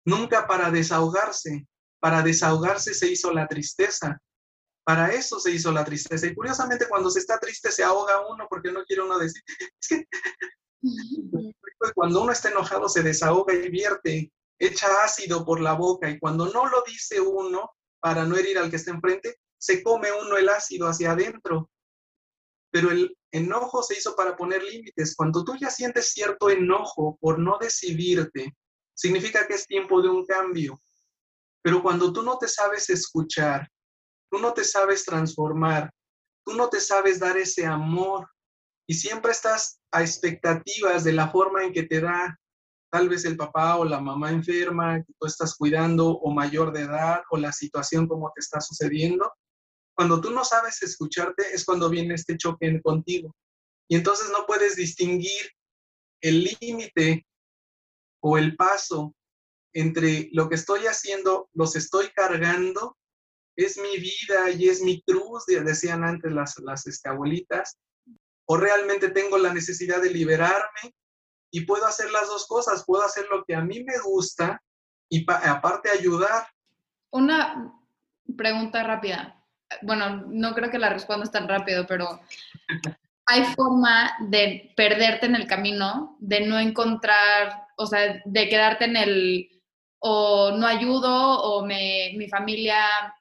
nunca 0.06 0.48
para 0.48 0.72
desahogarse. 0.72 1.68
Para 2.00 2.22
desahogarse 2.22 2.94
se 2.94 3.10
hizo 3.10 3.32
la 3.34 3.48
tristeza. 3.48 4.22
Para 4.84 5.12
eso 5.14 5.40
se 5.40 5.52
hizo 5.52 5.72
la 5.72 5.84
tristeza. 5.84 6.28
Y 6.28 6.36
curiosamente 6.36 6.88
cuando 6.88 7.10
se 7.10 7.20
está 7.20 7.40
triste 7.40 7.72
se 7.72 7.84
ahoga 7.84 8.28
uno 8.28 8.46
porque 8.48 8.72
no 8.72 8.84
quiere 8.84 9.02
uno 9.02 9.18
decir. 9.18 9.42
cuando 11.96 12.22
uno 12.22 12.32
está 12.32 12.50
enojado 12.50 12.90
se 12.90 13.04
desahoga 13.04 13.54
y 13.54 13.70
vierte, 13.70 14.32
echa 14.60 14.88
ácido 15.04 15.46
por 15.46 15.62
la 15.62 15.74
boca. 15.74 16.10
Y 16.10 16.20
cuando 16.20 16.48
no 16.48 16.68
lo 16.68 16.84
dice 16.84 17.20
uno, 17.20 17.72
para 18.00 18.26
no 18.26 18.36
herir 18.36 18.58
al 18.58 18.70
que 18.70 18.78
está 18.78 18.92
enfrente, 18.92 19.38
se 19.58 19.84
come 19.84 20.10
uno 20.12 20.38
el 20.38 20.50
ácido 20.50 20.88
hacia 20.88 21.12
adentro. 21.12 21.70
Pero 22.72 22.92
el 22.92 23.18
enojo 23.36 23.84
se 23.84 23.98
hizo 23.98 24.16
para 24.16 24.36
poner 24.36 24.64
límites. 24.64 25.16
Cuando 25.16 25.44
tú 25.44 25.56
ya 25.60 25.70
sientes 25.70 26.10
cierto 26.12 26.50
enojo 26.50 27.18
por 27.20 27.40
no 27.40 27.58
decidirte, 27.60 28.56
significa 28.94 29.46
que 29.48 29.56
es 29.56 29.68
tiempo 29.68 30.02
de 30.02 30.10
un 30.10 30.26
cambio. 30.26 30.82
Pero 31.62 31.82
cuando 31.82 32.14
tú 32.14 32.24
no 32.24 32.38
te 32.38 32.48
sabes 32.48 32.90
escuchar, 32.90 33.70
tú 34.32 34.40
no 34.40 34.54
te 34.54 34.64
sabes 34.64 35.04
transformar, 35.04 35.92
tú 36.46 36.54
no 36.54 36.70
te 36.70 36.80
sabes 36.80 37.20
dar 37.20 37.38
ese 37.38 37.66
amor 37.66 38.28
y 38.88 38.94
siempre 38.94 39.32
estás 39.32 39.80
a 39.92 40.02
expectativas 40.02 41.04
de 41.04 41.14
la 41.14 41.30
forma 41.30 41.64
en 41.64 41.74
que 41.74 41.84
te 41.84 42.02
da 42.02 42.40
tal 42.92 43.10
vez 43.10 43.26
el 43.26 43.36
papá 43.36 43.78
o 43.78 43.84
la 43.84 44.00
mamá 44.00 44.32
enferma 44.32 45.04
que 45.04 45.14
tú 45.20 45.26
estás 45.26 45.56
cuidando 45.56 46.12
o 46.12 46.32
mayor 46.32 46.72
de 46.72 46.82
edad 46.82 47.24
o 47.32 47.38
la 47.38 47.52
situación 47.52 48.08
como 48.08 48.32
te 48.34 48.40
está 48.40 48.62
sucediendo. 48.62 49.34
Cuando 49.96 50.20
tú 50.20 50.32
no 50.32 50.44
sabes 50.44 50.84
escucharte 50.84 51.54
es 51.54 51.64
cuando 51.66 51.90
viene 51.90 52.16
este 52.16 52.38
choque 52.38 52.82
contigo. 52.82 53.36
Y 53.88 53.96
entonces 53.96 54.30
no 54.32 54.46
puedes 54.46 54.76
distinguir 54.76 55.52
el 56.22 56.44
límite 56.60 57.26
o 58.22 58.38
el 58.38 58.56
paso 58.56 59.16
entre 59.74 60.30
lo 60.32 60.50
que 60.50 60.56
estoy 60.56 60.88
haciendo, 60.88 61.50
los 61.54 61.76
estoy 61.76 62.10
cargando, 62.16 62.98
es 63.56 63.78
mi 63.78 63.98
vida 63.98 64.50
y 64.52 64.70
es 64.70 64.82
mi 64.82 65.02
cruz, 65.02 65.46
decían 65.46 66.04
antes 66.04 66.32
las, 66.32 66.58
las 66.60 66.88
este, 66.88 67.10
abuelitas, 67.10 67.78
o 68.48 68.58
realmente 68.58 69.10
tengo 69.10 69.38
la 69.38 69.54
necesidad 69.54 70.02
de 70.02 70.12
liberarme 70.12 70.94
y 71.52 71.62
puedo 71.62 71.86
hacer 71.86 72.12
las 72.12 72.28
dos 72.28 72.48
cosas, 72.48 72.84
puedo 72.86 73.04
hacer 73.04 73.28
lo 73.30 73.44
que 73.46 73.56
a 73.56 73.62
mí 73.62 73.84
me 73.84 74.00
gusta 74.00 74.62
y 75.10 75.26
aparte 75.30 75.90
ayudar. 75.90 76.48
Una 77.12 77.74
pregunta 78.36 78.84
rápida. 78.84 79.45
Bueno, 79.82 80.24
no 80.28 80.54
creo 80.54 80.70
que 80.70 80.80
la 80.80 80.90
respondas 80.90 81.32
tan 81.32 81.48
rápido, 81.48 81.86
pero 81.88 82.22
hay 83.26 83.44
forma 83.56 84.14
de 84.30 84.74
perderte 84.76 85.26
en 85.26 85.36
el 85.36 85.48
camino, 85.48 86.18
de 86.20 86.42
no 86.42 86.60
encontrar, 86.60 87.68
o 87.78 87.86
sea, 87.86 88.22
de 88.24 88.50
quedarte 88.50 88.86
en 88.86 88.98
el 88.98 89.50
o 90.08 90.52
no 90.52 90.68
ayudo 90.68 91.42
o 91.42 91.66
me, 91.66 92.12
mi 92.16 92.28
familia, 92.28 92.78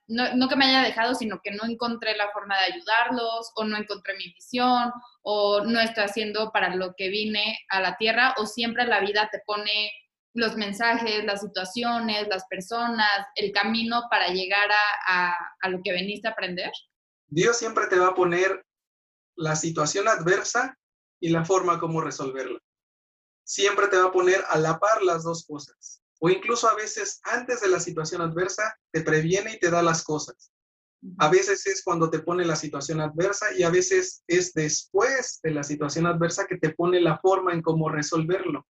no, 0.07 0.35
no, 0.35 0.49
que 0.49 0.57
me 0.57 0.67
haya 0.67 0.83
dejado, 0.83 1.15
sino 1.15 1.41
que 1.43 1.51
no 1.51 1.65
encontré 1.65 2.15
la 2.15 2.29
forma 2.29 2.59
de 2.59 2.75
ayudarlos 2.75 3.53
o 3.57 3.65
no 3.65 3.79
encontré 3.79 4.15
mi 4.19 4.29
visión 4.35 4.93
o 5.23 5.63
no 5.63 5.81
estoy 5.81 6.05
haciendo 6.05 6.53
para 6.53 6.75
lo 6.75 6.95
que 6.95 7.09
vine 7.09 7.59
a 7.71 7.81
la 7.81 7.97
tierra 7.97 8.35
o 8.37 8.45
siempre 8.45 8.85
la 8.87 9.01
vida 9.01 9.31
te 9.33 9.39
pone 9.47 9.93
los 10.35 10.57
mensajes, 10.57 11.25
las 11.25 11.41
situaciones, 11.41 12.27
las 12.29 12.45
personas, 12.47 13.09
el 13.37 13.53
camino 13.53 14.03
para 14.11 14.29
llegar 14.29 14.69
a, 14.71 15.31
a, 15.31 15.37
a 15.61 15.69
lo 15.69 15.81
que 15.83 15.93
veniste 15.93 16.29
a 16.29 16.33
aprender? 16.33 16.73
Dios 17.29 17.57
siempre 17.57 17.87
te 17.87 17.99
va 17.99 18.09
a 18.09 18.15
poner 18.15 18.65
la 19.37 19.57
situación 19.57 20.09
adversa 20.09 20.77
y 21.21 21.31
la 21.31 21.45
forma 21.45 21.79
como 21.79 22.01
resolverla. 22.01 22.59
Siempre 23.45 23.89
te 23.89 23.97
va 23.97 24.07
a 24.07 24.13
poner 24.13 24.45
a 24.49 24.59
la 24.59 24.79
par 24.79 25.03
las 25.03 25.23
dos 25.23 25.47
cosas. 25.47 26.03
O 26.21 26.31
incluso 26.31 26.69
a 26.69 26.75
veces 26.75 27.21
antes 27.25 27.61
de 27.61 27.69
la 27.69 27.81
situación 27.81 28.23
adversa 28.23 28.77
te 28.93 29.03
previene 29.03 29.55
y 29.55 29.59
te 29.59 29.71
da 29.71 29.83
las 29.83 30.03
cosas. 30.03 30.53
A 31.19 31.29
veces 31.29 31.67
es 31.67 31.83
cuando 31.85 32.09
te 32.09 32.21
pone 32.21 32.45
la 32.45 32.57
situación 32.57 33.01
adversa 33.01 33.47
y 33.57 33.63
a 33.63 33.71
veces 33.71 34.25
es 34.27 34.55
después 34.55 35.41
de 35.43 35.51
la 35.51 35.63
situación 35.63 36.07
adversa 36.07 36.47
que 36.47 36.57
te 36.57 36.71
pone 36.71 37.01
la 37.01 37.19
forma 37.19 37.53
en 37.53 37.61
cómo 37.61 37.91
resolverlo. 37.91 38.67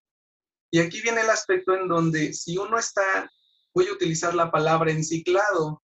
Y 0.71 0.79
aquí 0.79 1.01
viene 1.01 1.21
el 1.21 1.29
aspecto 1.29 1.75
en 1.75 1.87
donde 1.87 2.33
si 2.33 2.57
uno 2.57 2.77
está, 2.77 3.29
voy 3.73 3.87
a 3.87 3.93
utilizar 3.93 4.33
la 4.33 4.51
palabra 4.51 4.91
enciclado, 4.91 5.81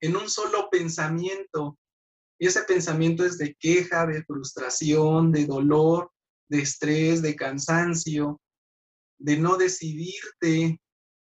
en 0.00 0.16
un 0.16 0.28
solo 0.28 0.68
pensamiento, 0.70 1.78
y 2.38 2.46
ese 2.46 2.62
pensamiento 2.62 3.24
es 3.24 3.36
de 3.36 3.54
queja, 3.54 4.06
de 4.06 4.24
frustración, 4.24 5.30
de 5.30 5.44
dolor, 5.44 6.10
de 6.48 6.62
estrés, 6.62 7.20
de 7.20 7.36
cansancio, 7.36 8.40
de 9.18 9.36
no 9.36 9.56
decidirte, 9.56 10.80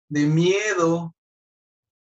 de 0.09 0.27
miedo. 0.27 1.15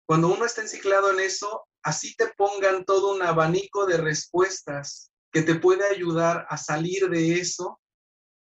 Cuando 0.08 0.34
uno 0.34 0.46
está 0.46 0.62
enciclado 0.62 1.12
en 1.12 1.20
eso, 1.20 1.68
así 1.84 2.16
te 2.16 2.28
pongan 2.38 2.86
todo 2.86 3.14
un 3.14 3.22
abanico 3.22 3.86
de 3.86 3.98
respuestas 3.98 5.12
que 5.32 5.42
te 5.42 5.56
puede 5.56 5.86
ayudar 5.86 6.46
a 6.50 6.58
salir 6.58 7.10
de 7.10 7.34
eso, 7.34 7.82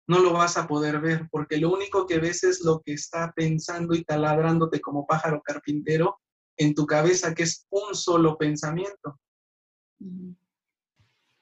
no 0.08 0.20
lo 0.20 0.34
vas 0.34 0.58
a 0.58 0.68
poder 0.68 1.00
ver, 1.00 1.28
porque 1.32 1.58
lo 1.58 1.72
único 1.72 2.06
que 2.06 2.20
ves 2.20 2.44
es 2.44 2.62
lo 2.64 2.82
que 2.82 2.94
está 2.94 3.34
pensando 3.36 3.96
y 3.96 4.04
taladrándote 4.04 4.80
como 4.80 5.06
pájaro 5.06 5.42
carpintero 5.42 6.20
en 6.58 6.74
tu 6.74 6.86
cabeza, 6.86 7.34
que 7.34 7.44
es 7.44 7.66
un 7.70 7.96
solo 7.96 8.38
pensamiento. 8.38 9.20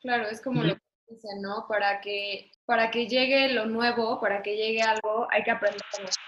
Claro, 0.02 0.28
es 0.28 0.42
como 0.42 0.64
lo 0.64 0.76
que 0.76 0.82
dicen, 1.10 1.42
¿no? 1.42 1.66
Para 1.68 2.02
que, 2.02 2.52
para 2.66 2.90
que 2.90 3.08
llegue 3.08 3.50
lo 3.54 3.66
nuevo, 3.66 4.20
para 4.20 4.42
que 4.42 4.56
llegue 4.56 4.82
algo, 4.82 5.28
hay 5.32 5.44
que 5.44 5.52
aprender 5.52 5.82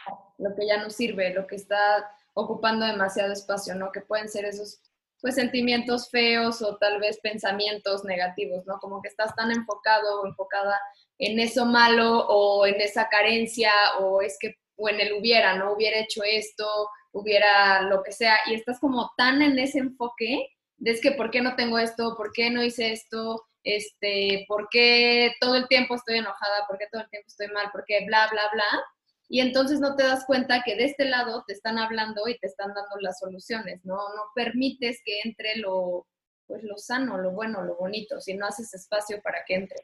a 0.07 0.13
lo 0.37 0.55
que 0.55 0.67
ya 0.67 0.81
no 0.81 0.89
sirve, 0.89 1.33
lo 1.33 1.47
que 1.47 1.55
está 1.55 2.11
ocupando 2.33 2.85
demasiado 2.85 3.31
espacio, 3.31 3.75
¿no? 3.75 3.91
Que 3.91 4.01
pueden 4.01 4.29
ser 4.29 4.45
esos 4.45 4.81
pues 5.21 5.35
sentimientos 5.35 6.09
feos 6.09 6.61
o 6.61 6.77
tal 6.77 6.99
vez 6.99 7.19
pensamientos 7.21 8.03
negativos, 8.03 8.65
¿no? 8.67 8.77
Como 8.79 9.01
que 9.01 9.07
estás 9.07 9.33
tan 9.35 9.49
enfocado 9.51 10.21
o 10.21 10.27
enfocada 10.27 10.79
en 11.17 11.39
eso 11.39 11.65
malo 11.65 12.25
o 12.27 12.65
en 12.65 12.79
esa 12.81 13.07
carencia 13.09 13.71
o 13.99 14.21
es 14.21 14.37
que 14.39 14.55
o 14.77 14.89
en 14.89 14.99
el 14.99 15.13
hubiera, 15.13 15.55
¿no? 15.55 15.73
Hubiera 15.73 15.99
hecho 15.99 16.21
esto, 16.23 16.67
hubiera 17.13 17.81
lo 17.83 18.03
que 18.03 18.11
sea 18.11 18.37
y 18.47 18.55
estás 18.55 18.79
como 18.79 19.11
tan 19.17 19.41
en 19.41 19.57
ese 19.57 19.79
enfoque 19.79 20.49
de 20.77 20.91
es 20.91 21.01
que 21.01 21.11
por 21.11 21.31
qué 21.31 21.41
no 21.41 21.55
tengo 21.55 21.79
esto, 21.79 22.15
por 22.17 22.31
qué 22.33 22.49
no 22.49 22.63
hice 22.63 22.91
esto, 22.91 23.45
este, 23.63 24.45
por 24.47 24.67
qué 24.69 25.33
todo 25.39 25.55
el 25.55 25.67
tiempo 25.67 25.95
estoy 25.95 26.17
enojada, 26.17 26.67
por 26.67 26.77
qué 26.77 26.87
todo 26.91 27.01
el 27.03 27.09
tiempo 27.09 27.27
estoy 27.27 27.47
mal, 27.47 27.71
por 27.71 27.85
qué 27.85 28.05
bla, 28.05 28.27
bla, 28.31 28.49
bla. 28.53 28.85
Y 29.27 29.39
entonces 29.39 29.79
no 29.79 29.95
te 29.95 30.03
das 30.03 30.25
cuenta 30.25 30.61
que 30.63 30.75
de 30.75 30.85
este 30.85 31.05
lado 31.05 31.43
te 31.47 31.53
están 31.53 31.79
hablando 31.79 32.27
y 32.27 32.37
te 32.37 32.47
están 32.47 32.73
dando 32.73 32.97
las 32.99 33.17
soluciones, 33.19 33.83
¿no? 33.83 33.95
No 33.95 34.23
permites 34.35 35.01
que 35.03 35.19
entre 35.23 35.55
lo, 35.57 36.07
pues 36.45 36.61
lo 36.63 36.77
sano, 36.77 37.17
lo 37.17 37.31
bueno, 37.31 37.63
lo 37.63 37.75
bonito, 37.75 38.19
si 38.21 38.35
no 38.35 38.45
haces 38.45 38.73
espacio 38.73 39.21
para 39.23 39.43
que 39.47 39.55
entre. 39.55 39.79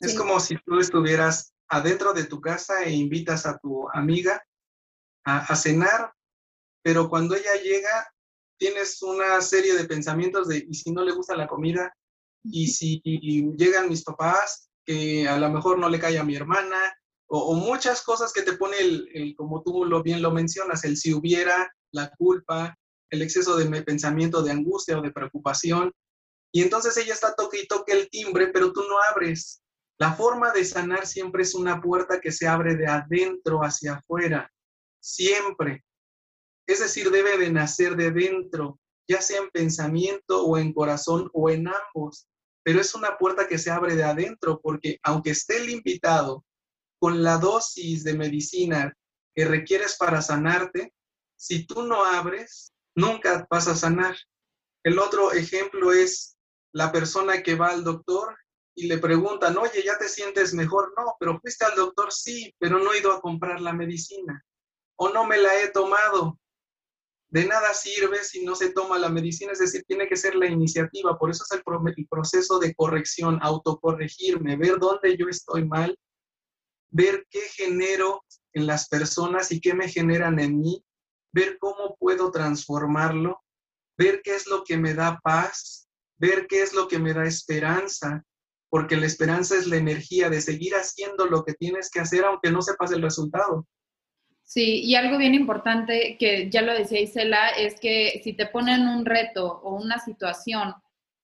Es 0.00 0.14
como 0.14 0.38
si 0.40 0.56
tú 0.64 0.78
estuvieras 0.78 1.54
adentro 1.68 2.12
de 2.12 2.24
tu 2.24 2.40
casa 2.40 2.84
e 2.84 2.92
invitas 2.92 3.46
a 3.46 3.58
tu 3.58 3.88
amiga 3.92 4.44
a, 5.24 5.38
a 5.38 5.56
cenar, 5.56 6.12
pero 6.82 7.08
cuando 7.08 7.34
ella 7.34 7.54
llega 7.62 8.12
tienes 8.58 9.02
una 9.02 9.40
serie 9.40 9.74
de 9.74 9.84
pensamientos 9.84 10.48
de, 10.48 10.64
¿y 10.68 10.74
si 10.74 10.92
no 10.92 11.04
le 11.04 11.12
gusta 11.12 11.36
la 11.36 11.46
comida? 11.46 11.92
y 12.50 12.68
si 12.68 13.00
llegan 13.04 13.88
mis 13.88 14.02
papás, 14.02 14.68
que 14.84 15.28
a 15.28 15.38
lo 15.38 15.50
mejor 15.50 15.78
no 15.78 15.88
le 15.88 15.98
cae 15.98 16.18
a 16.18 16.24
mi 16.24 16.36
hermana, 16.36 16.94
o, 17.28 17.54
muchas 17.54 18.02
cosas 18.02 18.32
que 18.32 18.42
te 18.42 18.52
pone 18.52 18.76
el, 18.78 19.34
como 19.36 19.62
tú 19.62 19.84
lo 19.84 20.02
bien 20.02 20.22
lo 20.22 20.30
mencionas, 20.30 20.84
el 20.84 20.96
si 20.96 21.12
hubiera, 21.12 21.72
la 21.90 22.10
culpa, 22.16 22.76
el 23.10 23.22
exceso 23.22 23.56
de 23.56 23.82
pensamiento 23.82 24.42
de 24.42 24.52
angustia 24.52 24.98
o 24.98 25.02
de 25.02 25.10
preocupación. 25.10 25.92
Y 26.52 26.62
entonces 26.62 26.96
ella 26.96 27.14
está 27.14 27.34
toque 27.34 27.60
y 27.62 27.66
toque 27.66 27.92
el 27.92 28.08
timbre, 28.10 28.48
pero 28.48 28.72
tú 28.72 28.82
no 28.88 28.96
abres. 29.10 29.60
La 29.98 30.12
forma 30.12 30.52
de 30.52 30.64
sanar 30.64 31.06
siempre 31.06 31.42
es 31.42 31.54
una 31.54 31.80
puerta 31.80 32.20
que 32.20 32.32
se 32.32 32.46
abre 32.46 32.76
de 32.76 32.86
adentro 32.86 33.60
hacia 33.60 33.94
afuera, 33.94 34.52
siempre. 35.00 35.84
Es 36.66 36.80
decir, 36.80 37.10
debe 37.10 37.38
de 37.38 37.50
nacer 37.50 37.96
de 37.96 38.10
dentro, 38.10 38.78
ya 39.08 39.22
sea 39.22 39.40
en 39.40 39.50
pensamiento 39.50 40.44
o 40.44 40.58
en 40.58 40.72
corazón 40.72 41.30
o 41.32 41.48
en 41.48 41.68
ambos 41.68 42.28
pero 42.66 42.80
es 42.80 42.96
una 42.96 43.16
puerta 43.16 43.46
que 43.46 43.58
se 43.58 43.70
abre 43.70 43.94
de 43.94 44.02
adentro 44.02 44.60
porque 44.60 44.98
aunque 45.04 45.30
esté 45.30 45.58
el 45.58 45.70
invitado 45.70 46.44
con 46.98 47.22
la 47.22 47.38
dosis 47.38 48.02
de 48.02 48.14
medicina 48.14 48.92
que 49.36 49.44
requieres 49.44 49.96
para 49.96 50.20
sanarte, 50.20 50.92
si 51.36 51.64
tú 51.64 51.84
no 51.84 52.04
abres, 52.04 52.72
nunca 52.96 53.46
vas 53.48 53.68
a 53.68 53.76
sanar. 53.76 54.16
El 54.82 54.98
otro 54.98 55.30
ejemplo 55.30 55.92
es 55.92 56.36
la 56.72 56.90
persona 56.90 57.40
que 57.44 57.54
va 57.54 57.68
al 57.68 57.84
doctor 57.84 58.36
y 58.76 58.86
le 58.86 58.98
preguntan, 58.98 59.56
oye, 59.58 59.82
¿ya 59.82 59.98
te 59.98 60.08
sientes 60.08 60.54
mejor? 60.54 60.92
No, 60.96 61.16
pero 61.18 61.40
fuiste 61.40 61.64
al 61.64 61.74
doctor, 61.74 62.12
sí, 62.12 62.54
pero 62.58 62.78
no 62.78 62.92
he 62.92 63.00
ido 63.00 63.12
a 63.12 63.20
comprar 63.20 63.60
la 63.60 63.72
medicina 63.72 64.44
o 64.96 65.08
no 65.10 65.26
me 65.26 65.38
la 65.38 65.60
he 65.60 65.68
tomado 65.68 66.38
de 67.28 67.44
nada 67.44 67.74
sirve 67.74 68.22
si 68.22 68.44
no 68.44 68.54
se 68.54 68.70
toma 68.70 68.98
la 68.98 69.08
medicina, 69.08 69.52
es 69.52 69.58
decir, 69.58 69.84
tiene 69.86 70.08
que 70.08 70.16
ser 70.16 70.36
la 70.36 70.46
iniciativa, 70.46 71.18
por 71.18 71.30
eso 71.30 71.44
es 71.44 71.58
el, 71.58 72.06
proceso 72.08 72.58
de 72.58 72.74
corrección, 72.74 73.38
autocorregirme, 73.42 74.56
ver 74.56 74.78
dónde 74.78 75.16
yo 75.16 75.26
estoy 75.28 75.66
mal, 75.66 75.98
ver 76.90 77.26
qué 77.28 77.40
genero 77.40 78.24
en 78.52 78.66
las 78.66 78.88
personas 78.88 79.50
y 79.50 79.60
qué 79.60 79.74
me 79.74 79.88
generan 79.88 80.38
en 80.38 80.60
mí, 80.60 80.84
ver 81.32 81.58
cómo 81.58 81.96
puedo 81.98 82.30
transformarlo, 82.30 83.42
ver 83.98 84.22
qué 84.22 84.34
es 84.34 84.46
lo 84.46 84.62
que 84.64 84.78
me 84.78 84.94
da 84.94 85.18
paz, 85.22 85.88
ver 86.18 86.46
qué 86.46 86.62
es 86.62 86.72
lo 86.72 86.86
que 86.86 86.98
me 86.98 87.12
da 87.12 87.26
esperanza, 87.26 88.24
porque 88.68 88.96
la 88.96 89.06
esperanza 89.06 89.56
es 89.56 89.66
la 89.66 89.76
energía 89.76 90.28
de 90.30 90.40
seguir 90.40 90.74
haciendo 90.74 91.26
lo 91.26 91.44
que 91.44 91.54
tienes 91.54 91.90
que 91.90 92.00
hacer 92.00 92.24
aunque 92.24 92.50
no 92.50 92.62
sepas 92.62 92.92
el 92.92 93.02
resultado. 93.02 93.66
Sí, 94.42 94.82
y 94.84 94.94
algo 94.94 95.18
bien 95.18 95.34
importante 95.34 96.16
que 96.18 96.48
ya 96.50 96.62
lo 96.62 96.72
decía 96.72 97.00
Isela 97.00 97.48
es 97.50 97.80
que 97.80 98.20
si 98.22 98.32
te 98.32 98.46
ponen 98.46 98.86
un 98.86 99.04
reto 99.04 99.60
o 99.62 99.74
una 99.74 99.98
situación 99.98 100.74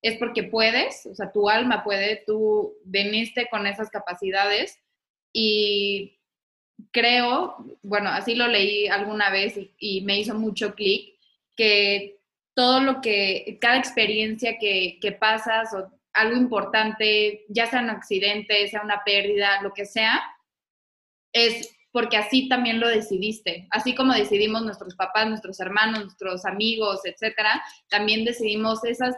es 0.02 0.18
porque 0.18 0.42
puedes, 0.42 1.06
o 1.06 1.14
sea, 1.14 1.30
tu 1.30 1.48
alma 1.48 1.84
puede, 1.84 2.24
tú 2.26 2.74
veniste 2.84 3.46
con 3.48 3.68
esas 3.68 3.90
capacidades 3.90 4.76
y 5.32 6.18
creo, 6.90 7.56
bueno, 7.82 8.10
así 8.10 8.34
lo 8.34 8.48
leí 8.48 8.88
alguna 8.88 9.30
vez 9.30 9.54
y, 9.78 10.00
me 10.00 10.18
hizo 10.18 10.34
mucho 10.34 10.74
clic, 10.74 11.14
que 11.56 12.18
todo 12.54 12.80
lo 12.80 13.00
que, 13.00 13.58
cada 13.60 13.78
experiencia 13.78 14.58
que, 14.58 14.98
que 15.00 15.12
pasas 15.12 15.72
o 15.74 15.92
algo 16.14 16.36
importante, 16.36 17.44
ya 17.48 17.66
sea 17.66 17.80
un 17.80 17.90
accidente, 17.90 18.68
sea 18.68 18.82
una 18.82 19.02
pérdida, 19.04 19.62
lo 19.62 19.72
que 19.72 19.86
sea, 19.86 20.22
es 21.32 21.74
porque 21.92 22.16
así 22.16 22.48
también 22.48 22.80
lo 22.80 22.88
decidiste. 22.88 23.68
Así 23.70 23.94
como 23.94 24.14
decidimos 24.14 24.62
nuestros 24.62 24.94
papás, 24.96 25.28
nuestros 25.28 25.60
hermanos, 25.60 26.00
nuestros 26.00 26.44
amigos, 26.44 27.00
etcétera, 27.04 27.62
también 27.88 28.24
decidimos 28.24 28.82
esas, 28.84 29.14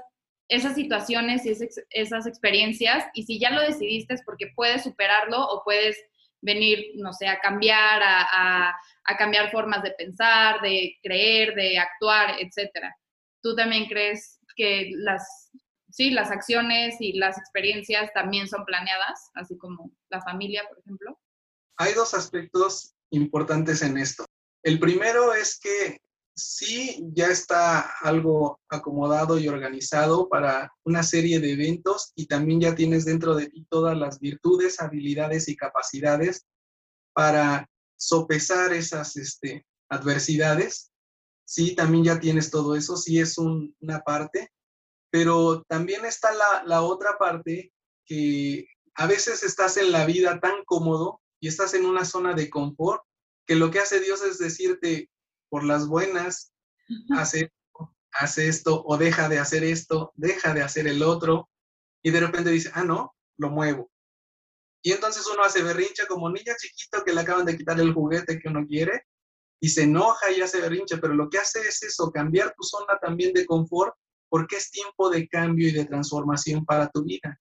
esas 0.48 0.74
situaciones 0.74 1.46
y 1.46 1.50
esas, 1.90 2.26
experiencias. 2.26 3.04
Y 3.14 3.22
si 3.22 3.38
ya 3.38 3.50
lo 3.50 3.62
decidiste 3.62 4.14
es 4.14 4.22
porque 4.24 4.48
puedes 4.56 4.82
superarlo 4.82 5.40
o 5.40 5.62
puedes 5.64 5.96
venir, 6.40 6.92
no 6.96 7.12
sé, 7.12 7.28
a 7.28 7.38
cambiar, 7.38 8.02
a, 8.02 8.74
cambiar 9.16 9.50
formas 9.50 9.82
de 9.82 9.92
pensar, 9.92 10.60
de 10.60 10.98
creer, 11.02 11.54
de 11.54 11.78
actuar, 11.78 12.36
etcétera. 12.40 12.94
¿Tú 13.40 13.54
también 13.54 13.86
crees 13.86 14.40
que 14.56 14.90
las, 14.96 15.50
sí, 15.94 16.10
las 16.10 16.30
acciones 16.30 16.96
y 17.00 17.14
las 17.14 17.38
experiencias 17.38 18.12
también 18.12 18.48
son 18.48 18.64
planeadas, 18.64 19.30
así 19.34 19.56
como 19.56 19.92
la 20.10 20.20
familia, 20.22 20.62
por 20.68 20.78
ejemplo? 20.78 21.18
hay 21.76 21.94
dos 21.94 22.14
aspectos 22.14 22.94
importantes 23.10 23.82
en 23.82 23.98
esto. 23.98 24.24
El 24.62 24.78
primero 24.78 25.34
es 25.34 25.58
que 25.58 26.00
sí 26.36 27.04
ya 27.12 27.26
está 27.26 27.80
algo 28.00 28.60
acomodado 28.68 29.38
y 29.38 29.48
organizado 29.48 30.28
para 30.28 30.72
una 30.84 31.02
serie 31.02 31.38
de 31.38 31.52
eventos 31.52 32.12
y 32.16 32.26
también 32.26 32.60
ya 32.60 32.74
tienes 32.74 33.04
dentro 33.04 33.34
de 33.34 33.48
ti 33.48 33.66
todas 33.68 33.96
las 33.96 34.18
virtudes, 34.18 34.80
habilidades 34.80 35.48
y 35.48 35.56
capacidades 35.56 36.46
para 37.12 37.68
sopesar 37.96 38.72
esas 38.72 39.16
este, 39.16 39.66
adversidades. 39.88 40.90
Sí, 41.44 41.74
también 41.74 42.04
ya 42.04 42.18
tienes 42.18 42.50
todo 42.50 42.74
eso, 42.74 42.96
sí 42.96 43.20
es 43.20 43.36
una 43.38 44.00
parte, 44.00 44.50
pero 45.14 45.62
también 45.68 46.04
está 46.04 46.34
la, 46.34 46.64
la 46.66 46.82
otra 46.82 47.16
parte 47.18 47.72
que 48.04 48.66
a 48.96 49.06
veces 49.06 49.44
estás 49.44 49.76
en 49.76 49.92
la 49.92 50.06
vida 50.06 50.40
tan 50.40 50.64
cómodo 50.64 51.22
y 51.38 51.46
estás 51.46 51.74
en 51.74 51.86
una 51.86 52.04
zona 52.04 52.34
de 52.34 52.50
confort 52.50 53.00
que 53.46 53.54
lo 53.54 53.70
que 53.70 53.78
hace 53.78 54.00
Dios 54.00 54.22
es 54.24 54.38
decirte, 54.38 55.08
por 55.48 55.62
las 55.62 55.86
buenas, 55.86 56.52
hace, 57.16 57.52
hace 58.10 58.48
esto 58.48 58.82
o 58.84 58.96
deja 58.96 59.28
de 59.28 59.38
hacer 59.38 59.62
esto, 59.62 60.12
deja 60.16 60.52
de 60.52 60.62
hacer 60.62 60.88
el 60.88 61.00
otro, 61.04 61.48
y 62.02 62.10
de 62.10 62.18
repente 62.18 62.50
dice, 62.50 62.72
ah, 62.74 62.82
no, 62.82 63.14
lo 63.38 63.50
muevo. 63.50 63.92
Y 64.82 64.90
entonces 64.90 65.24
uno 65.32 65.44
hace 65.44 65.62
berrincha 65.62 66.08
como 66.08 66.28
niña 66.28 66.56
chiquito 66.58 67.04
que 67.04 67.12
le 67.12 67.20
acaban 67.20 67.46
de 67.46 67.56
quitar 67.56 67.78
el 67.78 67.94
juguete 67.94 68.40
que 68.40 68.48
uno 68.48 68.66
quiere, 68.66 69.06
y 69.60 69.68
se 69.68 69.84
enoja 69.84 70.32
y 70.32 70.40
hace 70.40 70.60
berrincha, 70.60 70.98
pero 71.00 71.14
lo 71.14 71.30
que 71.30 71.38
hace 71.38 71.60
es 71.60 71.84
eso, 71.84 72.10
cambiar 72.10 72.52
tu 72.56 72.64
zona 72.64 72.98
también 73.00 73.32
de 73.32 73.46
confort, 73.46 73.94
porque 74.34 74.56
es 74.56 74.68
tiempo 74.72 75.10
de 75.10 75.28
cambio 75.28 75.68
y 75.68 75.70
de 75.70 75.84
transformación 75.84 76.64
para 76.64 76.88
tu 76.88 77.04
vida. 77.04 77.40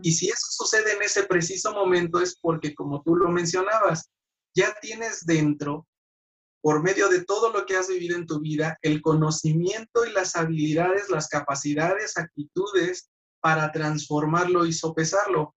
Y 0.00 0.12
si 0.12 0.28
eso 0.28 0.46
sucede 0.50 0.92
en 0.92 1.02
ese 1.02 1.24
preciso 1.24 1.72
momento 1.72 2.20
es 2.20 2.38
porque, 2.40 2.72
como 2.72 3.02
tú 3.02 3.16
lo 3.16 3.28
mencionabas, 3.30 4.08
ya 4.54 4.72
tienes 4.80 5.26
dentro 5.26 5.88
por 6.62 6.84
medio 6.84 7.08
de 7.08 7.24
todo 7.24 7.52
lo 7.52 7.66
que 7.66 7.76
has 7.76 7.88
vivido 7.88 8.16
en 8.16 8.28
tu 8.28 8.38
vida, 8.38 8.78
el 8.82 9.02
conocimiento 9.02 10.06
y 10.06 10.12
las 10.12 10.36
habilidades, 10.36 11.10
las 11.10 11.26
capacidades, 11.26 12.16
actitudes 12.16 13.10
para 13.40 13.72
transformarlo 13.72 14.66
y 14.66 14.72
sopesarlo. 14.72 15.56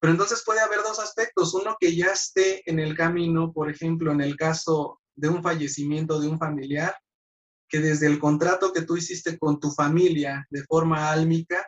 Pero 0.00 0.14
entonces 0.14 0.42
puede 0.44 0.62
haber 0.62 0.80
dos 0.82 0.98
aspectos. 0.98 1.54
Uno 1.54 1.76
que 1.78 1.94
ya 1.94 2.06
esté 2.06 2.68
en 2.68 2.80
el 2.80 2.96
camino, 2.96 3.52
por 3.52 3.70
ejemplo, 3.70 4.10
en 4.10 4.20
el 4.20 4.34
caso 4.34 5.00
de 5.14 5.28
un 5.28 5.44
fallecimiento 5.44 6.18
de 6.18 6.26
un 6.26 6.40
familiar, 6.40 6.92
que 7.72 7.80
desde 7.80 8.06
el 8.06 8.18
contrato 8.18 8.70
que 8.70 8.82
tú 8.82 8.98
hiciste 8.98 9.38
con 9.38 9.58
tu 9.58 9.70
familia 9.70 10.46
de 10.50 10.62
forma 10.64 11.10
álmica, 11.10 11.66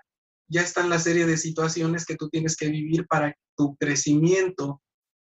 ya 0.49 0.61
están 0.61 0.91
la 0.91 0.99
serie 0.99 1.25
de 1.25 1.39
situaciones 1.39 2.05
que 2.05 2.15
tú 2.15 2.29
tienes 2.29 2.59
que 2.59 2.69
vivir 2.69 3.07
para 3.07 3.35
tu 3.57 3.75
crecimiento 3.77 4.83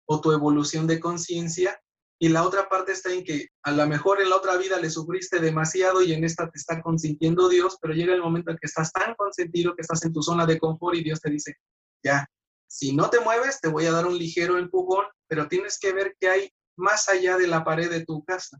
o 0.07 0.21
tu 0.21 0.31
evolución 0.31 0.85
de 0.85 0.99
conciencia. 0.99 1.81
Y 2.19 2.29
la 2.29 2.43
otra 2.43 2.69
parte 2.69 2.91
está 2.91 3.11
en 3.11 3.23
que 3.23 3.47
a 3.63 3.71
lo 3.71 3.87
mejor 3.87 4.21
en 4.21 4.29
la 4.29 4.35
otra 4.35 4.55
vida 4.57 4.79
le 4.79 4.91
sufriste 4.91 5.39
demasiado 5.39 6.03
y 6.03 6.13
en 6.13 6.23
esta 6.23 6.47
te 6.47 6.59
está 6.59 6.79
consintiendo 6.83 7.49
Dios, 7.49 7.79
pero 7.81 7.95
llega 7.95 8.13
el 8.13 8.21
momento 8.21 8.51
en 8.51 8.57
que 8.57 8.67
estás 8.67 8.91
tan 8.91 9.15
consentido 9.15 9.75
que 9.75 9.81
estás 9.81 10.05
en 10.05 10.13
tu 10.13 10.21
zona 10.21 10.45
de 10.45 10.59
confort 10.59 10.95
y 10.95 11.03
Dios 11.03 11.19
te 11.19 11.31
dice, 11.31 11.55
ya, 12.03 12.27
si 12.67 12.95
no 12.95 13.09
te 13.09 13.19
mueves, 13.19 13.59
te 13.61 13.69
voy 13.69 13.87
a 13.87 13.91
dar 13.91 14.05
un 14.05 14.17
ligero 14.17 14.59
empujón, 14.59 15.05
pero 15.27 15.47
tienes 15.47 15.79
que 15.79 15.91
ver 15.91 16.15
que 16.19 16.29
hay 16.29 16.51
más 16.77 17.09
allá 17.09 17.35
de 17.37 17.47
la 17.47 17.63
pared 17.63 17.89
de 17.89 18.05
tu 18.05 18.23
casa, 18.23 18.59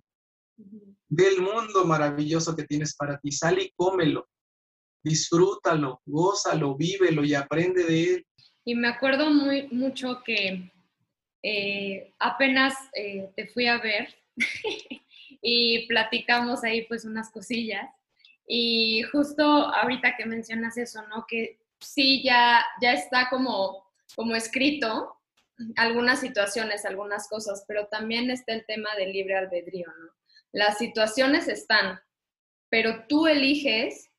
del 1.07 1.41
mundo 1.41 1.85
maravilloso 1.85 2.55
que 2.55 2.63
tienes 2.63 2.95
para 2.95 3.19
ti. 3.19 3.31
Sal 3.31 3.59
y 3.59 3.71
cómelo, 3.75 4.27
disfrútalo, 5.03 6.01
gózalo, 6.05 6.75
vívelo 6.75 7.23
y 7.23 7.33
aprende 7.33 7.83
de 7.83 8.03
él. 8.03 8.27
Y 8.65 8.75
me 8.75 8.89
acuerdo 8.89 9.29
muy 9.29 9.67
mucho 9.69 10.21
que 10.25 10.71
eh, 11.43 12.13
apenas 12.19 12.73
eh, 12.93 13.29
te 13.35 13.47
fui 13.47 13.67
a 13.67 13.77
ver 13.77 14.13
y 15.41 15.87
platicamos 15.87 16.63
ahí 16.63 16.85
pues 16.87 17.05
unas 17.05 17.31
cosillas. 17.31 17.89
Y 18.45 19.03
justo 19.11 19.43
ahorita 19.43 20.15
que 20.17 20.25
mencionas 20.25 20.77
eso, 20.77 21.05
¿no? 21.07 21.25
Que 21.27 21.59
sí, 21.79 22.23
ya, 22.23 22.65
ya 22.81 22.93
está 22.93 23.29
como, 23.29 23.85
como 24.15 24.35
escrito 24.35 25.13
algunas 25.75 26.19
situaciones, 26.19 26.85
algunas 26.85 27.27
cosas, 27.27 27.65
pero 27.67 27.87
también 27.87 28.29
está 28.29 28.53
el 28.53 28.65
tema 28.65 28.89
del 28.95 29.11
libre 29.11 29.35
albedrío, 29.35 29.87
¿no? 29.87 30.16
Las 30.57 30.79
situaciones 30.79 31.47
están, 31.47 31.99
pero 32.67 33.05
tú 33.07 33.27
eliges 33.27 34.09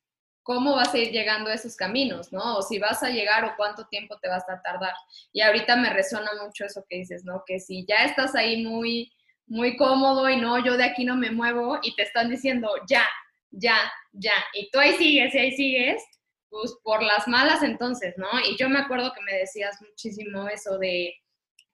cómo 0.45 0.77
vas 0.77 0.95
a 0.95 0.99
ir 0.99 1.11
llegando 1.11 1.51
a 1.51 1.55
esos 1.55 1.75
caminos, 1.75 2.33
¿no? 2.33 2.59
O 2.59 2.63
si 2.63 2.79
vas 2.79 3.03
a 3.03 3.11
llegar 3.11 3.45
o 3.45 3.55
cuánto 3.57 3.89
tiempo 3.89 4.17
te 4.21 4.29
vas 4.29 4.49
a 4.49 4.63
tardar. 4.63 4.95
Y 5.33 5.41
ahorita 5.41 5.75
me 5.75 5.93
resuena 5.93 6.31
mucho 6.41 6.65
eso 6.65 6.85
que 6.89 6.99
dices, 6.99 7.25
¿no? 7.25 7.43
Que 7.45 7.59
si 7.59 7.85
ya 7.89 8.05
estás 8.05 8.37
ahí 8.37 8.65
muy, 8.65 9.13
muy 9.49 9.77
cómodo 9.77 10.31
y 10.31 10.37
no, 10.37 10.65
yo 10.65 10.77
de 10.77 10.85
aquí 10.85 11.05
no 11.05 11.17
me 11.17 11.33
muevo 11.33 11.81
y 11.83 11.97
te 11.97 12.03
están 12.03 12.31
diciendo, 12.31 12.71
ya, 12.89 13.05
ya, 13.51 13.77
ya, 14.13 14.35
y 14.55 14.71
tú 14.71 14.79
ahí 14.79 14.93
sigues 14.93 15.35
y 15.35 15.39
ahí 15.39 15.53
sigues, 15.57 16.05
pues 16.51 16.73
por 16.85 17.03
las 17.03 17.27
malas 17.27 17.65
entonces, 17.65 18.15
¿no? 18.17 18.29
Y 18.49 18.57
yo 18.57 18.69
me 18.69 18.79
acuerdo 18.79 19.13
que 19.13 19.23
me 19.23 19.37
decías 19.39 19.77
muchísimo 19.83 20.49
eso 20.49 20.79
de 20.79 21.17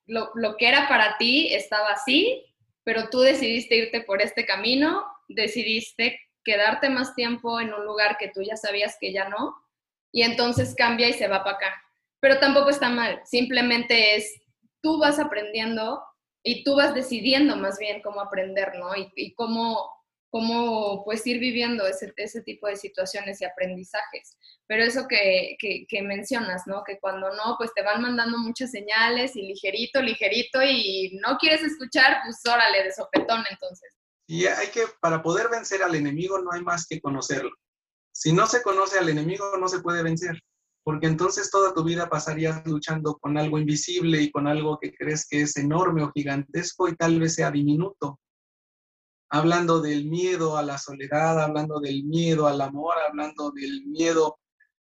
lo, 0.07 0.31
lo 0.37 0.57
que 0.57 0.69
era 0.69 0.89
para 0.89 1.19
ti 1.19 1.53
estaba 1.53 1.91
así, 1.91 2.43
pero 2.85 3.09
tú 3.09 3.21
decidiste 3.21 3.77
irte 3.77 4.03
por 4.03 4.23
este 4.23 4.47
camino, 4.47 5.05
decidiste 5.29 6.21
quedarte 6.45 6.91
más 6.91 7.15
tiempo 7.15 7.61
en 7.61 7.73
un 7.73 7.85
lugar 7.85 8.17
que 8.19 8.29
tú 8.29 8.43
ya 8.43 8.57
sabías 8.57 8.97
que 9.01 9.13
ya 9.13 9.29
no, 9.29 9.57
y 10.13 10.23
entonces 10.23 10.75
cambia 10.77 11.09
y 11.09 11.15
se 11.15 11.27
va 11.27 11.43
para 11.43 11.57
acá. 11.57 11.83
Pero 12.21 12.39
tampoco 12.39 12.71
está 12.71 12.89
mal, 12.89 13.21
simplemente 13.25 14.17
es, 14.17 14.41
tú 14.83 14.99
vas 14.99 15.19
aprendiendo 15.19 16.03
y 16.43 16.63
tú 16.63 16.77
vas 16.77 16.95
decidiendo 16.95 17.57
más 17.57 17.79
bien 17.79 18.03
cómo 18.03 18.21
aprender, 18.21 18.75
¿no? 18.77 18.91
Y, 19.17 19.35
cómo, 19.35 19.91
cómo 20.35 21.05
pues 21.05 21.25
ir 21.29 21.39
viviendo 21.39 21.87
ese, 21.87 22.13
ese, 22.17 22.43
tipo 22.43 22.67
de 22.67 22.75
situaciones 22.75 23.41
y 23.41 23.45
aprendizajes. 23.45 24.37
Pero 24.67 24.83
eso 24.83 25.07
que, 25.09 25.55
que, 25.61 25.87
que, 25.89 26.03
mencionas, 26.03 26.63
¿no? 26.67 26.83
Que 26.85 26.99
cuando 26.99 27.31
no, 27.31 27.55
pues 27.57 27.71
te 27.73 27.85
van 27.85 28.03
mandando 28.03 28.37
muchas 28.39 28.73
señales 28.73 29.37
y 29.37 29.43
ligerito, 29.43 30.03
ligerito 30.03 30.61
y 30.61 31.21
no 31.23 31.39
quieres 31.39 31.63
escuchar, 31.63 32.17
pues 32.25 32.41
órale, 32.53 32.83
de 32.83 32.91
sopetón 32.91 33.45
entonces. 33.49 33.93
Y 34.27 34.47
hay 34.47 34.67
que, 34.71 34.87
para 35.01 35.23
poder 35.23 35.49
vencer 35.49 35.85
al 35.85 35.95
enemigo 35.95 36.41
no 36.41 36.51
hay 36.51 36.63
más 36.63 36.89
que 36.89 37.01
conocerlo. 37.01 37.53
Si 38.13 38.33
no 38.33 38.49
se 38.49 38.61
conoce 38.61 38.99
al 38.99 39.09
enemigo 39.09 39.57
no 39.57 39.69
se 39.69 39.83
puede 39.83 40.03
vencer, 40.03 40.41
porque 40.83 41.07
entonces 41.07 41.49
toda 41.49 41.73
tu 41.73 41.85
vida 41.85 42.09
pasarías 42.09 42.67
luchando 42.67 43.19
con 43.19 43.39
algo 43.39 43.57
invisible 43.61 44.21
y 44.21 44.33
con 44.33 44.49
algo 44.49 44.81
que 44.81 44.93
crees 44.93 45.29
que 45.29 45.43
es 45.43 45.57
enorme 45.59 46.03
o 46.03 46.11
gigantesco 46.11 46.89
y 46.89 46.97
tal 46.97 47.21
vez 47.21 47.37
sea 47.37 47.53
diminuto. 47.53 48.19
Hablando 49.35 49.81
del 49.81 50.05
miedo 50.07 50.57
a 50.57 50.63
la 50.63 50.79
soledad, 50.79 51.41
hablando 51.41 51.81
del 51.81 52.05
miedo 52.05 52.47
al 52.47 52.61
amor, 52.61 52.95
hablando 53.09 53.51
del 53.51 53.85
miedo 53.87 54.39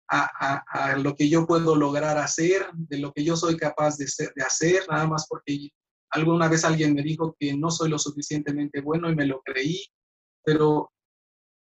a, 0.08 0.62
a, 0.66 0.96
lo 0.96 1.14
que 1.14 1.28
yo 1.28 1.46
puedo 1.46 1.76
lograr 1.76 2.18
hacer, 2.18 2.66
de 2.72 2.98
lo 2.98 3.12
que 3.12 3.22
yo 3.22 3.36
soy 3.36 3.56
capaz 3.56 3.96
de, 3.96 4.06
de 4.34 4.42
hacer, 4.42 4.82
nada 4.88 5.06
más 5.06 5.26
porque 5.28 5.70
Alguna 6.10 6.48
vez 6.48 6.64
alguien 6.64 6.94
me 6.94 7.02
dijo 7.02 7.36
que 7.38 7.56
no 7.56 7.70
soy 7.70 7.88
lo 7.88 7.98
suficientemente 7.98 8.80
bueno 8.80 9.10
y 9.10 9.14
me 9.14 9.26
lo 9.26 9.42
creí, 9.42 9.80
pero 10.44 10.90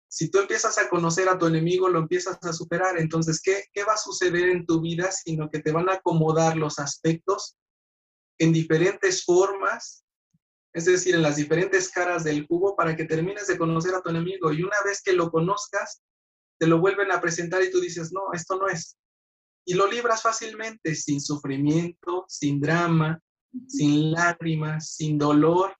si 0.09 0.31
tú 0.31 0.39
empiezas 0.39 0.77
a 0.77 0.87
conocer 0.87 1.27
a 1.27 1.37
tu 1.37 1.47
enemigo, 1.47 1.89
lo 1.89 1.99
empiezas 1.99 2.37
a 2.41 2.53
superar. 2.53 2.97
Entonces, 2.97 3.41
¿qué, 3.41 3.65
¿qué, 3.73 3.83
va 3.83 3.93
a 3.93 3.97
suceder 3.97 4.49
en 4.49 4.65
tu 4.65 4.79
vida? 4.79 5.11
Sino 5.11 5.49
que 5.49 5.59
te 5.59 5.73
van 5.73 5.89
a 5.89 5.95
acomodar 5.95 6.55
los 6.55 6.79
aspectos 6.79 7.57
en 8.39 8.53
diferentes 8.53 9.25
formas, 9.25 10.05
es 10.73 10.85
decir, 10.85 11.15
en 11.15 11.21
las 11.21 11.37
diferentes 11.37 11.89
caras 11.89 12.23
del 12.23 12.47
cubo 12.47 12.75
para 12.75 12.95
que 12.95 13.05
termines 13.05 13.47
de 13.47 13.57
conocer 13.57 13.95
a 13.95 14.01
tu 14.01 14.09
enemigo. 14.09 14.51
Y 14.51 14.63
una 14.63 14.77
vez 14.85 15.01
que 15.01 15.13
lo 15.13 15.31
conozcas, 15.31 16.01
te 16.59 16.67
lo 16.67 16.79
vuelven 16.79 17.11
a 17.11 17.21
presentar 17.21 17.63
y 17.63 17.71
tú 17.71 17.79
dices, 17.79 18.11
no, 18.11 18.33
esto 18.33 18.57
no 18.57 18.67
es. 18.67 18.97
Y 19.65 19.73
lo 19.73 19.87
libras 19.87 20.21
fácilmente, 20.21 20.95
sin 20.95 21.19
sufrimiento, 21.19 22.25
sin 22.27 22.61
drama, 22.61 23.19
sin 23.67 24.11
lágrimas, 24.11 24.93
sin 24.93 25.17
dolor. 25.17 25.75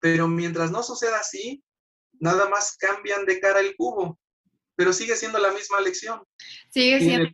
Pero 0.00 0.28
mientras 0.28 0.70
no 0.70 0.82
suceda 0.82 1.18
así, 1.18 1.62
nada 2.20 2.48
más 2.48 2.76
cambian 2.76 3.24
de 3.24 3.40
cara 3.40 3.60
el 3.60 3.76
cubo, 3.76 4.18
pero 4.76 4.92
sigue 4.92 5.16
siendo 5.16 5.38
la 5.38 5.52
misma 5.52 5.80
lección. 5.80 6.22
Sigue 6.70 7.00
siendo 7.00 7.30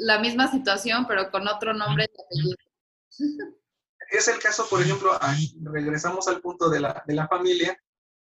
la 0.00 0.18
misma 0.18 0.50
situación, 0.50 1.06
pero 1.06 1.30
con 1.30 1.46
otro 1.48 1.72
nombre 1.72 2.06
Es 4.10 4.28
el 4.28 4.38
caso, 4.38 4.66
por 4.68 4.80
ejemplo, 4.80 5.18
regresamos 5.62 6.28
al 6.28 6.40
punto 6.40 6.70
de 6.70 6.80
la, 6.80 7.04
de 7.06 7.14
la 7.14 7.28
familia. 7.28 7.78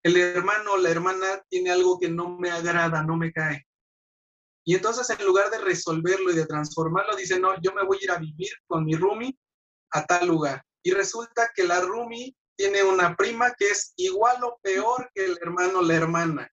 El 0.02 0.16
hermano 0.16 0.72
o 0.72 0.76
la 0.76 0.90
hermana 0.90 1.42
tiene 1.48 1.70
algo 1.70 1.98
que 1.98 2.08
no 2.08 2.36
me 2.38 2.50
agrada, 2.50 3.02
no 3.02 3.16
me 3.16 3.32
cae. 3.32 3.66
Y 4.64 4.74
entonces 4.74 5.08
en 5.10 5.24
lugar 5.24 5.50
de 5.50 5.58
resolverlo 5.58 6.32
y 6.32 6.36
de 6.36 6.46
transformarlo, 6.46 7.16
dice, 7.16 7.38
no, 7.38 7.54
yo 7.62 7.72
me 7.72 7.84
voy 7.84 7.98
a 8.00 8.04
ir 8.04 8.10
a 8.10 8.18
vivir 8.18 8.50
con 8.66 8.84
mi 8.84 8.94
roomie 8.94 9.38
a 9.92 10.04
tal 10.04 10.28
lugar. 10.28 10.64
Y 10.82 10.92
resulta 10.92 11.50
que 11.54 11.64
la 11.64 11.80
Rumi 11.80 12.36
tiene 12.56 12.82
una 12.82 13.16
prima 13.16 13.54
que 13.56 13.68
es 13.68 13.92
igual 13.96 14.42
o 14.44 14.58
peor 14.62 15.10
que 15.14 15.24
el 15.24 15.38
hermano 15.40 15.78
o 15.78 15.82
la 15.82 15.94
hermana. 15.94 16.50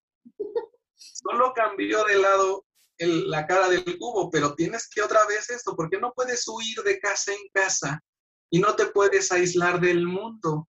Solo 0.94 1.52
cambió 1.54 2.04
de 2.04 2.16
lado 2.16 2.64
la 2.98 3.46
cara 3.46 3.68
del 3.68 3.98
cubo, 3.98 4.30
pero 4.30 4.54
tienes 4.54 4.88
que 4.88 5.02
otra 5.02 5.24
vez 5.26 5.50
esto, 5.50 5.76
porque 5.76 5.98
no 5.98 6.12
puedes 6.14 6.46
huir 6.48 6.82
de 6.82 6.98
casa 6.98 7.32
en 7.32 7.48
casa 7.52 8.02
y 8.50 8.58
no 8.60 8.74
te 8.76 8.86
puedes 8.86 9.30
aislar 9.32 9.80
del 9.80 10.06
mundo. 10.06 10.68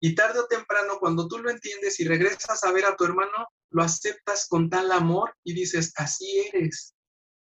Y 0.00 0.14
tarde 0.14 0.40
o 0.40 0.46
temprano, 0.46 0.98
cuando 1.00 1.26
tú 1.26 1.38
lo 1.38 1.50
entiendes 1.50 1.98
y 2.00 2.06
regresas 2.06 2.62
a 2.64 2.72
ver 2.72 2.84
a 2.84 2.96
tu 2.96 3.04
hermano, 3.04 3.48
lo 3.70 3.82
aceptas 3.82 4.46
con 4.48 4.70
tal 4.70 4.92
amor 4.92 5.34
y 5.44 5.54
dices, 5.54 5.92
así 5.96 6.48
eres 6.52 6.94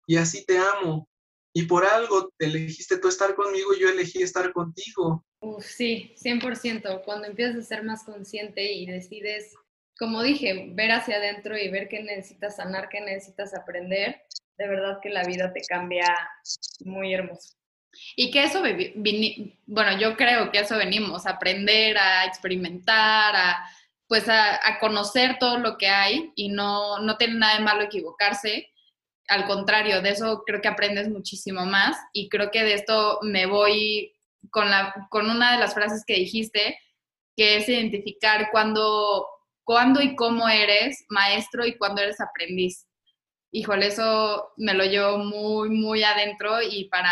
y 0.06 0.16
así 0.16 0.44
te 0.46 0.58
amo. 0.58 1.08
Y 1.52 1.62
por 1.62 1.84
algo 1.84 2.30
te 2.38 2.46
elegiste 2.46 2.98
tú 2.98 3.08
estar 3.08 3.34
conmigo 3.34 3.74
y 3.74 3.80
yo 3.80 3.88
elegí 3.88 4.22
estar 4.22 4.52
contigo. 4.52 5.24
Uf, 5.40 5.64
sí, 5.64 6.14
100%. 6.22 7.02
Cuando 7.04 7.26
empiezas 7.26 7.56
a 7.56 7.62
ser 7.66 7.82
más 7.82 8.04
consciente 8.04 8.72
y 8.72 8.86
decides, 8.86 9.54
como 9.98 10.22
dije, 10.22 10.70
ver 10.74 10.92
hacia 10.92 11.16
adentro 11.16 11.56
y 11.56 11.70
ver 11.70 11.88
qué 11.88 12.02
necesitas 12.02 12.56
sanar, 12.56 12.88
qué 12.90 13.00
necesitas 13.00 13.54
aprender, 13.54 14.22
de 14.58 14.68
verdad 14.68 14.98
que 15.02 15.08
la 15.08 15.24
vida 15.24 15.52
te 15.52 15.62
cambia 15.62 16.06
muy 16.80 17.14
hermoso. 17.14 17.56
Y 18.14 18.30
que 18.30 18.44
eso, 18.44 18.62
bueno, 19.66 19.98
yo 19.98 20.16
creo 20.16 20.50
que 20.50 20.60
eso 20.60 20.76
venimos, 20.76 21.26
a 21.26 21.30
aprender, 21.30 21.96
a 21.96 22.26
experimentar, 22.26 23.34
a 23.34 23.66
pues 24.08 24.28
a, 24.28 24.78
conocer 24.80 25.38
todo 25.38 25.58
lo 25.58 25.76
que 25.78 25.88
hay 25.88 26.32
y 26.36 26.48
no, 26.48 26.98
no 27.00 27.16
tiene 27.16 27.34
nada 27.34 27.58
de 27.58 27.64
malo 27.64 27.82
equivocarse. 27.82 28.70
Al 29.28 29.46
contrario, 29.46 30.02
de 30.02 30.10
eso 30.10 30.42
creo 30.46 30.60
que 30.60 30.68
aprendes 30.68 31.08
muchísimo 31.08 31.64
más 31.66 31.96
y 32.12 32.28
creo 32.28 32.50
que 32.50 32.62
de 32.62 32.74
esto 32.74 33.18
me 33.22 33.46
voy 33.46 34.14
con, 34.50 34.70
la, 34.70 35.08
con 35.10 35.28
una 35.28 35.52
de 35.52 35.58
las 35.58 35.74
frases 35.74 36.04
que 36.06 36.14
dijiste, 36.14 36.78
que 37.36 37.56
es 37.56 37.68
identificar 37.68 38.50
cuándo, 38.52 39.26
cuándo 39.64 40.00
y 40.00 40.14
cómo 40.14 40.48
eres 40.48 41.04
maestro 41.08 41.66
y 41.66 41.76
cuándo 41.76 42.02
eres 42.02 42.20
aprendiz. 42.20 42.86
Híjole, 43.50 43.88
eso 43.88 44.52
me 44.56 44.74
lo 44.74 44.84
llevo 44.84 45.18
muy, 45.18 45.70
muy 45.70 46.04
adentro 46.04 46.62
y 46.62 46.84
para 46.88 47.10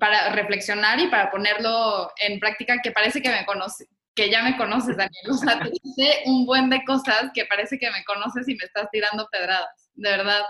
para 0.00 0.30
reflexionar 0.30 0.98
y 1.00 1.08
para 1.08 1.30
ponerlo 1.30 2.10
en 2.20 2.40
práctica, 2.40 2.78
que 2.82 2.90
parece 2.90 3.22
que 3.22 3.30
me 3.30 3.44
conoce, 3.44 3.86
que 4.14 4.30
ya 4.30 4.42
me 4.42 4.56
conoces, 4.56 4.96
Daniel. 4.96 5.30
O 5.30 5.34
sea, 5.34 5.60
te 5.60 5.70
dice 5.70 6.22
un 6.26 6.46
buen 6.46 6.70
de 6.70 6.84
cosas 6.84 7.30
que 7.34 7.44
parece 7.46 7.78
que 7.78 7.90
me 7.90 8.04
conoces 8.04 8.48
y 8.48 8.54
me 8.54 8.64
estás 8.64 8.88
tirando 8.90 9.28
pedradas. 9.30 9.90
De 9.94 10.10
verdad. 10.10 10.42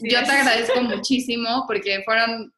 Yo 0.00 0.22
te 0.22 0.30
agradezco 0.30 0.80
muchísimo 0.82 1.64
porque 1.66 2.02
fueron 2.04 2.52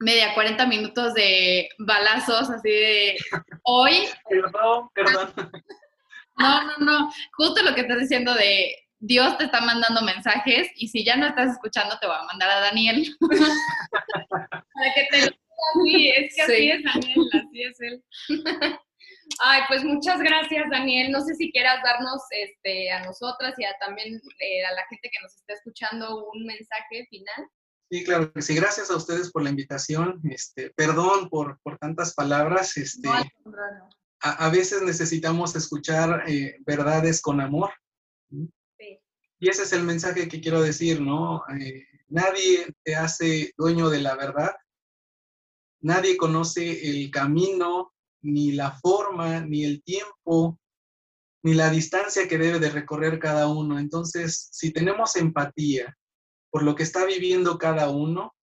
media 0.00 0.34
40 0.34 0.66
minutos 0.66 1.14
de 1.14 1.68
balazos, 1.78 2.50
así 2.50 2.70
de 2.70 3.16
hoy. 3.62 4.08
Perdón, 4.28 4.88
perdón. 4.94 5.32
No, 6.38 6.62
no, 6.64 6.78
no. 6.78 7.12
Justo 7.36 7.62
lo 7.62 7.74
que 7.74 7.82
estás 7.82 8.00
diciendo 8.00 8.34
de 8.34 8.74
Dios 9.04 9.36
te 9.36 9.44
está 9.44 9.60
mandando 9.60 10.00
mensajes 10.02 10.70
y 10.76 10.86
si 10.86 11.04
ya 11.04 11.16
no 11.16 11.26
estás 11.26 11.50
escuchando, 11.50 11.98
te 11.98 12.06
voy 12.06 12.14
a 12.16 12.24
mandar 12.24 12.50
a 12.50 12.60
Daniel. 12.60 13.04
Para 14.30 14.94
que 14.94 15.08
te 15.10 15.26
lo 15.26 15.32
Sí, 15.84 16.08
es 16.08 16.34
que 16.34 16.42
así 16.42 16.70
es 16.70 16.82
Daniel, 16.84 17.28
así 17.32 17.62
es 17.62 17.80
él. 17.80 18.04
Ay, 19.40 19.62
pues 19.68 19.84
muchas 19.84 20.20
gracias, 20.20 20.68
Daniel. 20.70 21.10
No 21.10 21.20
sé 21.20 21.34
si 21.34 21.50
quieras 21.50 21.82
darnos 21.84 22.20
este, 22.30 22.90
a 22.90 23.04
nosotras 23.04 23.54
y 23.58 23.64
a, 23.64 23.76
también 23.78 24.20
eh, 24.40 24.64
a 24.64 24.72
la 24.74 24.86
gente 24.88 25.08
que 25.10 25.22
nos 25.22 25.34
está 25.34 25.54
escuchando 25.54 26.26
un 26.32 26.44
mensaje 26.44 27.06
final. 27.08 27.48
Sí, 27.90 28.04
claro 28.04 28.32
que 28.32 28.42
sí. 28.42 28.54
Gracias 28.54 28.90
a 28.90 28.96
ustedes 28.96 29.30
por 29.30 29.42
la 29.42 29.50
invitación. 29.50 30.20
Este, 30.30 30.70
perdón 30.70 31.28
por, 31.28 31.60
por 31.62 31.78
tantas 31.78 32.14
palabras. 32.14 32.76
Este, 32.76 33.08
a, 33.08 34.46
a, 34.46 34.50
veces 34.50 34.82
necesitamos 34.82 35.56
escuchar 35.56 36.24
eh, 36.28 36.56
verdades 36.66 37.22
con 37.22 37.40
amor. 37.40 37.70
Y 39.42 39.48
ese 39.48 39.64
es 39.64 39.72
el 39.72 39.82
mensaje 39.82 40.28
que 40.28 40.40
quiero 40.40 40.62
decir, 40.62 41.00
¿no? 41.00 41.42
Eh, 41.48 41.84
nadie 42.06 42.72
te 42.84 42.94
hace 42.94 43.52
dueño 43.58 43.90
de 43.90 44.00
la 44.00 44.14
verdad, 44.14 44.54
nadie 45.80 46.16
conoce 46.16 46.88
el 46.88 47.10
camino, 47.10 47.92
ni 48.22 48.52
la 48.52 48.70
forma, 48.70 49.40
ni 49.40 49.64
el 49.64 49.82
tiempo, 49.82 50.60
ni 51.42 51.54
la 51.54 51.70
distancia 51.70 52.28
que 52.28 52.38
debe 52.38 52.60
de 52.60 52.70
recorrer 52.70 53.18
cada 53.18 53.48
uno. 53.48 53.80
Entonces, 53.80 54.48
si 54.52 54.72
tenemos 54.72 55.16
empatía 55.16 55.98
por 56.52 56.62
lo 56.62 56.76
que 56.76 56.84
está 56.84 57.04
viviendo 57.04 57.58
cada 57.58 57.90
uno, 57.90 58.36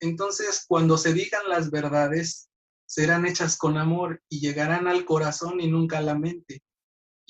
entonces 0.00 0.64
cuando 0.66 0.98
se 0.98 1.14
digan 1.14 1.48
las 1.48 1.70
verdades, 1.70 2.50
serán 2.84 3.26
hechas 3.26 3.56
con 3.56 3.76
amor 3.76 4.20
y 4.28 4.40
llegarán 4.40 4.88
al 4.88 5.04
corazón 5.04 5.60
y 5.60 5.68
nunca 5.68 5.98
a 5.98 6.02
la 6.02 6.16
mente 6.16 6.64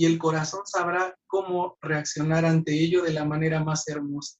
y 0.01 0.07
el 0.07 0.19
corazón 0.19 0.63
sabrá 0.65 1.15
cómo 1.27 1.77
reaccionar 1.83 2.47
ante 2.47 2.73
ello 2.73 3.03
de 3.03 3.13
la 3.13 3.27
manera 3.27 3.63
más 3.63 3.87
hermosa. 3.87 4.39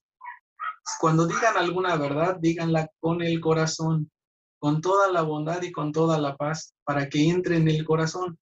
Cuando 0.99 1.27
digan 1.27 1.55
alguna 1.55 1.97
verdad, 1.97 2.37
díganla 2.41 2.89
con 2.99 3.21
el 3.21 3.39
corazón, 3.39 4.09
con 4.57 4.81
toda 4.81 5.11
la 5.11 5.21
bondad 5.21 5.61
y 5.61 5.71
con 5.71 5.91
toda 5.91 6.17
la 6.17 6.35
paz, 6.35 6.73
para 6.83 7.07
que 7.07 7.29
entre 7.29 7.57
en 7.57 7.67
el 7.67 7.85
corazón. 7.85 8.39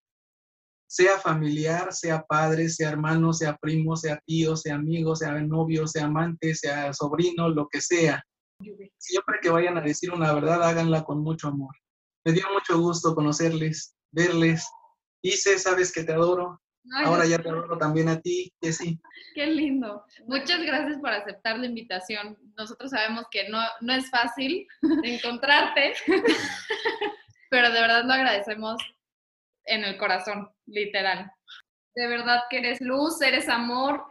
Sea 0.87 1.19
familiar, 1.19 1.91
sea 1.91 2.23
padre, 2.23 2.69
sea 2.69 2.87
hermano, 2.87 3.33
sea 3.33 3.57
primo, 3.57 3.97
sea 3.97 4.17
tío, 4.25 4.55
sea 4.55 4.75
amigo, 4.75 5.13
sea 5.13 5.33
novio, 5.41 5.87
sea 5.87 6.05
amante, 6.05 6.55
sea 6.55 6.93
sobrino, 6.93 7.49
lo 7.49 7.67
que 7.67 7.81
sea. 7.81 8.23
Siempre 8.97 9.39
que 9.41 9.49
vayan 9.49 9.77
a 9.77 9.81
decir 9.81 10.13
una 10.13 10.31
verdad, 10.31 10.63
háganla 10.63 11.03
con 11.03 11.21
mucho 11.21 11.49
amor. 11.49 11.75
Me 12.23 12.31
dio 12.31 12.45
mucho 12.53 12.79
gusto 12.79 13.13
conocerles, 13.13 13.93
verles. 14.09 14.65
Dice, 15.21 15.59
sabes 15.59 15.91
que 15.91 16.05
te 16.05 16.13
adoro, 16.13 16.61
Ahora 17.05 17.25
ya 17.25 17.39
te 17.39 17.49
hablo 17.49 17.77
también 17.77 18.09
a 18.09 18.19
ti, 18.19 18.51
sí. 18.61 18.99
Qué 19.35 19.45
lindo. 19.47 20.03
Muchas 20.25 20.61
gracias 20.61 20.97
por 20.99 21.09
aceptar 21.09 21.59
la 21.59 21.67
invitación. 21.67 22.37
Nosotros 22.57 22.91
sabemos 22.91 23.25
que 23.31 23.49
no, 23.49 23.61
no 23.81 23.93
es 23.93 24.09
fácil 24.09 24.67
encontrarte, 25.03 25.93
pero 27.49 27.71
de 27.71 27.81
verdad 27.81 28.05
lo 28.05 28.13
agradecemos 28.13 28.77
en 29.65 29.83
el 29.83 29.97
corazón, 29.97 30.51
literal. 30.65 31.31
De 31.95 32.07
verdad 32.07 32.43
que 32.49 32.59
eres 32.59 32.81
luz, 32.81 33.21
eres 33.21 33.49
amor, 33.49 34.03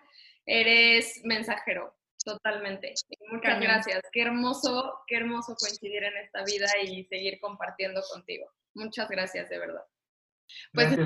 eres 0.47 1.21
mensajero, 1.25 1.97
totalmente. 2.25 2.95
Muchas 3.31 3.61
gracias. 3.61 4.03
Qué 4.13 4.23
hermoso, 4.23 5.01
qué 5.07 5.17
hermoso 5.17 5.57
coincidir 5.59 6.05
en 6.05 6.17
esta 6.19 6.45
vida 6.45 6.67
y 6.83 7.05
seguir 7.05 7.41
compartiendo 7.41 8.03
contigo. 8.13 8.51
Muchas 8.75 9.09
gracias, 9.09 9.49
de 9.49 9.59
verdad. 9.59 9.83
Pues 10.73 10.97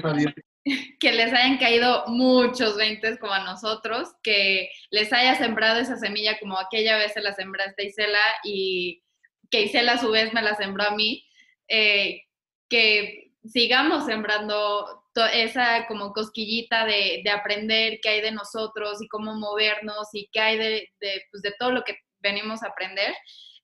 que 1.00 1.12
les 1.12 1.32
hayan 1.32 1.58
caído 1.58 2.04
muchos 2.06 2.76
veintes 2.76 3.18
como 3.18 3.32
a 3.32 3.44
nosotros, 3.44 4.08
que 4.22 4.70
les 4.90 5.12
haya 5.12 5.34
sembrado 5.36 5.80
esa 5.80 5.96
semilla 5.96 6.38
como 6.38 6.58
aquella 6.58 6.96
vez 6.96 7.12
se 7.12 7.20
la 7.20 7.32
sembraste 7.32 7.86
Isela 7.86 8.20
y 8.44 9.02
que 9.50 9.62
Isela 9.62 9.92
a 9.92 9.98
su 9.98 10.10
vez 10.10 10.32
me 10.32 10.42
la 10.42 10.54
sembró 10.54 10.84
a 10.84 10.94
mí, 10.94 11.26
eh, 11.68 12.22
que 12.68 13.32
sigamos 13.44 14.06
sembrando 14.06 15.02
esa 15.34 15.86
como 15.86 16.12
cosquillita 16.12 16.86
de, 16.86 17.22
aprender 17.30 17.98
qué 18.02 18.08
hay 18.08 18.20
de 18.22 18.32
nosotros 18.32 19.02
y 19.02 19.08
cómo 19.08 19.34
movernos 19.34 20.08
y 20.12 20.28
qué 20.32 20.40
hay 20.40 20.58
de, 20.58 20.88
pues, 21.30 21.42
de 21.42 21.52
todo 21.58 21.70
lo 21.70 21.82
que 21.82 21.98
venimos 22.20 22.62
a 22.62 22.68
aprender. 22.68 23.14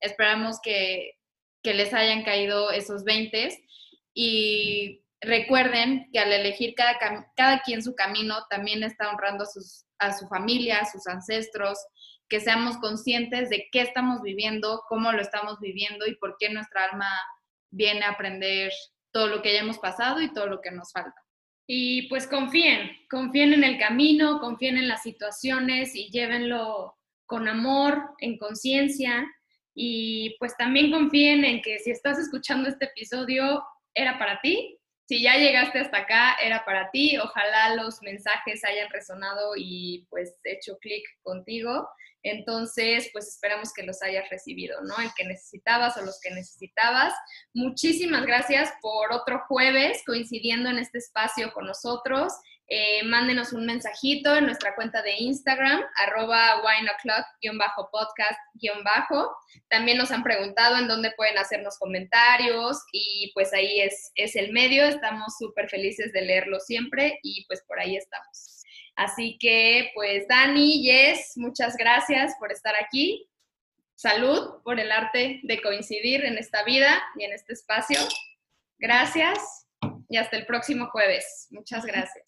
Esperamos 0.00 0.58
que, 0.62 1.12
que 1.62 1.74
les 1.74 1.94
hayan 1.94 2.22
caído 2.22 2.70
esos 2.70 3.04
veintes 3.04 3.58
y 4.14 5.02
recuerden 5.20 6.08
que 6.12 6.18
al 6.18 6.32
elegir 6.32 6.74
cada, 6.74 6.98
cada 7.36 7.60
quien 7.60 7.82
su 7.82 7.94
camino, 7.94 8.36
también 8.50 8.82
está 8.82 9.10
honrando 9.10 9.44
a, 9.44 9.46
sus, 9.46 9.84
a 9.98 10.16
su 10.16 10.28
familia, 10.28 10.78
a 10.78 10.90
sus 10.90 11.06
ancestros, 11.06 11.78
que 12.28 12.40
seamos 12.40 12.76
conscientes 12.78 13.48
de 13.48 13.68
qué 13.72 13.80
estamos 13.80 14.22
viviendo, 14.22 14.82
cómo 14.88 15.12
lo 15.12 15.20
estamos 15.20 15.58
viviendo 15.60 16.06
y 16.06 16.14
por 16.16 16.36
qué 16.38 16.50
nuestra 16.50 16.84
alma 16.84 17.08
viene 17.70 18.04
a 18.04 18.10
aprender 18.10 18.72
todo 19.10 19.28
lo 19.28 19.42
que 19.42 19.52
ya 19.52 19.60
hemos 19.60 19.78
pasado 19.78 20.20
y 20.20 20.32
todo 20.32 20.46
lo 20.46 20.60
que 20.60 20.70
nos 20.70 20.92
falta. 20.92 21.14
Y 21.66 22.08
pues 22.08 22.26
confíen, 22.26 22.90
confíen 23.10 23.52
en 23.52 23.64
el 23.64 23.78
camino, 23.78 24.40
confíen 24.40 24.78
en 24.78 24.88
las 24.88 25.02
situaciones 25.02 25.94
y 25.94 26.10
llévenlo 26.10 26.96
con 27.26 27.46
amor, 27.48 28.14
en 28.20 28.38
conciencia. 28.38 29.26
Y 29.74 30.36
pues 30.38 30.56
también 30.56 30.90
confíen 30.90 31.44
en 31.44 31.60
que 31.60 31.78
si 31.78 31.90
estás 31.90 32.18
escuchando 32.18 32.68
este 32.68 32.86
episodio, 32.86 33.62
era 33.94 34.18
para 34.18 34.40
ti, 34.40 34.77
si 35.08 35.22
ya 35.22 35.38
llegaste 35.38 35.78
hasta 35.78 35.98
acá, 35.98 36.34
era 36.34 36.66
para 36.66 36.90
ti. 36.90 37.16
Ojalá 37.16 37.74
los 37.76 38.02
mensajes 38.02 38.62
hayan 38.62 38.90
resonado 38.90 39.52
y 39.56 40.06
pues 40.10 40.36
hecho 40.44 40.76
clic 40.78 41.02
contigo. 41.22 41.88
Entonces, 42.22 43.08
pues 43.14 43.26
esperamos 43.28 43.72
que 43.72 43.84
los 43.84 44.02
hayas 44.02 44.28
recibido, 44.28 44.82
¿no? 44.82 44.94
El 45.00 45.08
que 45.16 45.24
necesitabas 45.24 45.96
o 45.96 46.04
los 46.04 46.20
que 46.20 46.30
necesitabas. 46.30 47.14
Muchísimas 47.54 48.26
gracias 48.26 48.70
por 48.82 49.10
otro 49.14 49.44
jueves 49.48 50.02
coincidiendo 50.04 50.68
en 50.68 50.78
este 50.78 50.98
espacio 50.98 51.54
con 51.54 51.64
nosotros. 51.64 52.34
Eh, 52.70 53.02
mándenos 53.04 53.54
un 53.54 53.64
mensajito 53.64 54.36
en 54.36 54.44
nuestra 54.44 54.74
cuenta 54.74 55.00
de 55.00 55.14
Instagram, 55.16 55.82
arroba 55.96 56.62
wineoclock-podcast-bajo. 56.62 59.34
También 59.68 59.96
nos 59.96 60.10
han 60.10 60.22
preguntado 60.22 60.76
en 60.76 60.86
dónde 60.86 61.12
pueden 61.16 61.38
hacernos 61.38 61.78
comentarios 61.78 62.76
y 62.92 63.30
pues 63.32 63.54
ahí 63.54 63.80
es, 63.80 64.12
es 64.16 64.36
el 64.36 64.52
medio. 64.52 64.84
Estamos 64.84 65.34
súper 65.38 65.70
felices 65.70 66.12
de 66.12 66.20
leerlo 66.22 66.60
siempre 66.60 67.18
y 67.22 67.46
pues 67.46 67.62
por 67.66 67.80
ahí 67.80 67.96
estamos. 67.96 68.62
Así 68.96 69.38
que 69.40 69.90
pues 69.94 70.28
Dani, 70.28 70.82
Yes, 70.82 71.32
muchas 71.36 71.74
gracias 71.76 72.34
por 72.38 72.52
estar 72.52 72.74
aquí. 72.76 73.30
Salud 73.94 74.60
por 74.62 74.78
el 74.78 74.92
arte 74.92 75.40
de 75.42 75.62
coincidir 75.62 76.22
en 76.24 76.36
esta 76.36 76.64
vida 76.64 77.02
y 77.16 77.24
en 77.24 77.32
este 77.32 77.54
espacio. 77.54 77.98
Gracias. 78.78 79.64
y 80.10 80.16
hasta 80.16 80.36
el 80.36 80.46
próximo 80.46 80.88
jueves. 80.90 81.48
Muchas 81.50 81.84
gracias. 81.84 82.27